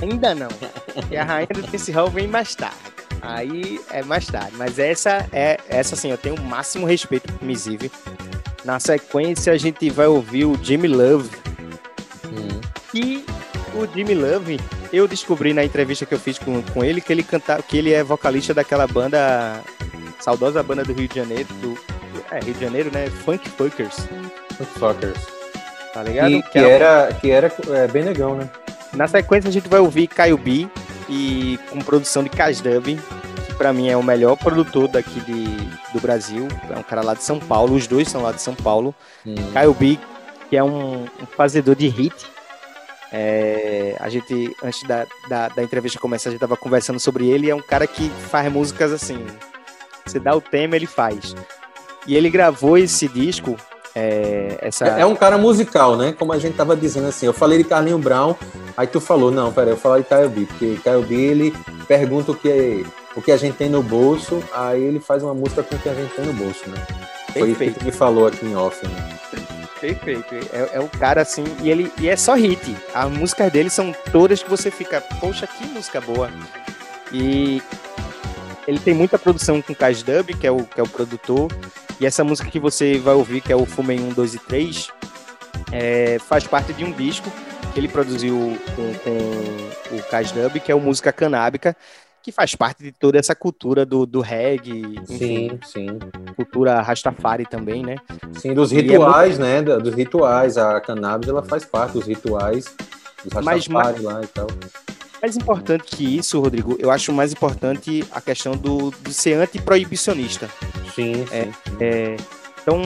Ainda 0.00 0.34
não. 0.34 0.48
E 1.10 1.16
a 1.16 1.24
rainha 1.24 1.48
do 1.52 1.62
dancehall 1.62 2.08
vem 2.10 2.26
mais 2.26 2.54
tarde. 2.54 2.76
Aí 3.20 3.78
é 3.90 4.02
mais 4.02 4.26
tarde. 4.26 4.52
Mas 4.56 4.78
essa 4.78 5.26
é 5.32 5.58
essa 5.68 5.94
assim, 5.94 6.10
eu 6.10 6.16
tenho 6.18 6.36
o 6.36 6.40
máximo 6.42 6.86
respeito 6.86 7.30
por 7.32 7.44
Miss 7.44 7.66
Eve. 7.66 7.90
Na 8.68 8.78
sequência 8.78 9.50
a 9.50 9.56
gente 9.56 9.88
vai 9.88 10.06
ouvir 10.06 10.44
o 10.44 10.54
Jimmy 10.62 10.88
Love, 10.88 11.30
Hum. 12.26 12.60
E 12.92 13.24
o 13.74 13.86
Jimmy 13.94 14.14
Love, 14.14 14.60
eu 14.92 15.08
descobri 15.08 15.54
na 15.54 15.64
entrevista 15.64 16.04
que 16.04 16.12
eu 16.12 16.18
fiz 16.18 16.38
com, 16.38 16.60
com 16.60 16.84
ele 16.84 17.00
que 17.00 17.10
ele 17.10 17.22
canta, 17.22 17.62
que 17.62 17.78
ele 17.78 17.94
é 17.94 18.04
vocalista 18.04 18.52
daquela 18.52 18.86
banda, 18.86 19.62
saudosa 20.20 20.62
banda 20.62 20.84
do 20.84 20.92
Rio 20.92 21.08
de 21.08 21.14
Janeiro, 21.14 21.48
do, 21.62 21.78
é, 22.30 22.40
Rio 22.40 22.52
de 22.52 22.60
Janeiro, 22.60 22.90
né? 22.92 23.08
Funk 23.24 23.48
Funkers, 23.48 24.06
Fuckers. 24.78 25.26
tá 25.94 26.02
ligado? 26.02 26.30
E 26.30 26.42
que 26.42 26.58
era, 26.58 27.08
que 27.18 27.30
era 27.30 27.50
é, 27.70 27.86
bem 27.86 28.04
negão, 28.04 28.36
né? 28.36 28.50
Na 28.92 29.08
sequência 29.08 29.48
a 29.48 29.52
gente 29.52 29.70
vai 29.70 29.80
ouvir 29.80 30.08
Caio 30.08 30.36
B 30.36 30.68
e 31.08 31.58
com 31.70 31.78
produção 31.78 32.22
de 32.22 32.28
Casdub, 32.28 33.00
pra 33.58 33.72
mim 33.72 33.88
é 33.88 33.96
o 33.96 34.02
melhor 34.02 34.36
produtor 34.36 34.86
daqui 34.88 35.20
de, 35.20 35.44
do 35.92 36.00
Brasil. 36.00 36.46
É 36.70 36.78
um 36.78 36.82
cara 36.82 37.02
lá 37.02 37.12
de 37.12 37.24
São 37.24 37.40
Paulo, 37.40 37.74
os 37.74 37.86
dois 37.86 38.08
são 38.08 38.22
lá 38.22 38.30
de 38.30 38.40
São 38.40 38.54
Paulo. 38.54 38.94
Hum. 39.26 39.34
Caio 39.52 39.74
B, 39.74 39.98
que 40.48 40.56
é 40.56 40.62
um, 40.62 41.02
um 41.02 41.26
fazedor 41.36 41.74
de 41.74 41.88
hit. 41.88 42.14
É, 43.12 43.96
a 43.98 44.08
gente, 44.08 44.54
antes 44.62 44.82
da, 44.84 45.06
da, 45.28 45.48
da 45.48 45.62
entrevista 45.62 45.98
começar, 45.98 46.28
a 46.28 46.32
gente 46.32 46.40
tava 46.40 46.56
conversando 46.56 47.00
sobre 47.00 47.28
ele. 47.28 47.50
É 47.50 47.54
um 47.54 47.62
cara 47.62 47.86
que 47.86 48.08
faz 48.30 48.50
músicas 48.50 48.92
assim. 48.92 49.26
Você 50.06 50.20
dá 50.20 50.34
o 50.34 50.40
tema, 50.40 50.76
ele 50.76 50.86
faz. 50.86 51.34
E 52.06 52.16
ele 52.16 52.30
gravou 52.30 52.78
esse 52.78 53.08
disco. 53.08 53.56
É, 53.94 54.58
essa... 54.62 54.86
É, 54.86 55.00
é 55.00 55.06
um 55.06 55.16
cara 55.16 55.36
musical, 55.36 55.96
né? 55.96 56.12
Como 56.12 56.32
a 56.32 56.38
gente 56.38 56.54
tava 56.54 56.76
dizendo 56.76 57.08
assim. 57.08 57.26
Eu 57.26 57.32
falei 57.32 57.58
de 57.58 57.64
Carlinho 57.64 57.98
Brown, 57.98 58.34
aí 58.76 58.86
tu 58.86 59.00
falou, 59.00 59.30
não, 59.30 59.52
peraí, 59.52 59.72
eu 59.72 59.76
falei 59.76 60.02
de 60.02 60.08
Caio 60.08 60.30
B, 60.30 60.46
porque 60.46 60.78
Caio 60.84 61.02
B, 61.02 61.14
ele 61.14 61.54
pergunta 61.86 62.32
o 62.32 62.34
que, 62.34 62.86
o 63.18 63.22
que 63.22 63.32
a 63.32 63.36
gente 63.36 63.56
tem 63.56 63.68
no 63.68 63.82
bolso, 63.82 64.42
aí 64.54 64.80
ele 64.80 65.00
faz 65.00 65.24
uma 65.24 65.34
música 65.34 65.64
com 65.64 65.74
o 65.74 65.78
que 65.78 65.88
a 65.88 65.94
gente 65.94 66.14
tem 66.14 66.24
no 66.24 66.32
bolso, 66.32 66.68
né? 66.70 66.86
Foi 67.32 67.50
isso 67.50 67.78
que 67.78 67.84
me 67.84 67.90
falou 67.90 68.28
aqui 68.28 68.46
em 68.46 68.54
off, 68.54 68.86
né? 68.86 69.18
Perfeito. 69.80 70.34
É, 70.52 70.76
é 70.76 70.80
o 70.80 70.88
cara 70.88 71.22
assim, 71.22 71.44
e 71.60 71.68
ele 71.68 71.92
e 71.98 72.08
é 72.08 72.16
só 72.16 72.34
hit. 72.34 72.76
As 72.94 73.10
músicas 73.10 73.52
dele 73.52 73.70
são 73.70 73.92
todas 74.12 74.40
que 74.40 74.48
você 74.48 74.70
fica, 74.70 75.00
poxa, 75.20 75.48
que 75.48 75.66
música 75.66 76.00
boa. 76.00 76.30
E 77.12 77.60
ele 78.68 78.78
tem 78.78 78.94
muita 78.94 79.18
produção 79.18 79.60
com 79.60 79.74
Cash 79.74 80.04
Dub, 80.04 80.34
que 80.34 80.46
é 80.46 80.50
o 80.52 80.62
que 80.62 80.80
é 80.80 80.82
o 80.82 80.88
produtor, 80.88 81.50
e 82.00 82.06
essa 82.06 82.22
música 82.22 82.48
que 82.48 82.60
você 82.60 82.98
vai 82.98 83.14
ouvir, 83.14 83.40
que 83.40 83.52
é 83.52 83.56
o 83.56 83.66
Fumem 83.66 83.98
1, 83.98 84.10
2 84.10 84.34
e 84.34 84.38
3, 84.38 84.88
é, 85.72 86.18
faz 86.20 86.46
parte 86.46 86.72
de 86.72 86.84
um 86.84 86.92
disco 86.92 87.32
que 87.74 87.80
ele 87.80 87.88
produziu 87.88 88.56
com, 88.76 88.94
com 88.94 89.96
o 89.96 90.02
Cash 90.04 90.30
Dub, 90.30 90.60
que 90.60 90.70
é 90.70 90.74
o 90.74 90.80
Música 90.80 91.12
Canábica, 91.12 91.76
que 92.22 92.32
faz 92.32 92.54
parte 92.54 92.82
de 92.82 92.92
toda 92.92 93.18
essa 93.18 93.34
cultura 93.34 93.86
do, 93.86 94.04
do 94.04 94.20
reggae, 94.20 94.80
enfim, 95.10 95.50
Sim, 95.50 95.60
sim. 95.64 95.98
cultura 96.36 96.80
Rastafari 96.80 97.46
também, 97.46 97.82
né? 97.82 97.96
Sim, 98.34 98.54
dos 98.54 98.72
E 98.72 98.78
é 98.78 98.80
rituais, 98.82 99.38
né? 99.38 99.62
Dos 99.62 99.94
rituais. 99.94 100.58
A 100.58 100.80
cannabis, 100.80 101.28
ela 101.28 101.42
faz 101.42 101.64
parte 101.64 101.92
dos 101.94 102.06
rituais 102.06 102.64
dos 103.24 103.32
Mas- 103.42 103.66
Rastafari 103.66 104.02
lá 104.02 104.20
e 104.22 104.26
tal. 104.26 104.46
Mais 105.20 105.36
importante 105.36 105.84
que 105.96 106.16
isso, 106.16 106.40
Rodrigo, 106.40 106.76
eu 106.78 106.90
acho 106.92 107.12
mais 107.12 107.32
importante 107.32 108.04
a 108.12 108.20
questão 108.20 108.56
do, 108.56 108.92
ser 109.10 109.34
antiproibicionista. 109.34 110.48
Sim, 110.94 111.26
sim. 111.26 111.52
É, 111.80 112.16
então, 112.62 112.80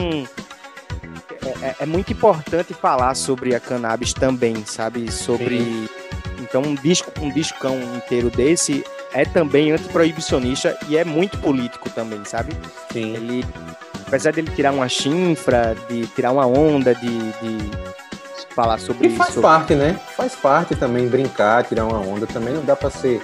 é- 1.45 1.65
é, 1.67 1.75
é 1.81 1.85
muito 1.85 2.11
importante 2.11 2.73
falar 2.73 3.13
sobre 3.15 3.53
a 3.53 3.59
cannabis 3.59 4.13
também, 4.13 4.65
sabe? 4.65 5.11
Sobre. 5.11 5.87
Então, 6.39 6.61
um 6.61 6.75
disco, 6.75 7.11
um 7.21 7.29
discão 7.31 7.77
inteiro 7.95 8.29
desse 8.29 8.83
é 9.13 9.25
também 9.25 9.71
antiproibicionista 9.71 10.77
e 10.89 10.97
é 10.97 11.03
muito 11.03 11.37
político 11.37 11.89
também, 11.89 12.23
sabe? 12.25 12.53
sim. 12.91 13.13
Ele 13.15 13.45
apesar 14.07 14.31
dele 14.31 14.51
tirar 14.55 14.71
uma 14.71 14.87
chinfra, 14.87 15.75
de 15.89 16.05
tirar 16.07 16.31
uma 16.31 16.45
onda, 16.45 16.93
de, 16.93 17.07
de 17.07 17.71
falar 18.53 18.79
sobre 18.79 19.07
E 19.07 19.15
faz 19.15 19.31
isso. 19.31 19.41
parte, 19.41 19.73
né? 19.73 19.99
Faz 20.15 20.35
parte 20.35 20.75
também 20.75 21.07
brincar, 21.07 21.63
tirar 21.63 21.85
uma 21.85 21.99
onda 21.99 22.27
também. 22.27 22.53
Não 22.53 22.63
dá 22.63 22.75
pra 22.75 22.89
ser. 22.91 23.21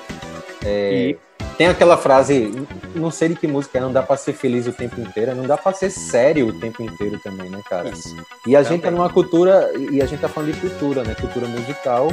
é, 0.66 1.16
Tem 1.58 1.68
aquela 1.68 1.96
frase, 1.98 2.52
não 2.96 3.12
sei 3.12 3.30
de 3.30 3.36
que 3.36 3.48
música 3.48 3.78
é, 3.78 3.82
não 3.82 3.92
dá 3.94 4.02
pra 4.02 4.18
ser 4.18 4.34
feliz 4.34 4.66
o 4.66 4.72
tempo 4.72 5.00
inteiro, 5.00 5.36
não 5.36 5.46
dá 5.46 5.58
pra 5.58 5.74
ser 5.74 5.92
sério 5.92 6.48
o 6.48 6.54
tempo 6.60 6.82
inteiro 6.82 7.20
também, 7.24 7.50
né, 7.50 7.60
cara? 7.70 7.90
Isso. 7.90 8.16
E 8.48 8.56
a 8.56 8.64
gente 8.64 8.82
tá 8.82 8.88
Também. 8.88 9.00
numa 9.00 9.10
cultura, 9.12 9.72
e 9.92 10.02
a 10.02 10.06
gente 10.08 10.20
tá 10.22 10.28
falando 10.30 10.54
de 10.54 10.60
cultura, 10.60 11.04
né? 11.04 11.14
Cultura 11.14 11.48
musical, 11.48 12.08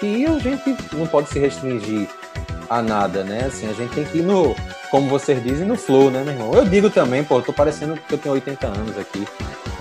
que 0.00 0.26
a 0.26 0.38
gente 0.40 0.76
não 0.94 1.06
pode 1.06 1.28
se 1.28 1.38
restringir 1.38 2.08
a 2.72 2.82
nada, 2.82 3.22
né? 3.22 3.44
Assim, 3.46 3.68
a 3.68 3.74
gente 3.74 3.94
tem 3.94 4.04
que 4.04 4.18
ir 4.18 4.22
no, 4.22 4.54
como 4.90 5.08
vocês 5.08 5.42
dizem, 5.42 5.66
no 5.66 5.76
flow, 5.76 6.10
né, 6.10 6.22
meu 6.22 6.32
irmão? 6.32 6.54
Eu 6.54 6.64
digo 6.64 6.88
também, 6.88 7.22
pô, 7.22 7.38
eu 7.38 7.42
tô 7.42 7.52
parecendo 7.52 7.96
que 7.96 8.14
eu 8.14 8.18
tenho 8.18 8.34
80 8.34 8.66
anos 8.66 8.98
aqui. 8.98 9.26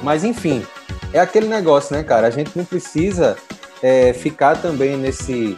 Mas 0.03 0.23
enfim, 0.25 0.65
é 1.13 1.19
aquele 1.19 1.47
negócio, 1.47 1.95
né, 1.95 2.03
cara? 2.03 2.27
A 2.27 2.29
gente 2.29 2.51
não 2.55 2.65
precisa 2.65 3.37
é, 3.81 4.11
ficar 4.11 4.57
também 4.61 4.97
nesse. 4.97 5.55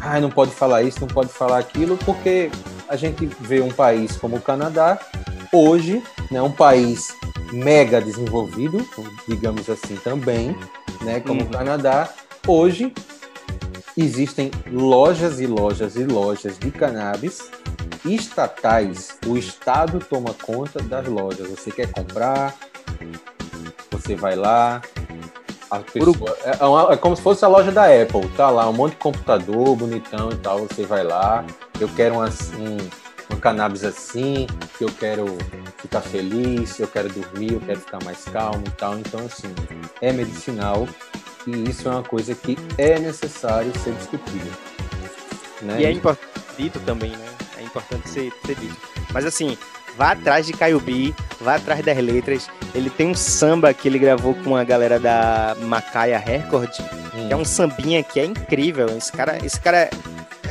Ai, 0.00 0.20
não 0.20 0.30
pode 0.30 0.50
falar 0.52 0.82
isso, 0.82 1.00
não 1.00 1.08
pode 1.08 1.28
falar 1.28 1.58
aquilo, 1.58 1.98
porque 1.98 2.50
a 2.88 2.96
gente 2.96 3.26
vê 3.40 3.60
um 3.60 3.70
país 3.70 4.16
como 4.16 4.36
o 4.36 4.40
Canadá, 4.40 4.98
hoje, 5.52 6.02
né, 6.30 6.40
um 6.40 6.50
país 6.50 7.14
mega 7.52 8.00
desenvolvido, 8.00 8.84
digamos 9.28 9.68
assim 9.68 9.96
também, 9.96 10.56
né, 11.02 11.20
como 11.20 11.42
o 11.42 11.48
Canadá, 11.48 12.08
hoje 12.46 12.92
existem 13.96 14.50
lojas 14.70 15.40
e 15.40 15.46
lojas 15.46 15.96
e 15.96 16.04
lojas 16.04 16.58
de 16.58 16.70
cannabis 16.70 17.50
estatais. 18.04 19.16
O 19.26 19.36
Estado 19.36 19.98
toma 20.00 20.34
conta 20.42 20.82
das 20.82 21.06
lojas. 21.06 21.48
Você 21.48 21.70
quer 21.70 21.90
comprar, 21.92 22.54
você 23.90 24.14
vai 24.14 24.34
lá. 24.36 24.80
Pessoa, 26.14 26.36
é, 26.44 26.64
uma- 26.66 26.92
é 26.92 26.96
como 26.98 27.16
se 27.16 27.22
fosse 27.22 27.44
a 27.44 27.48
loja 27.48 27.72
da 27.72 27.84
Apple, 27.84 28.28
tá 28.36 28.50
lá, 28.50 28.68
um 28.68 28.74
monte 28.74 28.92
de 28.92 28.98
computador 28.98 29.74
bonitão 29.74 30.30
e 30.30 30.36
tal. 30.36 30.58
Você 30.60 30.84
vai 30.84 31.02
lá, 31.02 31.44
eu 31.80 31.88
quero 31.88 32.16
uma, 32.16 32.26
um, 32.26 32.76
uma 33.32 33.40
cannabis 33.40 33.84
assim, 33.84 34.46
que 34.76 34.84
eu 34.84 34.90
quero 34.90 35.26
ficar 35.78 36.00
feliz, 36.00 36.78
eu 36.78 36.88
quero 36.88 37.08
dormir, 37.08 37.52
eu 37.52 37.60
quero 37.60 37.80
ficar 37.80 38.02
mais 38.04 38.24
calmo 38.24 38.64
e 38.66 38.70
tal. 38.70 38.98
Então, 38.98 39.20
assim, 39.26 39.52
é 40.00 40.12
medicinal 40.12 40.88
e 41.46 41.68
isso 41.68 41.88
é 41.88 41.90
uma 41.92 42.02
coisa 42.02 42.34
que 42.34 42.56
é 42.78 42.98
necessário 42.98 43.72
ser 43.78 43.92
discutido. 43.94 44.50
Né? 45.62 45.80
E 45.80 45.84
é 45.84 45.90
importante 45.90 46.32
dito 46.56 46.80
também, 46.80 47.10
né? 47.10 47.26
É 47.58 47.62
importante 47.62 48.08
ser, 48.08 48.32
ser 48.44 48.56
dito. 48.56 48.76
Mas 49.12 49.24
assim, 49.24 49.56
vá 49.96 50.12
atrás 50.12 50.46
de 50.46 50.52
Caio 50.52 50.80
B, 50.80 51.14
vá 51.40 51.56
atrás 51.56 51.84
das 51.84 51.96
letras. 51.98 52.48
Ele 52.74 52.90
tem 52.90 53.08
um 53.08 53.14
samba 53.14 53.72
que 53.72 53.88
ele 53.88 53.98
gravou 53.98 54.34
com 54.34 54.56
a 54.56 54.64
galera 54.64 54.98
da 54.98 55.56
Macaia 55.60 56.18
Record, 56.18 56.70
Hum. 57.14 57.28
que 57.28 57.32
é 57.32 57.36
um 57.36 57.44
sambinha 57.44 58.02
que 58.02 58.18
é 58.18 58.24
incrível. 58.24 58.86
Esse 58.96 59.12
cara, 59.12 59.38
esse 59.44 59.60
cara 59.60 59.90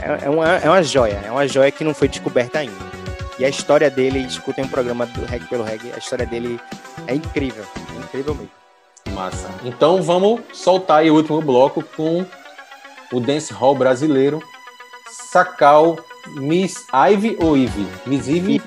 é, 0.02 0.26
é, 0.26 0.30
uma, 0.30 0.48
é 0.58 0.70
uma 0.70 0.84
joia, 0.84 1.22
é 1.26 1.32
uma 1.32 1.48
joia 1.48 1.72
que 1.72 1.84
não 1.84 1.94
foi 1.94 2.08
descoberta 2.08 2.60
ainda. 2.60 2.92
E 3.40 3.46
a 3.46 3.50
história 3.50 3.90
dele, 3.90 4.20
escutem 4.20 4.66
um 4.66 4.68
programa 4.68 5.06
do 5.06 5.26
Reg 5.26 5.46
pelo 5.48 5.64
Reg, 5.64 5.92
a 5.94 5.98
história 5.98 6.26
dele 6.26 6.60
é 7.08 7.16
incrível, 7.16 7.66
é 7.96 8.00
incrível 8.04 8.36
mesmo. 8.36 8.52
Massa. 9.14 9.50
Então 9.64 10.02
vamos 10.02 10.42
soltar 10.54 11.04
o 11.06 11.16
último 11.16 11.42
bloco 11.42 11.84
com 11.96 12.26
o 13.12 13.20
dance 13.20 13.52
hall 13.52 13.76
brasileiro, 13.76 14.42
Sacal, 15.10 15.98
Miss 16.36 16.86
Ivy 16.94 17.38
ou 17.40 17.58
Ivy? 17.58 17.88
Miss 18.06 18.28
Ivy, 18.28 18.62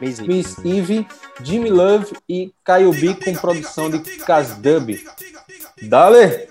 Miss 0.00 0.18
Ivy. 0.18 0.28
Miss 0.28 0.58
Ivy, 0.64 1.06
Jimmy 1.42 1.70
Love 1.70 2.12
e 2.28 2.52
Caio 2.64 2.92
B 2.92 3.14
com 3.14 3.32
produção 3.34 3.90
de 3.90 4.00
Casdub. 4.18 5.00
Dale! 5.82 6.49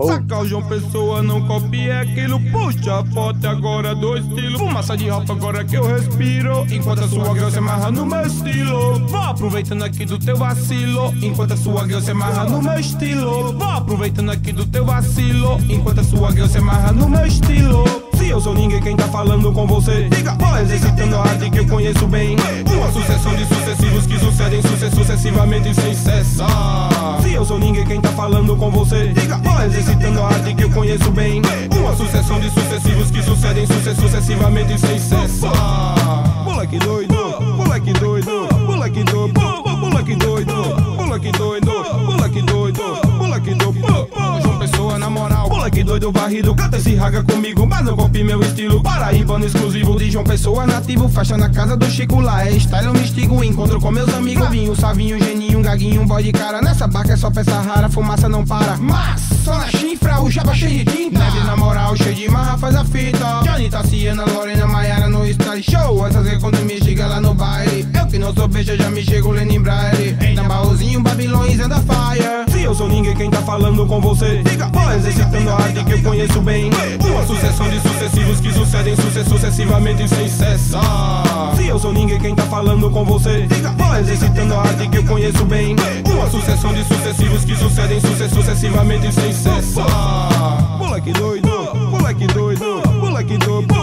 Saca 0.00 0.38
o 0.38 0.46
João 0.46 0.62
Pessoa, 0.62 1.24
não 1.24 1.44
copia 1.44 2.02
aquilo. 2.02 2.38
Puxa 2.52 3.00
a 3.00 3.04
foto 3.06 3.44
agora 3.48 3.96
do 3.96 4.16
estilo. 4.16 4.56
Fumaça 4.56 4.96
de 4.96 5.08
roupa 5.08 5.32
agora 5.32 5.64
que 5.64 5.74
eu 5.76 5.84
respiro. 5.84 6.64
Enquanto 6.70 7.02
a 7.02 7.08
sua 7.08 7.34
girl 7.34 7.48
se 7.50 7.58
amarra 7.58 7.90
no 7.90 8.06
meu 8.06 8.22
estilo. 8.22 9.04
Vou 9.08 9.20
aproveitando 9.20 9.82
aqui 9.82 10.04
do 10.06 10.16
teu 10.16 10.36
vacilo. 10.36 11.12
Enquanto 11.20 11.54
a 11.54 11.56
sua 11.56 11.84
girl 11.84 11.98
se 11.98 12.12
amarra 12.12 12.44
no 12.44 12.62
meu 12.62 12.78
estilo. 12.78 13.52
Vou 13.58 13.68
aproveitando 13.68 14.30
aqui 14.30 14.52
do 14.52 14.64
teu 14.66 14.84
vacilo. 14.84 15.58
Enquanto 15.68 15.98
a 15.98 16.04
sua 16.04 16.30
girl 16.30 16.46
se 16.46 16.58
amarra 16.58 16.92
no 16.92 17.08
meu 17.08 17.26
estilo. 17.26 17.82
Se 18.16 18.28
eu 18.28 18.40
sou 18.40 18.54
ninguém, 18.54 18.80
quem 18.80 18.94
tá 18.96 19.08
falando 19.08 19.52
com 19.52 19.66
você? 19.66 20.08
Diga, 20.10 20.34
vou 20.38 20.56
exercitando 20.58 21.16
a 21.16 21.22
arte 21.22 21.50
que 21.50 21.58
eu 21.58 21.66
conheço 21.66 22.06
bem. 22.06 22.36
Uma 22.72 22.92
sucessão 22.92 23.34
de 23.34 23.44
sucessivos 23.46 24.06
que 24.06 24.18
sucedem 24.18 24.62
suce- 24.62 24.90
sucessivamente 24.94 25.74
sem 25.74 25.92
cessar. 25.94 27.20
Se 27.22 27.32
eu 27.32 27.44
sou 27.44 27.58
ninguém, 27.58 27.84
quem 27.84 28.00
tá 28.00 28.10
falando 28.10 28.56
com 28.56 28.70
você? 28.70 29.08
Diga, 29.08 29.40
exercitando 29.64 29.87
a 29.92 30.26
arte 30.26 30.54
que 30.54 30.64
eu 30.64 30.70
conheço 30.70 31.10
bem. 31.12 31.40
Uma 31.78 31.96
sucessão 31.96 32.38
de 32.40 32.50
sucessivos 32.50 33.10
que 33.10 33.22
sucedem 33.22 33.66
suce- 33.66 33.94
sucessivamente 33.94 34.78
sem 34.78 34.98
cessar. 34.98 36.44
Moleque 36.44 36.78
doido, 36.78 37.14
moleque 37.56 37.92
doido, 37.94 38.48
moleque 38.66 39.04
doido, 39.04 39.40
moleque 39.78 40.14
doido, 40.16 40.54
moleque 40.96 41.32
doido, 41.32 41.72
moleque 42.04 42.42
doido, 42.42 42.82
moleque 43.18 43.54
doido, 43.54 43.72
bu- 43.72 44.08
João 44.18 44.27
Pessoa 44.70 44.98
na 44.98 45.08
moral, 45.08 45.48
moleque 45.48 45.82
doido 45.82 46.12
varrido, 46.12 46.54
canta 46.54 46.76
esse 46.76 46.94
raga 46.94 47.22
comigo, 47.24 47.66
mas 47.66 47.84
não 47.84 47.96
copie 47.96 48.22
meu 48.22 48.40
estilo. 48.42 48.82
Paraíbano 48.82 49.46
exclusivo 49.46 49.98
de 49.98 50.10
João 50.10 50.24
Pessoa 50.24 50.66
nativo, 50.66 51.08
faixa 51.08 51.38
na 51.38 51.48
casa 51.48 51.74
do 51.76 51.86
Chico 51.90 52.20
lá, 52.20 52.46
é 52.46 52.52
style, 52.52 52.86
eu 52.86 52.92
me 52.92 53.02
estigo, 53.02 53.42
encontro 53.42 53.80
com 53.80 53.90
meus 53.90 54.12
amigos, 54.12 54.46
vinho, 54.50 54.76
savinho, 54.76 55.18
geninho, 55.18 55.62
gaguinho, 55.62 56.06
boy 56.06 56.22
de 56.22 56.32
cara, 56.32 56.60
nessa 56.60 56.86
barca 56.86 57.14
é 57.14 57.16
só 57.16 57.30
peça 57.30 57.60
rara, 57.60 57.88
fumaça 57.88 58.28
não 58.28 58.44
para, 58.44 58.76
mas 58.76 59.22
só 59.42 59.56
na 59.56 59.68
chifra, 59.68 60.20
o 60.20 60.30
jaba 60.30 60.54
cheio 60.54 60.84
de 60.84 60.92
tinta, 60.92 61.18
neve 61.18 61.40
na 61.44 61.56
moral, 61.56 61.96
cheio 61.96 62.14
de 62.14 62.28
marra, 62.28 62.58
faz 62.58 62.76
a 62.76 62.84
fita, 62.84 63.40
Johnny, 63.44 63.70
Tassiana, 63.70 64.24
Lorena, 64.26 64.66
Maiara 64.66 65.08
no 65.08 65.26
style. 65.32 65.62
Show, 65.62 66.06
essas 66.06 66.28
que 66.28 66.38
quando 66.38 66.64
me 66.64 66.78
chega 66.78 67.06
lá 67.06 67.20
no 67.20 67.34
baile, 67.34 67.88
eu 67.98 68.06
que 68.06 68.18
não 68.18 68.32
sou 68.34 68.46
beijo, 68.46 68.76
já 68.76 68.90
me 68.90 69.02
chego 69.02 69.32
Lenin 69.32 69.60
Braille, 69.60 70.16
em 70.20 70.36
baúzinho, 70.36 71.00
Babilões 71.00 71.58
and 71.58 71.70
the 71.70 71.80
fire, 71.80 72.44
se 72.58 72.64
eu 72.64 72.74
sou 72.74 72.88
ninguém, 72.88 73.14
quem 73.14 73.30
tá 73.30 73.38
falando 73.42 73.86
com 73.86 74.00
você, 74.00 74.42
diga, 74.42 74.68
vou 74.72 74.92
exercitando 74.92 75.50
a 75.50 75.54
arte 75.54 75.84
que 75.84 75.92
eu 75.92 76.02
conheço 76.02 76.40
bem, 76.40 76.70
uma 77.08 77.24
sucessão 77.24 77.68
de 77.68 77.80
sucessivos 77.80 78.40
que 78.40 78.52
sucedem 78.52 78.96
suce- 78.96 79.24
sucessivamente 79.24 80.08
sem 80.08 80.28
cessar, 80.28 81.54
se 81.56 81.66
eu 81.68 81.78
sou 81.78 81.92
ninguém, 81.92 82.18
quem 82.18 82.34
tá 82.34 82.42
falando 82.44 82.90
com 82.90 83.04
você, 83.04 83.46
diga, 83.46 83.70
vou 83.78 83.96
exercitando 83.96 84.54
a 84.54 84.58
arte 84.62 84.88
que 84.88 84.96
eu 84.98 85.04
conheço 85.04 85.44
bem, 85.44 85.76
uma 86.12 86.28
sucessão 86.30 86.72
de 86.74 86.82
sucessivos 86.84 87.44
que 87.44 87.54
sucedem 87.54 88.00
suce- 88.00 88.28
sucessivamente 88.28 89.12
sem 89.14 89.32
cessar, 89.32 90.76
moleque 90.78 91.12
doido, 91.12 91.48
moleque 91.90 92.26
doido, 92.26 92.82
moleque 93.00 93.38
doido, 93.38 93.74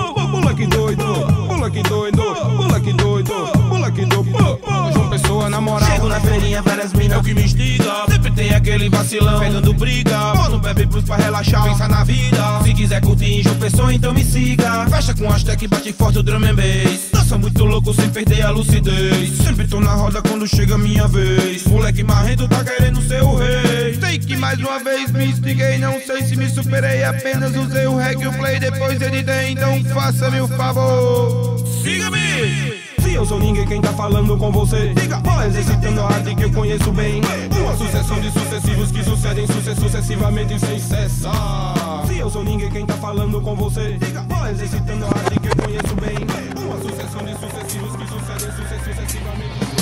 bu- 0.46 0.52
moleque 0.54 0.68
doido, 0.68 1.06
moleque 1.48 1.84
doido, 1.84 2.22
moleque 2.56 2.94
doido, 2.94 3.34
moleque 3.68 4.06
doido, 4.06 4.24
bu- 4.24 4.58
bu- 4.58 4.94
João 4.94 5.10
Pessoa 5.10 5.50
na 5.50 5.60
moral. 5.62 5.90
Chego 5.90 6.08
na 6.08 6.20
feirinha, 6.20 6.62
várias 6.62 6.94
minas, 6.94 7.18
é 7.18 7.20
o 7.20 7.24
que 7.24 7.34
me 7.34 7.44
instiga. 7.44 7.92
Sempre 8.10 8.32
tem 8.32 8.54
aquele 8.54 8.90
vacilão, 8.90 9.40
pegando 9.40 9.74
briga. 9.74 10.34
Pô, 10.36 10.58
bebe 10.60 10.86
plus 10.88 11.04
pra 11.04 11.16
relaxar, 11.16 11.64
pensar 11.64 11.90
na 11.90 12.04
vida. 12.04 12.60
Se 12.64 12.74
quiser 12.74 13.02
curtir 13.02 13.40
em 13.40 13.44
João 13.44 13.56
Pessoa, 13.56 13.94
então 13.94 14.14
me 14.14 14.24
siga. 14.24 14.86
Fecha 14.90 15.14
com 15.14 15.28
hashtag, 15.30 15.68
bate 15.68 15.94
forte 15.94 16.20
o 16.20 16.24
drum 16.24 16.44
and 16.46 16.56
bass. 16.56 17.10
Dança 17.14 17.38
muito 17.38 17.64
louco 17.66 17.94
sem 17.94 18.10
perder 18.10 18.44
a 18.46 18.52
lucidez. 18.52 19.38
Sempre 19.38 19.68
tô 19.68 19.80
na 19.80 19.94
roda 19.94 20.22
quando 20.22 20.48
chega 20.48 20.76
a 20.76 20.78
minha 20.78 21.08
vez. 21.08 21.64
Moleque 21.66 22.04
marrento 22.04 22.48
tá 22.48 22.64
querendo 22.64 23.02
ser 23.08 23.24
o 23.24 23.36
rei. 23.36 23.98
Sei 24.00 24.20
que 24.20 24.36
mais 24.38 24.60
uma 24.60 24.80
vez 24.80 25.12
me 25.12 25.26
instiguei, 25.26 25.78
não 25.78 26.00
sei 26.06 26.24
se 26.24 26.36
me 26.36 26.50
superei. 26.50 27.04
Apenas 27.04 27.56
usei 27.56 27.88
o 27.88 27.96
reggae, 27.98 28.28
o 28.28 28.34
play, 28.34 28.60
depois 28.60 29.02
editei. 29.02 29.52
Então 29.52 29.84
faça-me 29.94 30.35
o 30.42 30.48
favor. 30.48 31.56
Siga-me! 31.84 32.84
Se 33.02 33.14
eu 33.14 33.26
sou 33.26 33.40
ninguém, 33.40 33.66
quem 33.66 33.82
tá 33.82 33.94
falando 33.94 34.38
com 34.38 34.52
você? 34.52 34.94
Diga, 34.94 35.20
vou 35.20 35.42
exercitando 35.44 36.02
a 36.02 36.06
arte 36.08 36.36
que 36.36 36.44
eu 36.44 36.52
conheço 36.52 36.92
bem. 36.92 37.22
Uma 37.62 37.78
sucessão 37.78 38.20
de 38.20 38.32
sucessivos 38.32 38.92
que 38.92 39.04
sucedem 39.04 39.48
suce- 39.48 39.76
sucessivamente 39.76 40.60
sem 40.60 40.80
cessar. 40.80 42.04
Se 42.08 42.18
eu 42.18 42.30
sou 42.30 42.44
ninguém, 42.44 42.70
quem 42.70 42.86
tá 42.86 42.96
falando 42.96 43.40
com 43.42 43.56
você? 43.56 43.98
Diga, 44.00 44.22
vou 44.28 44.48
exercitando 44.48 45.06
a 45.06 45.08
arte 45.10 45.40
que 45.40 45.48
eu 45.48 45.56
conheço 45.56 45.96
bem. 45.96 46.18
Uma 46.66 46.78
sucessão 46.82 47.24
de 47.24 47.34
sucessivos 47.34 47.96
que 47.96 48.08
sucedem 48.08 48.52
suce- 48.56 48.84
sucessivamente. 48.94 49.75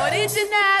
Original, 0.00 0.78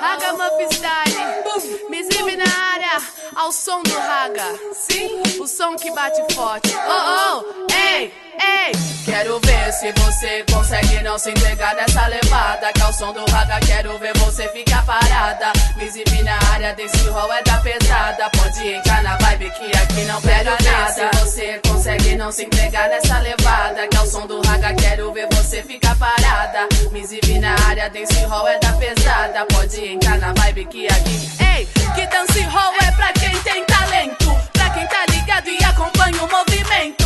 Ragamuffin 0.00 0.70
style, 0.70 1.88
Miss 1.88 2.08
Ivy 2.08 2.36
na 2.36 2.44
área, 2.44 3.02
ao 3.34 3.52
som 3.52 3.82
do 3.82 3.96
raga. 3.96 4.58
Sim, 4.72 5.22
o 5.40 5.46
som 5.46 5.76
que 5.76 5.90
bate 5.92 6.34
forte. 6.34 6.68
Oh, 6.76 7.38
oh, 7.38 7.66
ei, 7.74 8.12
ei. 8.40 8.72
Quero 9.04 9.38
ver 9.40 9.72
se 9.72 9.92
você 9.92 10.44
consegue 10.52 11.02
não 11.02 11.18
se 11.18 11.30
entregar 11.30 11.74
nessa 11.74 12.06
levada. 12.06 12.72
Som 12.94 13.12
do 13.12 13.24
raga, 13.28 13.58
quero 13.66 13.98
ver 13.98 14.16
você 14.18 14.48
ficar 14.50 14.86
parada. 14.86 15.52
Me 15.76 15.84
exibir 15.84 16.22
na 16.22 16.38
área 16.52 16.72
desse 16.74 17.08
rol 17.08 17.32
é 17.32 17.42
da 17.42 17.58
pesada. 17.58 18.30
Pode 18.30 18.68
entrar 18.68 19.02
na 19.02 19.16
vibe 19.16 19.50
que 19.50 19.76
aqui 19.76 20.04
não 20.04 20.22
pega 20.22 20.56
nada. 20.62 20.92
Se 20.92 21.18
você 21.18 21.60
consegue 21.66 22.14
não 22.14 22.30
se 22.30 22.44
entregar 22.44 22.88
nessa 22.88 23.18
levada. 23.18 23.88
Som 24.06 24.28
do 24.28 24.40
raga, 24.46 24.72
quero 24.74 25.12
ver 25.12 25.26
você 25.32 25.60
ficar 25.64 25.96
parada. 25.96 26.68
Me 26.92 27.00
exibir 27.00 27.40
na 27.40 27.56
área 27.68 27.90
desse 27.90 28.24
rol 28.26 28.46
é 28.46 28.60
da 28.60 28.72
pesada. 28.74 29.44
Pode 29.46 29.84
entrar 29.84 30.18
na 30.18 30.32
vibe 30.32 30.66
que 30.66 30.86
aqui. 30.86 31.28
Ei, 31.56 31.66
que 31.96 32.06
dance 32.06 32.40
hall 32.42 32.74
é 32.80 32.92
pra 32.92 33.12
quem 33.14 33.36
tem 33.42 33.64
talento. 33.64 34.36
Pra 34.52 34.70
quem 34.70 34.86
tá 34.86 35.04
ligado 35.10 35.48
e 35.48 35.64
acompanha 35.64 36.22
o 36.22 36.30
movimento. 36.30 37.03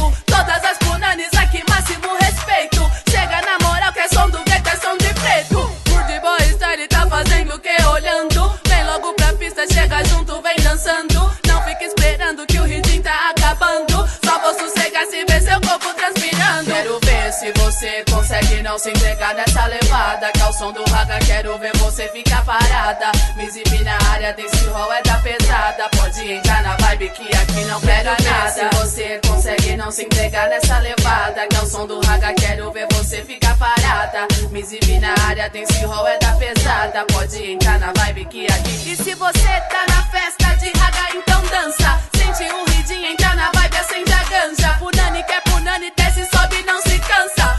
Todas 0.49 0.65
as 0.65 0.79
punanes 0.79 1.29
aqui, 1.35 1.63
máximo 1.69 2.09
respeito. 2.23 2.91
Chega 3.11 3.43
na 3.43 3.59
moral 3.69 3.93
que 3.93 4.01
é 4.01 4.09
som 4.09 4.31
do 4.31 4.43
gueto, 4.45 4.71
é 4.71 4.77
som 4.77 4.97
de 4.97 5.13
preto. 5.13 5.59
Good 5.91 6.21
boy 6.21 6.41
style 6.55 6.89
tá 6.89 7.07
fazendo 7.07 7.55
o 7.55 7.59
que? 7.59 7.83
Olhando. 7.85 8.59
Vem 8.67 8.83
logo 8.87 9.13
pra 9.13 9.35
pista, 9.35 9.67
chega 9.71 10.03
junto, 10.05 10.41
vem 10.41 10.57
dançando. 10.65 11.31
Não 11.47 11.63
fica 11.65 11.85
esperando 11.85 12.47
que 12.47 12.59
o 12.59 12.65
ritmo 12.65 13.03
tá 13.03 13.31
acabando. 13.37 14.09
Só 14.25 14.39
vou 14.39 14.55
sossegar 14.55 15.05
se 15.09 15.23
ver 15.27 15.43
seu 15.43 15.61
corpo 15.61 15.93
transpirando. 15.93 16.65
Quero 16.65 16.99
ver 17.01 17.31
se 17.31 17.53
você 17.53 18.03
consegue 18.29 18.62
não 18.62 18.79
se 18.79 18.91
entregar 18.91 19.35
nessa 19.35 19.66
levada. 19.66 20.31
Som 20.59 20.72
do 20.72 20.83
raga, 20.91 21.18
quero 21.20 21.57
ver 21.59 21.74
você 21.76 22.09
ficar 22.09 22.45
parada. 22.45 23.12
Me 23.37 23.45
exibir 23.45 23.83
na 23.85 23.97
área 24.11 24.33
desse 24.35 24.66
rol 24.66 24.93
é 24.93 25.01
da 25.03 25.14
pesada. 25.18 25.89
Pode 25.97 26.33
entrar 26.33 26.62
na 26.62 26.76
vibe 26.76 27.11
que 27.11 27.37
aqui 27.37 27.64
não 27.64 27.81
pega 27.81 28.16
nada. 28.22 28.51
Se 28.51 28.76
você 28.76 29.20
consegue 29.26 29.76
não 29.76 29.91
se 29.91 30.03
entregar 30.03 30.49
nessa 30.49 30.79
levada. 30.81 31.49
Som 31.64 31.87
do 31.87 32.01
raga, 32.01 32.35
quero 32.35 32.70
ver 32.72 32.87
você 32.93 33.22
ficar 33.22 33.57
parada. 33.57 34.26
Me 34.51 34.61
exibir 34.61 35.01
na 35.01 35.14
área 35.26 35.49
desse 35.49 35.85
rol 35.85 36.07
é 36.09 36.18
da 36.18 36.33
pesada. 36.33 37.05
Pode 37.12 37.53
entrar 37.53 37.79
na 37.79 37.93
vibe 37.93 38.24
que 38.26 38.47
aqui. 38.47 38.93
E 38.93 38.97
se 38.97 39.14
você 39.14 39.61
tá 39.70 39.87
na 39.89 40.03
festa 40.11 40.55
de 40.57 40.76
raga, 40.79 41.16
então 41.16 41.41
dança. 41.47 42.01
Sente 42.16 42.53
o 42.53 42.64
ridinho, 42.70 43.12
entra 43.12 43.35
na 43.35 43.51
vibe, 43.53 43.76
acende 43.76 44.12
a 44.12 44.24
ganja. 44.24 44.74
Punani 44.79 45.22
quer 45.22 45.43
punani, 45.45 45.93
desce, 45.97 46.29
sobe, 46.35 46.62
não 46.64 46.81
se 46.83 46.99
cansa. 46.99 47.58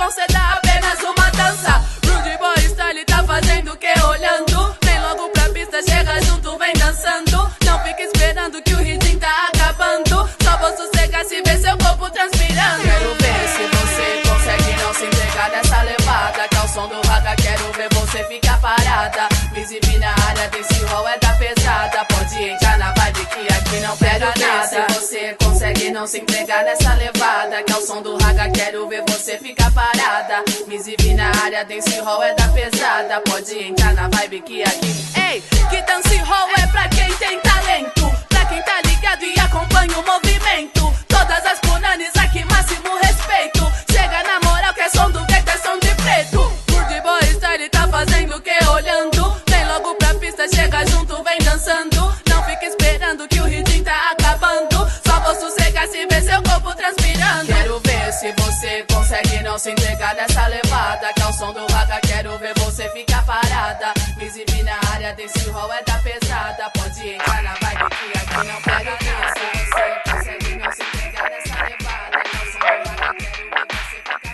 Conceda 0.00 0.54
apenas 0.54 0.98
uma 1.00 1.30
dança. 1.32 1.84
Rude 2.06 2.38
Boy 2.38 2.56
Style 2.70 3.04
tá 3.04 3.22
fazendo 3.22 3.74
o 3.74 3.76
que? 3.76 3.92
Olhando. 4.02 4.74
Vem 4.82 4.98
logo 4.98 5.28
pra 5.28 5.50
pista, 5.50 5.82
chega 5.82 6.18
junto, 6.22 6.56
vem 6.56 6.72
dançando. 6.72 7.52
Não 7.66 7.78
fica 7.84 8.02
esperando 8.04 8.62
que 8.62 8.72
o 8.72 8.78
ritmo 8.78 9.20
tá 9.20 9.50
acabando. 9.52 10.26
Só 10.42 10.56
vou 10.56 10.74
sossegar 10.74 11.22
se 11.26 11.42
ver 11.42 11.58
seu 11.58 11.76
corpo 11.76 12.10
transpirando. 12.12 12.82
Quero 12.82 13.14
ver 13.20 13.48
se 13.50 13.76
você 13.76 14.22
consegue 14.26 14.82
não 14.82 14.94
se 14.94 15.04
entregar 15.04 15.50
nessa 15.50 15.82
levada. 15.82 16.48
Ao 16.58 16.68
som 16.68 16.88
do 16.88 17.06
raga, 17.06 17.36
quero 17.36 17.70
ver 17.74 17.88
você 17.92 18.24
ficar 18.24 18.58
parada. 18.58 19.28
Me 19.52 19.60
exibir 19.60 19.98
na 19.98 20.14
área 20.28 20.48
desse 20.48 20.82
rol 20.86 21.06
é 21.08 21.18
da 21.18 21.34
pesada. 21.34 22.06
Pode 22.06 22.42
entrar 22.42 22.78
na 22.78 22.90
vibe 22.92 23.26
que 23.26 23.52
aqui 23.52 23.80
não 23.80 23.94
pega 23.98 24.32
nada. 24.38 24.66
Se 24.66 24.94
você 24.94 25.36
não 25.92 26.06
se 26.06 26.18
entregar 26.18 26.64
nessa 26.64 26.94
levada. 26.94 27.62
Que 27.62 27.72
ao 27.72 27.82
som 27.82 28.02
do 28.02 28.16
raga, 28.18 28.50
quero 28.50 28.88
ver 28.88 29.02
você 29.08 29.38
ficar 29.38 29.70
parada. 29.72 30.44
Me 30.66 30.76
exibir 30.76 31.14
na 31.14 31.30
área 31.42 31.64
desse 31.64 31.98
rol 32.00 32.22
é 32.22 32.34
da 32.34 32.48
pesada. 32.48 33.20
Pode 33.22 33.58
entrar 33.58 33.94
na 33.94 34.08
vibe 34.08 34.40
que 34.42 34.62
aqui. 34.62 34.94
Ei, 35.30 35.42
que 35.68 35.82
dance 35.82 36.16
hall 36.16 36.48
é 36.58 36.66
pra 36.68 36.88
quem 36.88 37.12
tem 37.16 37.38
talento. 37.40 38.10
Pra 38.28 38.44
quem 38.46 38.62
tá 38.62 38.80
ligado 38.82 39.24
e 39.24 39.40
acompanha 39.40 39.98
o 39.98 40.06
movimento. 40.06 40.92
Todas 41.08 41.44
as 41.46 41.58
punanes 41.60 42.12
se 58.20 58.32
você 58.32 58.84
consegue 58.92 59.42
não 59.42 59.58
se 59.58 59.70
entregar 59.70 60.14
nessa 60.14 60.46
levada. 60.46 61.10
Que 61.14 61.22
ao 61.22 61.32
som 61.32 61.54
do 61.54 61.66
raga, 61.72 61.98
quero 62.06 62.38
ver 62.38 62.52
você 62.58 62.86
ficar 62.90 63.24
parada. 63.24 63.94
Me 64.18 64.26
exibir 64.26 64.62
na 64.62 64.78
área 64.92 65.14
desse 65.14 65.48
rol 65.48 65.72
é 65.72 65.82
da 65.82 65.98
pesada. 66.00 66.70
Pode 66.76 67.08
entrar 67.08 67.42
na 67.42 67.54
vibe 67.54 67.88
que 67.88 68.18
aqui 68.18 68.46
não 68.46 68.60
pega 68.60 68.90
nada. 68.90 69.32
Se 69.32 69.40
você 69.64 70.02
consegue 70.10 70.56
não 70.56 70.70
se 70.70 70.82
entregar 70.82 71.30
nessa 71.30 71.54
levada. 71.64 72.20
Que 72.20 72.36
ao 72.36 72.44
som 72.52 72.58
do 72.58 72.84
raga, 72.84 73.14
quero 73.16 73.48
ver 73.50 73.66
você 73.72 73.96
ficar 73.96 74.30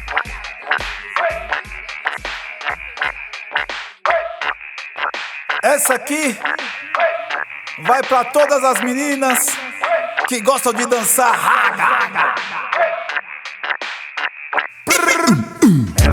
Essa 5.63 5.95
aqui 5.95 6.37
vai 7.85 8.03
pra 8.03 8.25
todas 8.25 8.65
as 8.65 8.81
meninas 8.81 9.47
que 10.27 10.41
gostam 10.41 10.73
de 10.73 10.87
dançar 10.87 11.33
raga. 11.33 12.26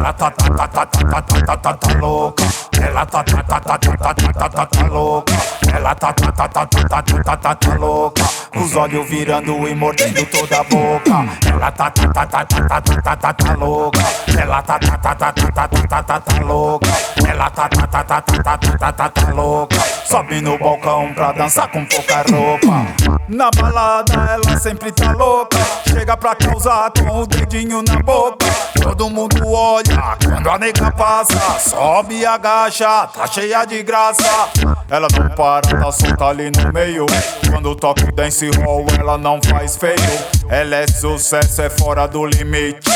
Ela 0.03 0.11
tá 0.11 0.29
tá 0.31 0.49
tá 0.49 0.67
tá 0.67 0.85
tá 0.85 1.21
tá 1.21 1.21
tá 1.21 1.55
tá 1.55 1.73
tá 1.75 1.93
louca. 2.01 2.43
Ela 2.77 3.05
tá 3.05 3.23
tá 3.23 3.41
tá 3.41 3.59
tá 3.61 3.77
tá 3.77 3.95
tá 3.95 4.13
tá 4.13 4.33
tá 4.33 4.49
tá 4.49 4.65
tá 4.65 4.87
louca. 4.87 5.33
Ela 5.73 5.95
tá 5.95 6.11
tá 6.11 6.31
tá 6.33 6.47
tá 6.49 6.65
tá 6.65 6.81
tá 6.89 7.01
tá 7.01 7.23
tá 7.23 7.37
tá 7.37 7.55
tá 7.55 7.75
louca. 7.75 8.42
Os 8.55 8.75
olhos 8.75 9.09
virando 9.09 9.67
e 9.67 9.75
mordendo 9.75 10.25
toda 10.27 10.59
a 10.59 10.63
boca. 10.63 11.11
Ela 11.49 11.71
tá 11.71 11.89
tá 11.89 12.07
tá 12.07 12.25
tá 12.25 12.45
tá 12.45 12.61
tá 12.69 12.81
tá 12.81 13.01
tá 13.01 13.15
tá 13.15 13.33
tá 13.33 13.53
louca. 13.55 13.99
Ela 14.39 14.61
tá 14.61 14.79
tá 14.79 14.97
tá 14.97 15.15
tá 15.15 15.31
tá 15.31 15.51
tá 15.51 15.67
tá 15.67 15.87
tá 15.87 16.03
tá 16.03 16.19
tá 16.19 16.39
louca. 16.43 16.89
Ela 17.27 17.49
tá 17.49 17.67
tá 17.69 17.87
tá 17.87 18.03
tá 18.03 18.21
tá 18.21 18.33
tá 18.33 18.57
tá 18.57 18.77
tá 18.77 18.91
tá 18.91 19.09
tá 19.09 19.31
louca. 19.31 19.77
Sobe 20.05 20.41
no 20.41 20.57
balcão 20.57 21.13
pra 21.13 21.31
dançar 21.31 21.67
com 21.69 21.83
pouca 21.85 22.23
roupa. 22.31 22.85
Na 23.27 23.49
balada 23.51 24.13
ela 24.13 24.59
sempre 24.59 24.91
tá 24.91 25.11
louca. 25.11 25.57
Chega 25.87 26.15
pra 26.15 26.35
causar 26.35 26.91
com 26.91 27.21
o 27.21 27.27
dedinho 27.27 27.81
na 27.81 27.99
boca. 28.01 28.45
Todo 28.81 29.09
mundo 29.09 29.47
olha 29.47 30.17
quando 30.23 30.49
a 30.49 30.59
nega 30.59 30.91
passa. 30.91 31.59
Sobe 31.59 32.19
e 32.19 32.25
agacha, 32.25 33.07
tá 33.07 33.27
cheia 33.27 33.65
de 33.65 33.81
graça. 33.81 34.49
Ela 34.89 35.07
não 35.17 35.29
para, 35.29 35.61
tá 35.61 35.91
solta 35.91 36.25
ali 36.25 36.51
no 36.55 36.71
meio. 36.71 37.05
Quando 37.49 37.75
toca 37.75 38.03
o 38.05 38.11
dance 38.11 38.42
hall, 38.61 38.85
ela 38.99 39.17
não 39.17 39.39
faz 39.41 39.75
feio. 39.75 39.95
Ela 40.49 40.77
é 40.77 40.87
sucesso, 40.87 41.61
é 41.61 41.69
fora 41.69 42.07
do 42.07 42.25
limite. 42.25 42.89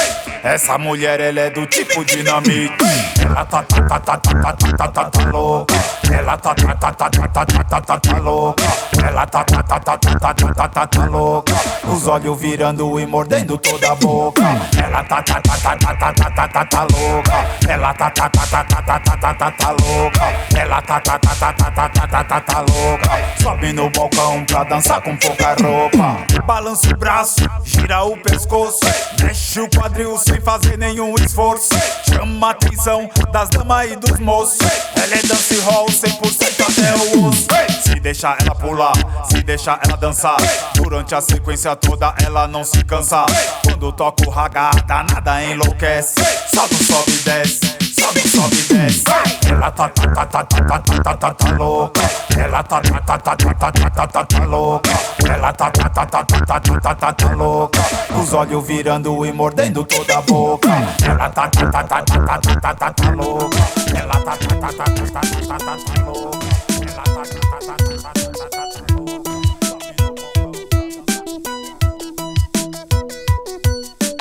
Essa 0.44 0.78
mulher, 0.78 1.20
ela 1.20 1.40
é 1.42 1.50
do 1.50 1.66
tipo 1.66 2.06
dinamite. 2.06 2.76
Ela 3.20 3.44
tá 3.46 3.64
tá 3.64 3.82
tá 3.82 4.00
tá 4.00 4.18
tá 4.18 4.34
tá 4.34 4.54
tá 4.54 4.72
tá 4.78 4.88
tá 4.88 5.10
tá 5.10 5.32
louca. 5.32 5.76
Ela 6.12 6.38
tá 6.38 6.56
tá 6.56 6.76
tá 6.76 6.92
tá 6.92 7.10
tá 7.10 7.28
tá 7.28 7.46
tá 7.46 7.64
tá 7.64 7.82
tá 7.82 8.00
tá 8.00 8.20
louca. 8.20 8.64
Ela 9.06 9.26
tá 9.26 9.44
tá 9.44 9.64
tá 9.64 9.80
tá 9.80 9.98
tá 9.98 10.18
tá 10.20 10.34
tá 10.34 10.54
tá 10.54 10.68
tá 10.68 10.88
tá 10.88 11.06
louca. 11.06 11.54
Os 11.86 12.08
olhos 12.08 12.40
virando 12.40 13.00
e 13.00 13.06
mordendo 13.06 13.58
toda 13.58 13.92
a 13.92 13.96
boca. 13.96 14.44
Ela 14.82 15.04
tá 15.04 15.22
tá 15.22 15.42
tá 15.42 15.58
tá 15.58 15.76
tá 15.76 15.96
tá 15.96 16.14
tá 16.14 16.30
tá 16.30 16.48
tá 16.48 16.66
tá 16.66 16.88
louca. 16.92 17.48
Ela 17.68 17.94
tá 17.94 18.12
tá 18.12 18.30
tá 18.30 18.46
tá 18.46 18.64
tá 18.64 18.82
tá 18.82 19.00
tá 19.00 19.18
tá 19.18 19.34
tá 19.34 19.52
tá 19.52 19.72
louca. 19.72 20.58
Ela 20.58 20.82
tá 20.82 21.00
tá 21.00 21.20
tá 21.20 21.36
tá 21.36 21.54
tá 21.54 21.70
tá 21.72 21.90
tá 21.90 22.08
tá 22.08 22.24
tá 22.24 22.42
tá 22.42 22.60
louca. 22.62 23.42
Sobe 23.42 23.74
no 23.74 23.90
balcão 23.90 24.46
pra 24.46 24.64
dançar 24.64 25.02
com 25.02 25.18
roupa. 25.62 26.26
Balança 26.46 26.90
o 26.90 26.98
braço, 26.98 27.42
gira 27.64 28.04
o 28.04 28.18
pescoço, 28.18 28.80
mexe 29.22 29.60
o 29.60 29.70
quadril 29.70 30.18
sem 30.18 30.40
fazer 30.42 30.78
nenhum 30.78 31.14
esforço. 31.16 31.70
Chama 32.10 32.48
a 32.48 32.52
atenção 32.52 33.10
das 33.32 33.50
damas 33.50 33.92
e 33.92 33.96
dos 33.96 34.20
moços. 34.20 34.60
Ela 34.96 35.16
é 35.16 35.22
dance 35.28 35.60
hall 35.62 35.86
100% 35.88 36.62
até 36.62 36.96
o 36.96 37.28
osso. 37.28 37.48
Se 37.82 38.00
deixar 38.00 38.38
ela 38.42 38.56
pular, 38.56 38.94
se 39.30 39.42
deixar 39.44 39.80
ela 39.86 39.98
dançar. 39.98 40.38
Durante 40.76 41.16
a 41.16 41.22
sequência 41.22 41.76
toda 41.76 42.14
ela 42.24 42.48
não 42.48 42.64
se 42.64 42.84
cansa. 42.84 43.26
Quando 43.64 43.92
toca 43.92 44.28
o 44.28 44.30
raga, 44.30 44.72
danada 44.86 45.44
enlouquece. 45.44 46.16
Sobe, 46.54 46.76
sobe 46.76 47.12
e 47.12 47.24
desce. 47.24 47.60
Sobe, 48.00 48.28
sobe 48.30 48.56
e 48.56 48.74
desce. 48.74 49.04
Ela 49.50 49.72
tá 49.72 49.90
tá 49.90 50.08
tá 50.08 50.26
tá 50.26 50.44
tá 50.44 50.60
tá 50.62 50.80
tá 50.80 51.04
tá 51.04 51.16
tá 51.16 51.34
tá 51.34 51.52
louca. 51.52 52.02
Ela 52.38 52.64
tá 52.64 52.82
tá 52.82 53.00
tá 53.00 53.18
tá 53.18 53.36
tá 53.36 53.54
tá 53.54 53.72
tá 53.72 53.90
tá 53.90 54.08
tá 54.08 54.26
tá 54.26 54.46
louca. 54.46 54.92
Ela 55.30 55.52
tá 55.54 55.70
tá 55.70 55.90
tá 55.90 56.06
tá 56.06 56.24
tá 56.24 56.40
tá 56.46 56.60
tá 56.60 56.80
tá 56.80 56.96
tá 56.96 57.14
tá 57.14 57.34
louca. 57.34 57.80
Os 58.20 58.34
olhos 58.34 58.66
virando 58.66 59.26
e 59.26 59.32
mordendo 59.34 59.84
toda 59.84 60.18
a 60.18 60.22
boca. 60.22 60.70
Ela 61.06 61.30
tá 61.30 61.48
tá 61.50 61.66
tá 61.70 61.84
tá 61.84 62.02
tá 62.02 62.22
tá 62.22 62.38
tá 62.40 62.56
tá 62.62 62.74
tá 62.74 62.92
tá 62.94 63.12
louca. 63.12 63.58
Ela 63.94 64.14
tá 64.14 64.38
tá 64.38 64.56
tá 64.56 64.68
tá 64.72 64.84
tá 64.84 64.86
tá 64.86 65.22
tá 65.22 65.22
tá 65.48 65.58
tá 65.58 65.78
tá 65.78 66.04
louca. 66.06 66.48
Ela 66.82 67.04
tá 67.04 67.04
tá 67.04 67.40
tá 67.50 67.60
tá 67.60 67.76
tá 67.78 67.98
tá 67.98 68.12
tá 68.34 68.50
tá 68.50 68.62
tá 68.62 68.88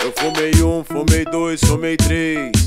Eu 0.04 0.12
fumei 0.12 0.62
um, 0.62 0.84
fumei 0.84 1.24
dois, 1.24 1.60
fumei 1.60 1.96
três. 1.96 2.65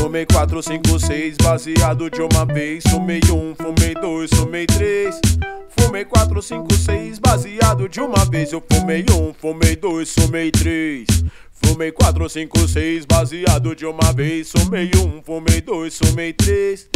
Fumei 0.00 0.24
quatro, 0.24 0.62
cinco, 0.62 0.98
seis, 0.98 1.36
baseado 1.36 2.08
de 2.08 2.22
uma 2.22 2.46
vez. 2.46 2.82
Fumei 2.88 3.20
um, 3.30 3.54
fumei 3.54 3.92
dois, 4.00 4.30
fumei 4.30 4.64
três. 4.64 5.20
Fumei 5.76 6.04
4, 6.04 6.40
5, 6.40 6.72
6, 6.72 7.18
baseado 7.18 7.88
de 7.88 8.00
uma 8.00 8.24
vez. 8.24 8.50
Eu 8.50 8.62
fumei 8.72 9.04
um, 9.10 9.34
fumei 9.34 9.76
dois, 9.76 10.12
fumei 10.14 10.50
três. 10.50 11.06
Fumei 11.64 11.92
4, 11.92 12.28
5, 12.28 12.68
6, 12.68 13.04
baseado 13.04 13.74
de 13.74 13.86
uma 13.86 14.12
vez. 14.12 14.50
Fumei 14.50 14.90
um, 14.96 15.22
fumei 15.22 15.60
dois, 15.60 15.96
fumei 15.96 16.32
três. 16.32 16.88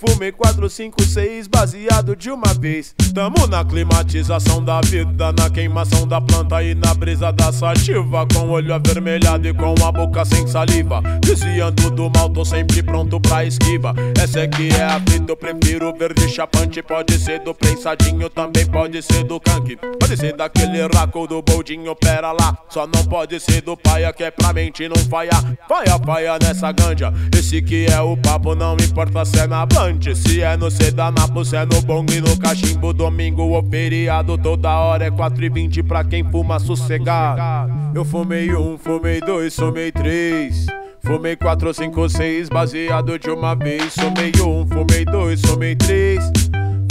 Fumei 0.00 0.30
4, 0.30 0.70
5, 0.70 1.02
6, 1.02 1.48
baseado 1.48 2.14
de 2.14 2.30
uma 2.30 2.54
vez. 2.54 2.94
Tamo 3.12 3.48
na 3.48 3.64
climatização 3.64 4.62
da 4.64 4.80
vida, 4.80 5.32
na 5.32 5.50
queimação 5.50 6.06
da 6.06 6.20
planta 6.20 6.62
e 6.62 6.72
na 6.72 6.94
brisa 6.94 7.32
da 7.32 7.50
sativa. 7.50 8.24
Com 8.32 8.48
olho 8.48 8.72
avermelhado 8.72 9.48
e 9.48 9.52
com 9.52 9.74
a 9.84 9.90
boca 9.90 10.24
sem 10.24 10.46
saliva. 10.46 11.02
Desviando 11.20 11.90
do 11.90 12.08
mal, 12.10 12.30
tô 12.30 12.44
sempre 12.44 12.80
pronto 12.80 13.18
pra 13.18 13.44
esquiva. 13.44 13.92
Essa 14.22 14.42
aqui 14.42 14.68
é 14.68 14.84
a 14.84 15.00
fita, 15.00 15.32
eu 15.32 15.36
prefiro 15.36 15.92
verde 15.92 16.28
chapante. 16.28 16.80
Pode 16.80 17.18
ser 17.18 17.40
do 17.40 17.52
prensadinho, 17.52 18.30
também 18.30 18.66
pode 18.66 19.02
ser 19.02 19.24
do 19.24 19.40
canque. 19.40 19.76
Pode 19.98 20.16
ser 20.16 20.36
daquele 20.36 20.86
raco 20.94 21.26
do 21.26 21.42
boldinho, 21.42 21.96
pera 21.96 22.30
lá. 22.30 22.56
Só 22.68 22.86
não 22.86 23.04
pode 23.04 23.40
ser 23.40 23.62
do 23.62 23.76
paia, 23.76 24.07
que 24.12 24.24
é 24.24 24.30
pra 24.30 24.52
mente 24.52 24.88
não 24.88 24.96
falhar. 25.08 25.42
Faia, 25.68 25.98
faia 26.04 26.38
nessa 26.42 26.72
ganja. 26.72 27.12
Esse 27.36 27.62
que 27.62 27.86
é 27.86 28.00
o 28.00 28.16
papo, 28.16 28.54
não 28.54 28.74
importa 28.74 29.24
se 29.24 29.38
é 29.38 29.46
na 29.46 29.64
banda. 29.64 30.14
Se 30.14 30.42
é 30.42 30.56
no 30.56 30.70
sedanapo, 30.70 31.44
se 31.44 31.56
é 31.56 31.64
no 31.64 31.80
bong 31.82 32.12
e 32.14 32.20
no 32.20 32.36
cachimbo 32.38 32.92
Domingo 32.92 33.42
ou 33.42 33.62
feriado, 33.62 34.36
toda 34.36 34.70
hora 34.70 35.06
é 35.06 35.10
4 35.10 35.44
e 35.44 35.48
20 35.48 35.82
pra 35.82 36.04
quem 36.04 36.28
fuma 36.30 36.58
sossegado 36.58 37.72
Eu 37.94 38.04
fumei 38.04 38.54
um, 38.54 38.76
fumei 38.76 39.20
dois, 39.20 39.54
fumei 39.54 39.90
três 39.90 40.66
Fumei 41.02 41.36
4, 41.36 41.72
5, 41.72 42.08
6, 42.08 42.48
baseado 42.48 43.18
de 43.18 43.30
uma 43.30 43.54
vez 43.54 43.94
Fumei 43.94 44.32
um, 44.42 44.66
fumei 44.66 45.04
dois, 45.04 45.40
fumei 45.40 45.74
três 45.74 46.22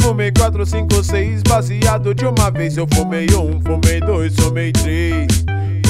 Fumei 0.01 0.31
4, 0.31 0.65
5, 0.65 1.03
6, 1.03 1.43
baseado 1.43 2.15
de 2.15 2.25
uma 2.25 2.49
vez 2.49 2.77
Eu 2.77 2.87
fumei 2.93 3.27
um, 3.35 3.61
fumei 3.61 3.99
dois, 3.99 4.35
fumei 4.35 4.71
três 4.71 5.27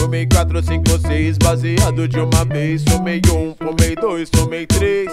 Fumei 0.08 0.26
4, 0.26 0.64
5, 0.64 1.00
6, 1.00 1.38
baseado 1.38 2.08
de 2.08 2.18
uma 2.18 2.46
vez. 2.46 2.82
Fumei 2.88 3.20
um, 3.30 3.54
fumei 3.54 3.94
dois, 3.94 4.30
fumei 4.34 4.66
três. 4.66 5.12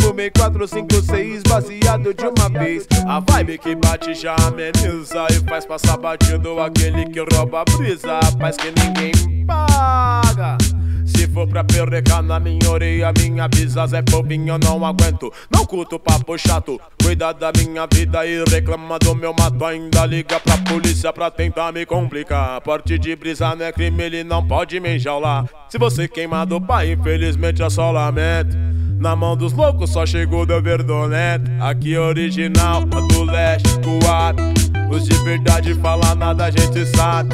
Fumei 0.00 0.32
4, 0.36 0.66
5, 0.66 0.88
6, 1.00 1.42
baseado 1.44 2.12
de 2.12 2.24
uma 2.26 2.48
vez. 2.48 2.88
A 3.06 3.20
vibe 3.20 3.56
que 3.56 3.76
bate 3.76 4.14
já 4.14 4.34
ameniza 4.42 5.28
E 5.30 5.48
faz 5.48 5.64
passar 5.64 5.96
batido 5.98 6.58
aquele 6.58 7.06
que 7.06 7.20
rouba 7.20 7.60
a 7.60 7.64
brisa. 7.76 8.18
Faz 8.36 8.56
que 8.56 8.72
ninguém 8.72 9.46
paga. 9.46 10.58
Se 11.06 11.28
for 11.28 11.46
pra 11.46 11.62
perrecar 11.62 12.20
na 12.20 12.40
minha 12.40 12.68
orelha, 12.68 13.12
minha 13.16 13.46
bisa 13.46 13.84
é 13.84 14.10
fofinho, 14.10 14.54
eu 14.54 14.58
não 14.58 14.84
aguento. 14.84 15.32
Não 15.54 15.64
curto 15.64 16.00
papo 16.00 16.36
chato, 16.36 16.80
cuida 17.06 17.32
da 17.32 17.52
minha 17.56 17.86
vida 17.86 18.26
e 18.26 18.42
reclama 18.50 18.98
do 18.98 19.14
meu 19.14 19.32
mato. 19.32 19.64
Ainda 19.64 20.04
liga 20.04 20.40
pra 20.40 20.58
polícia 20.58 21.12
pra 21.12 21.30
tentar 21.30 21.72
me 21.72 21.86
complicar. 21.86 22.60
Porte 22.60 22.98
de 22.98 23.14
brisa 23.14 23.54
não 23.54 23.64
é 23.64 23.70
crime, 23.70 24.02
ele 24.02 24.24
não 24.24 24.44
pode 24.44 24.80
me 24.80 24.96
enjaular. 24.96 25.46
Se 25.68 25.78
você 25.78 26.08
queimar 26.08 26.46
do 26.46 26.60
pai, 26.60 26.92
infelizmente 26.92 27.62
é 27.62 27.70
só 27.70 27.92
lamento. 27.92 28.56
Na 28.98 29.14
mão 29.14 29.36
dos 29.36 29.52
loucos 29.52 29.90
só 29.90 30.04
chegou 30.04 30.44
da 30.44 30.58
verdonete. 30.58 31.44
Aqui 31.60 31.94
é 31.94 32.00
original, 32.00 32.82
a 32.82 33.00
do 33.00 33.22
leste, 33.22 33.68
coado. 33.84 34.42
Os 34.90 35.04
de 35.04 35.14
verdade 35.22 35.74
falar 35.74 36.16
nada 36.16 36.46
a 36.46 36.50
gente 36.50 36.84
sabe. 36.86 37.30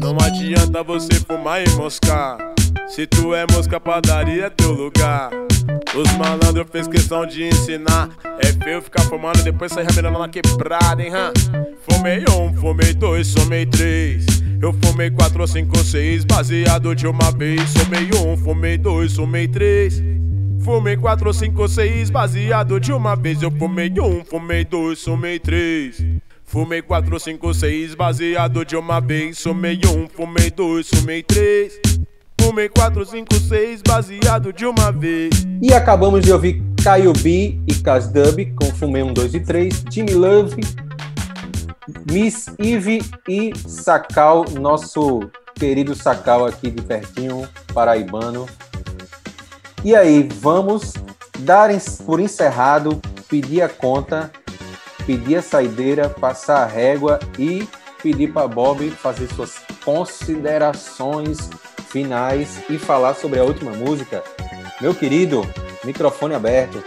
Não 0.00 0.16
adianta 0.20 0.82
você 0.82 1.14
fumar 1.28 1.62
e 1.62 1.70
moscar. 1.76 2.38
Se 2.94 3.06
tu 3.06 3.34
é 3.34 3.46
mosca, 3.50 3.80
padaria 3.80 4.44
é 4.44 4.50
teu 4.50 4.70
lugar. 4.70 5.30
Os 5.96 6.12
malandros 6.18 6.66
fez 6.70 6.86
questão 6.86 7.24
de 7.24 7.44
ensinar. 7.44 8.10
É 8.38 8.52
feio 8.62 8.82
ficar 8.82 9.02
fumando 9.04 9.38
e 9.38 9.44
depois 9.44 9.72
sair 9.72 9.86
ramirando 9.86 10.18
na 10.18 10.28
quebrada, 10.28 11.02
hein, 11.02 11.10
hã? 11.10 11.32
Fumei 11.88 12.22
um, 12.28 12.54
fumei 12.54 12.92
dois, 12.92 13.32
fumei 13.32 13.64
três. 13.64 14.26
Eu 14.60 14.74
fumei 14.74 15.10
quatro, 15.10 15.48
cinco, 15.48 15.78
seis, 15.78 16.22
baseado 16.22 16.94
de 16.94 17.06
uma 17.06 17.32
vez. 17.32 17.72
Fumei 17.72 18.10
um, 18.14 18.36
fumei 18.36 18.76
dois, 18.76 19.14
fumei 19.14 19.48
três. 19.48 20.02
Fumei 20.62 20.96
4, 20.96 21.32
5, 21.32 21.68
6, 21.68 22.10
baseado 22.10 22.78
de 22.78 22.92
uma 22.92 23.16
vez. 23.16 23.42
Eu 23.42 23.50
fumei 23.50 23.90
um, 23.98 24.22
fumei 24.22 24.64
dois, 24.66 25.02
fumei 25.02 25.38
três. 25.38 26.04
Fumei 26.44 26.82
4, 26.82 27.18
5, 27.18 27.54
6, 27.54 27.94
baseado 27.94 28.66
de 28.66 28.76
uma 28.76 29.00
vez. 29.00 29.42
Fumei 29.42 29.80
um, 29.86 30.06
fumei 30.08 30.50
dois, 30.50 30.88
fumei 30.88 31.22
três. 31.22 31.80
Fumei 32.42 32.68
4, 32.68 33.06
5, 33.06 33.34
6, 33.34 33.82
baseado 33.86 34.52
de 34.52 34.66
uma 34.66 34.90
vez. 34.90 35.46
E 35.62 35.72
acabamos 35.72 36.24
de 36.24 36.32
ouvir 36.32 36.60
Caio 36.82 37.12
B 37.12 37.56
e 37.68 37.74
Cas 37.76 38.08
Dub 38.08 38.44
com 38.56 38.64
Fumei 38.74 39.00
1, 39.00 39.14
2 39.14 39.34
e 39.34 39.40
3, 39.40 39.84
Jimmy 39.88 40.12
Love, 40.12 40.60
Miss 42.10 42.46
Eve 42.58 43.00
e 43.28 43.52
Sacal, 43.56 44.44
nosso 44.58 45.20
querido 45.54 45.94
Sacal 45.94 46.44
aqui 46.44 46.68
de 46.68 46.82
pertinho, 46.82 47.48
paraibano. 47.72 48.48
E 49.84 49.94
aí, 49.94 50.28
vamos 50.40 50.94
dar 51.38 51.70
por 52.04 52.18
encerrado, 52.18 53.00
pedir 53.28 53.62
a 53.62 53.68
conta, 53.68 54.32
pedir 55.06 55.36
a 55.36 55.42
saideira, 55.42 56.08
passar 56.08 56.64
a 56.64 56.66
régua 56.66 57.20
e 57.38 57.68
pedir 58.02 58.32
para 58.32 58.48
Bob 58.48 58.90
fazer 58.90 59.28
suas 59.28 59.60
considerações 59.84 61.48
finais 61.92 62.62
e 62.70 62.78
falar 62.78 63.14
sobre 63.14 63.38
a 63.38 63.44
última 63.44 63.70
música. 63.72 64.24
Meu 64.80 64.94
querido, 64.94 65.46
microfone 65.84 66.34
aberto. 66.34 66.82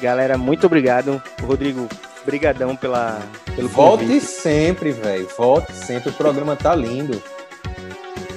Galera, 0.00 0.36
muito 0.36 0.66
obrigado. 0.66 1.22
Rodrigo, 1.42 1.88
brigadão 2.24 2.74
pela, 2.74 3.20
pelo 3.54 3.68
Volte 3.68 4.04
convite. 4.04 4.26
sempre, 4.26 4.90
velho. 4.90 5.28
Volte 5.38 5.72
sempre. 5.72 6.10
O 6.10 6.12
programa 6.12 6.56
tá 6.56 6.74
lindo. 6.74 7.22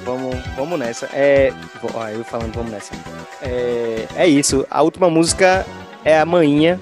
Vamos, 0.06 0.36
vamos 0.56 0.78
nessa. 0.78 1.08
É, 1.14 1.52
ó, 1.94 2.08
eu 2.10 2.24
falando, 2.24 2.54
vamos 2.54 2.72
nessa. 2.72 2.94
É, 3.42 4.06
é 4.16 4.28
isso. 4.28 4.66
A 4.70 4.82
última 4.82 5.10
música 5.10 5.66
é 6.06 6.20
a 6.20 6.26
Maninha 6.26 6.80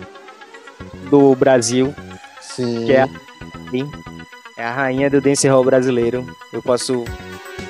do 1.09 1.35
Brasil. 1.35 1.93
Sim. 2.41 2.85
Que 2.85 2.93
é 2.93 3.03
a, 3.03 3.09
é 4.57 4.63
a 4.63 4.71
rainha 4.71 5.09
do 5.09 5.21
dancehall 5.21 5.63
brasileiro. 5.63 6.25
Eu 6.51 6.61
posso 6.61 7.05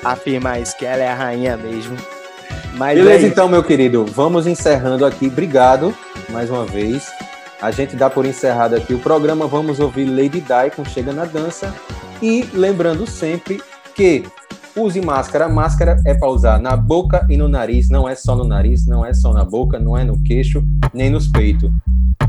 afirmar 0.04 0.60
isso, 0.60 0.76
que 0.76 0.84
ela 0.84 1.02
é 1.02 1.08
a 1.08 1.14
rainha 1.14 1.56
mesmo. 1.56 1.96
Mas 2.74 2.98
Beleza, 2.98 3.26
é 3.26 3.28
então, 3.28 3.48
meu 3.48 3.62
querido. 3.62 4.04
Vamos 4.06 4.46
encerrando 4.46 5.04
aqui. 5.04 5.26
Obrigado 5.26 5.94
mais 6.30 6.50
uma 6.50 6.64
vez. 6.64 7.10
A 7.60 7.70
gente 7.70 7.94
dá 7.94 8.10
por 8.10 8.26
encerrado 8.26 8.74
aqui 8.74 8.94
o 8.94 8.98
programa. 8.98 9.46
Vamos 9.46 9.78
ouvir 9.78 10.06
Lady 10.06 10.40
Di 10.40 10.70
com 10.74 10.84
Chega 10.84 11.12
na 11.12 11.24
Dança. 11.24 11.72
E 12.20 12.48
lembrando 12.54 13.06
sempre 13.06 13.62
que 13.94 14.24
use 14.74 15.00
máscara. 15.00 15.48
Máscara 15.48 16.00
é 16.04 16.14
para 16.14 16.28
usar 16.28 16.58
na 16.58 16.76
boca 16.76 17.26
e 17.28 17.36
no 17.36 17.48
nariz. 17.48 17.88
Não 17.88 18.08
é 18.08 18.14
só 18.14 18.34
no 18.34 18.44
nariz, 18.44 18.86
não 18.86 19.04
é 19.04 19.12
só 19.12 19.32
na 19.32 19.44
boca, 19.44 19.78
não 19.78 19.96
é 19.96 20.04
no 20.04 20.20
queixo, 20.22 20.64
nem 20.92 21.10
nos 21.10 21.28
peitos. 21.28 21.70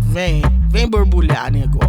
Vem, 0.02 0.42
vem 0.70 0.88
borbulhar, 0.88 1.52
nego. 1.52 1.80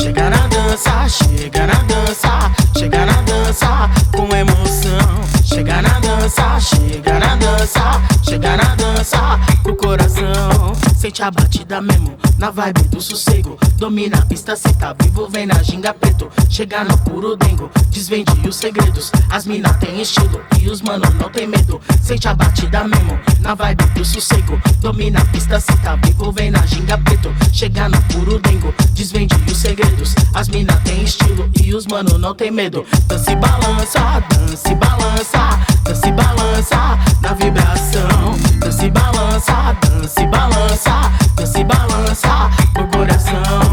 Chega 0.00 0.30
na 0.30 0.46
dança, 0.46 1.08
chega 1.08 1.66
na 1.66 1.82
dança, 1.82 2.50
chega 2.76 3.04
na 3.04 3.20
dança 3.20 3.90
com 4.10 4.34
emoção. 4.34 5.20
Chega 5.44 5.82
na 5.82 6.00
dança, 6.00 6.58
chega 6.58 7.18
na 7.18 7.36
dança, 7.36 8.00
chega 8.22 8.56
na 8.56 8.74
dança 8.76 9.38
com 9.62 9.72
o 9.72 9.76
coração. 9.76 10.72
Sente 10.96 11.22
a 11.22 11.30
batida 11.30 11.80
mesmo, 11.82 12.16
na 12.38 12.50
vibe 12.50 12.82
do 12.84 13.00
sossego. 13.00 13.58
Domina 13.76 14.18
a 14.18 14.26
pista, 14.26 14.56
cê 14.56 14.72
tá 14.74 14.94
vivo, 15.02 15.28
vem 15.28 15.46
na 15.46 15.62
ginga 15.62 15.92
preto. 15.92 16.30
Chega 16.48 16.84
no 16.84 16.96
puro 16.98 17.36
dengo, 17.36 17.70
desvende 17.90 18.32
os 18.46 18.56
segredos. 18.56 19.10
As 19.30 19.46
mina 19.46 19.72
tem 19.74 20.00
estilo 20.00 20.40
e 20.60 20.68
os 20.68 20.80
mano 20.82 21.04
não 21.18 21.28
tem 21.30 21.46
medo. 21.46 21.80
Sente 22.02 22.28
a 22.28 22.34
batida 22.34 22.84
mesmo, 22.84 23.18
na 23.40 23.54
vibe 23.54 23.84
do 23.94 24.04
sossego. 24.04 24.60
Domina 24.80 25.20
a 25.20 25.24
pista, 25.26 25.58
cê 25.60 25.72
tá 25.78 25.96
vivo, 25.96 26.30
vem 26.32 26.50
na 26.50 26.64
ginga 26.66 26.96
preto. 26.98 27.34
Chega 27.52 27.88
no 27.88 28.00
puro 28.02 28.38
dengo, 28.38 28.74
desvende 28.92 29.34
os 29.50 29.56
segredos. 29.56 29.89
As 30.34 30.48
mina 30.48 30.74
tem 30.84 31.02
estilo 31.02 31.50
e 31.62 31.74
os 31.74 31.86
mano 31.86 32.16
não 32.16 32.34
tem 32.34 32.50
medo. 32.50 32.86
Dança 33.06 33.32
e 33.32 33.36
balança, 33.36 34.22
dança 34.30 34.70
e 34.70 34.74
balança, 34.74 35.58
dança 35.84 36.08
e 36.08 36.12
balança 36.12 36.98
na 37.20 37.34
vibração. 37.34 38.36
Dança 38.58 38.86
e 38.86 38.90
balança, 38.90 39.76
dança 39.82 40.22
e 40.22 40.26
balança, 40.26 41.12
dança 41.34 41.60
e 41.60 41.64
balança 41.64 42.50
no 42.76 42.88
coração 42.88 43.69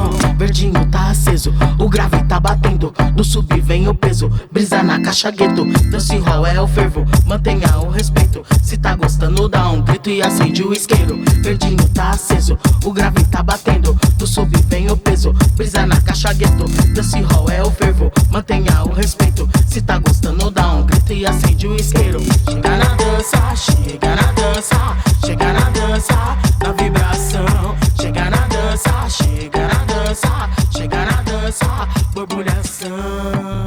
verdinho 0.48 0.86
tá 0.86 1.10
aceso, 1.10 1.54
o 1.78 1.89
grave 1.89 2.24
tá 2.24 2.39
batendo. 2.39 2.93
Do 3.14 3.24
sub 3.24 3.60
vem 3.60 3.89
o 3.89 3.93
peso, 3.93 4.32
brisa 4.50 4.82
na 4.82 4.98
caixa 5.02 5.30
gueto. 5.30 5.66
Dance 5.91 6.18
hall 6.20 6.48
é 6.48 6.62
o 6.62 6.66
fervo, 6.66 7.06
mantenha 7.26 7.78
o 7.80 7.89
respeito. 7.89 8.45
Se 8.64 8.78
tá 8.78 8.95
gostando, 8.95 9.50
dá 9.50 9.70
um 9.70 9.82
grito 9.82 10.10
e 10.10 10.22
acende 10.22 10.64
o 10.64 10.74
isqueiro. 10.74 11.22
Verdinho 11.41 11.84
tá 11.89 12.12
aceso, 12.12 12.58
o 12.86 12.93
grave 12.93 13.26
tá 13.26 13.43
batendo. 13.43 13.93
Do 14.16 14.26
sub 14.26 14.50
vem 14.70 14.89
o 14.89 14.95
peso, 14.95 15.34
brisa 15.56 15.86
na 15.86 16.00
caixa 16.00 16.32
gueto. 16.32 16.64
Dance 16.93 17.20
hall 17.20 17.50
é 17.50 17.62
o 17.62 17.70
fervo, 17.70 18.10
mantenha 18.32 18.84
o 18.86 18.93
respeito. 18.93 19.50
Se 19.68 19.82
tá 19.82 20.00
gostando, 20.00 20.50
dá 20.50 20.66
um 20.76 20.84
grito 20.86 21.12
e 21.12 21.26
acende 21.26 21.68
o 21.68 21.76
isqueiro. 21.76 22.22
Chega 22.22 22.78
na 22.78 22.95
dança, 22.95 23.54
chega 23.54 24.16
na 24.16 24.32
dança, 24.32 24.98
chega 25.26 25.52
na 25.52 25.70
dança, 25.72 26.38
na 26.64 26.72
vibração. 26.72 27.76
Chega 28.00 28.30
na 28.30 28.48
dança, 28.48 29.10
chega 29.10 29.68
na 29.68 29.74
dança 29.74 29.86
dança, 30.18 30.49
chega 30.76 31.05
na 31.05 31.22
dança, 31.22 31.65
borbulhação. 32.13 33.66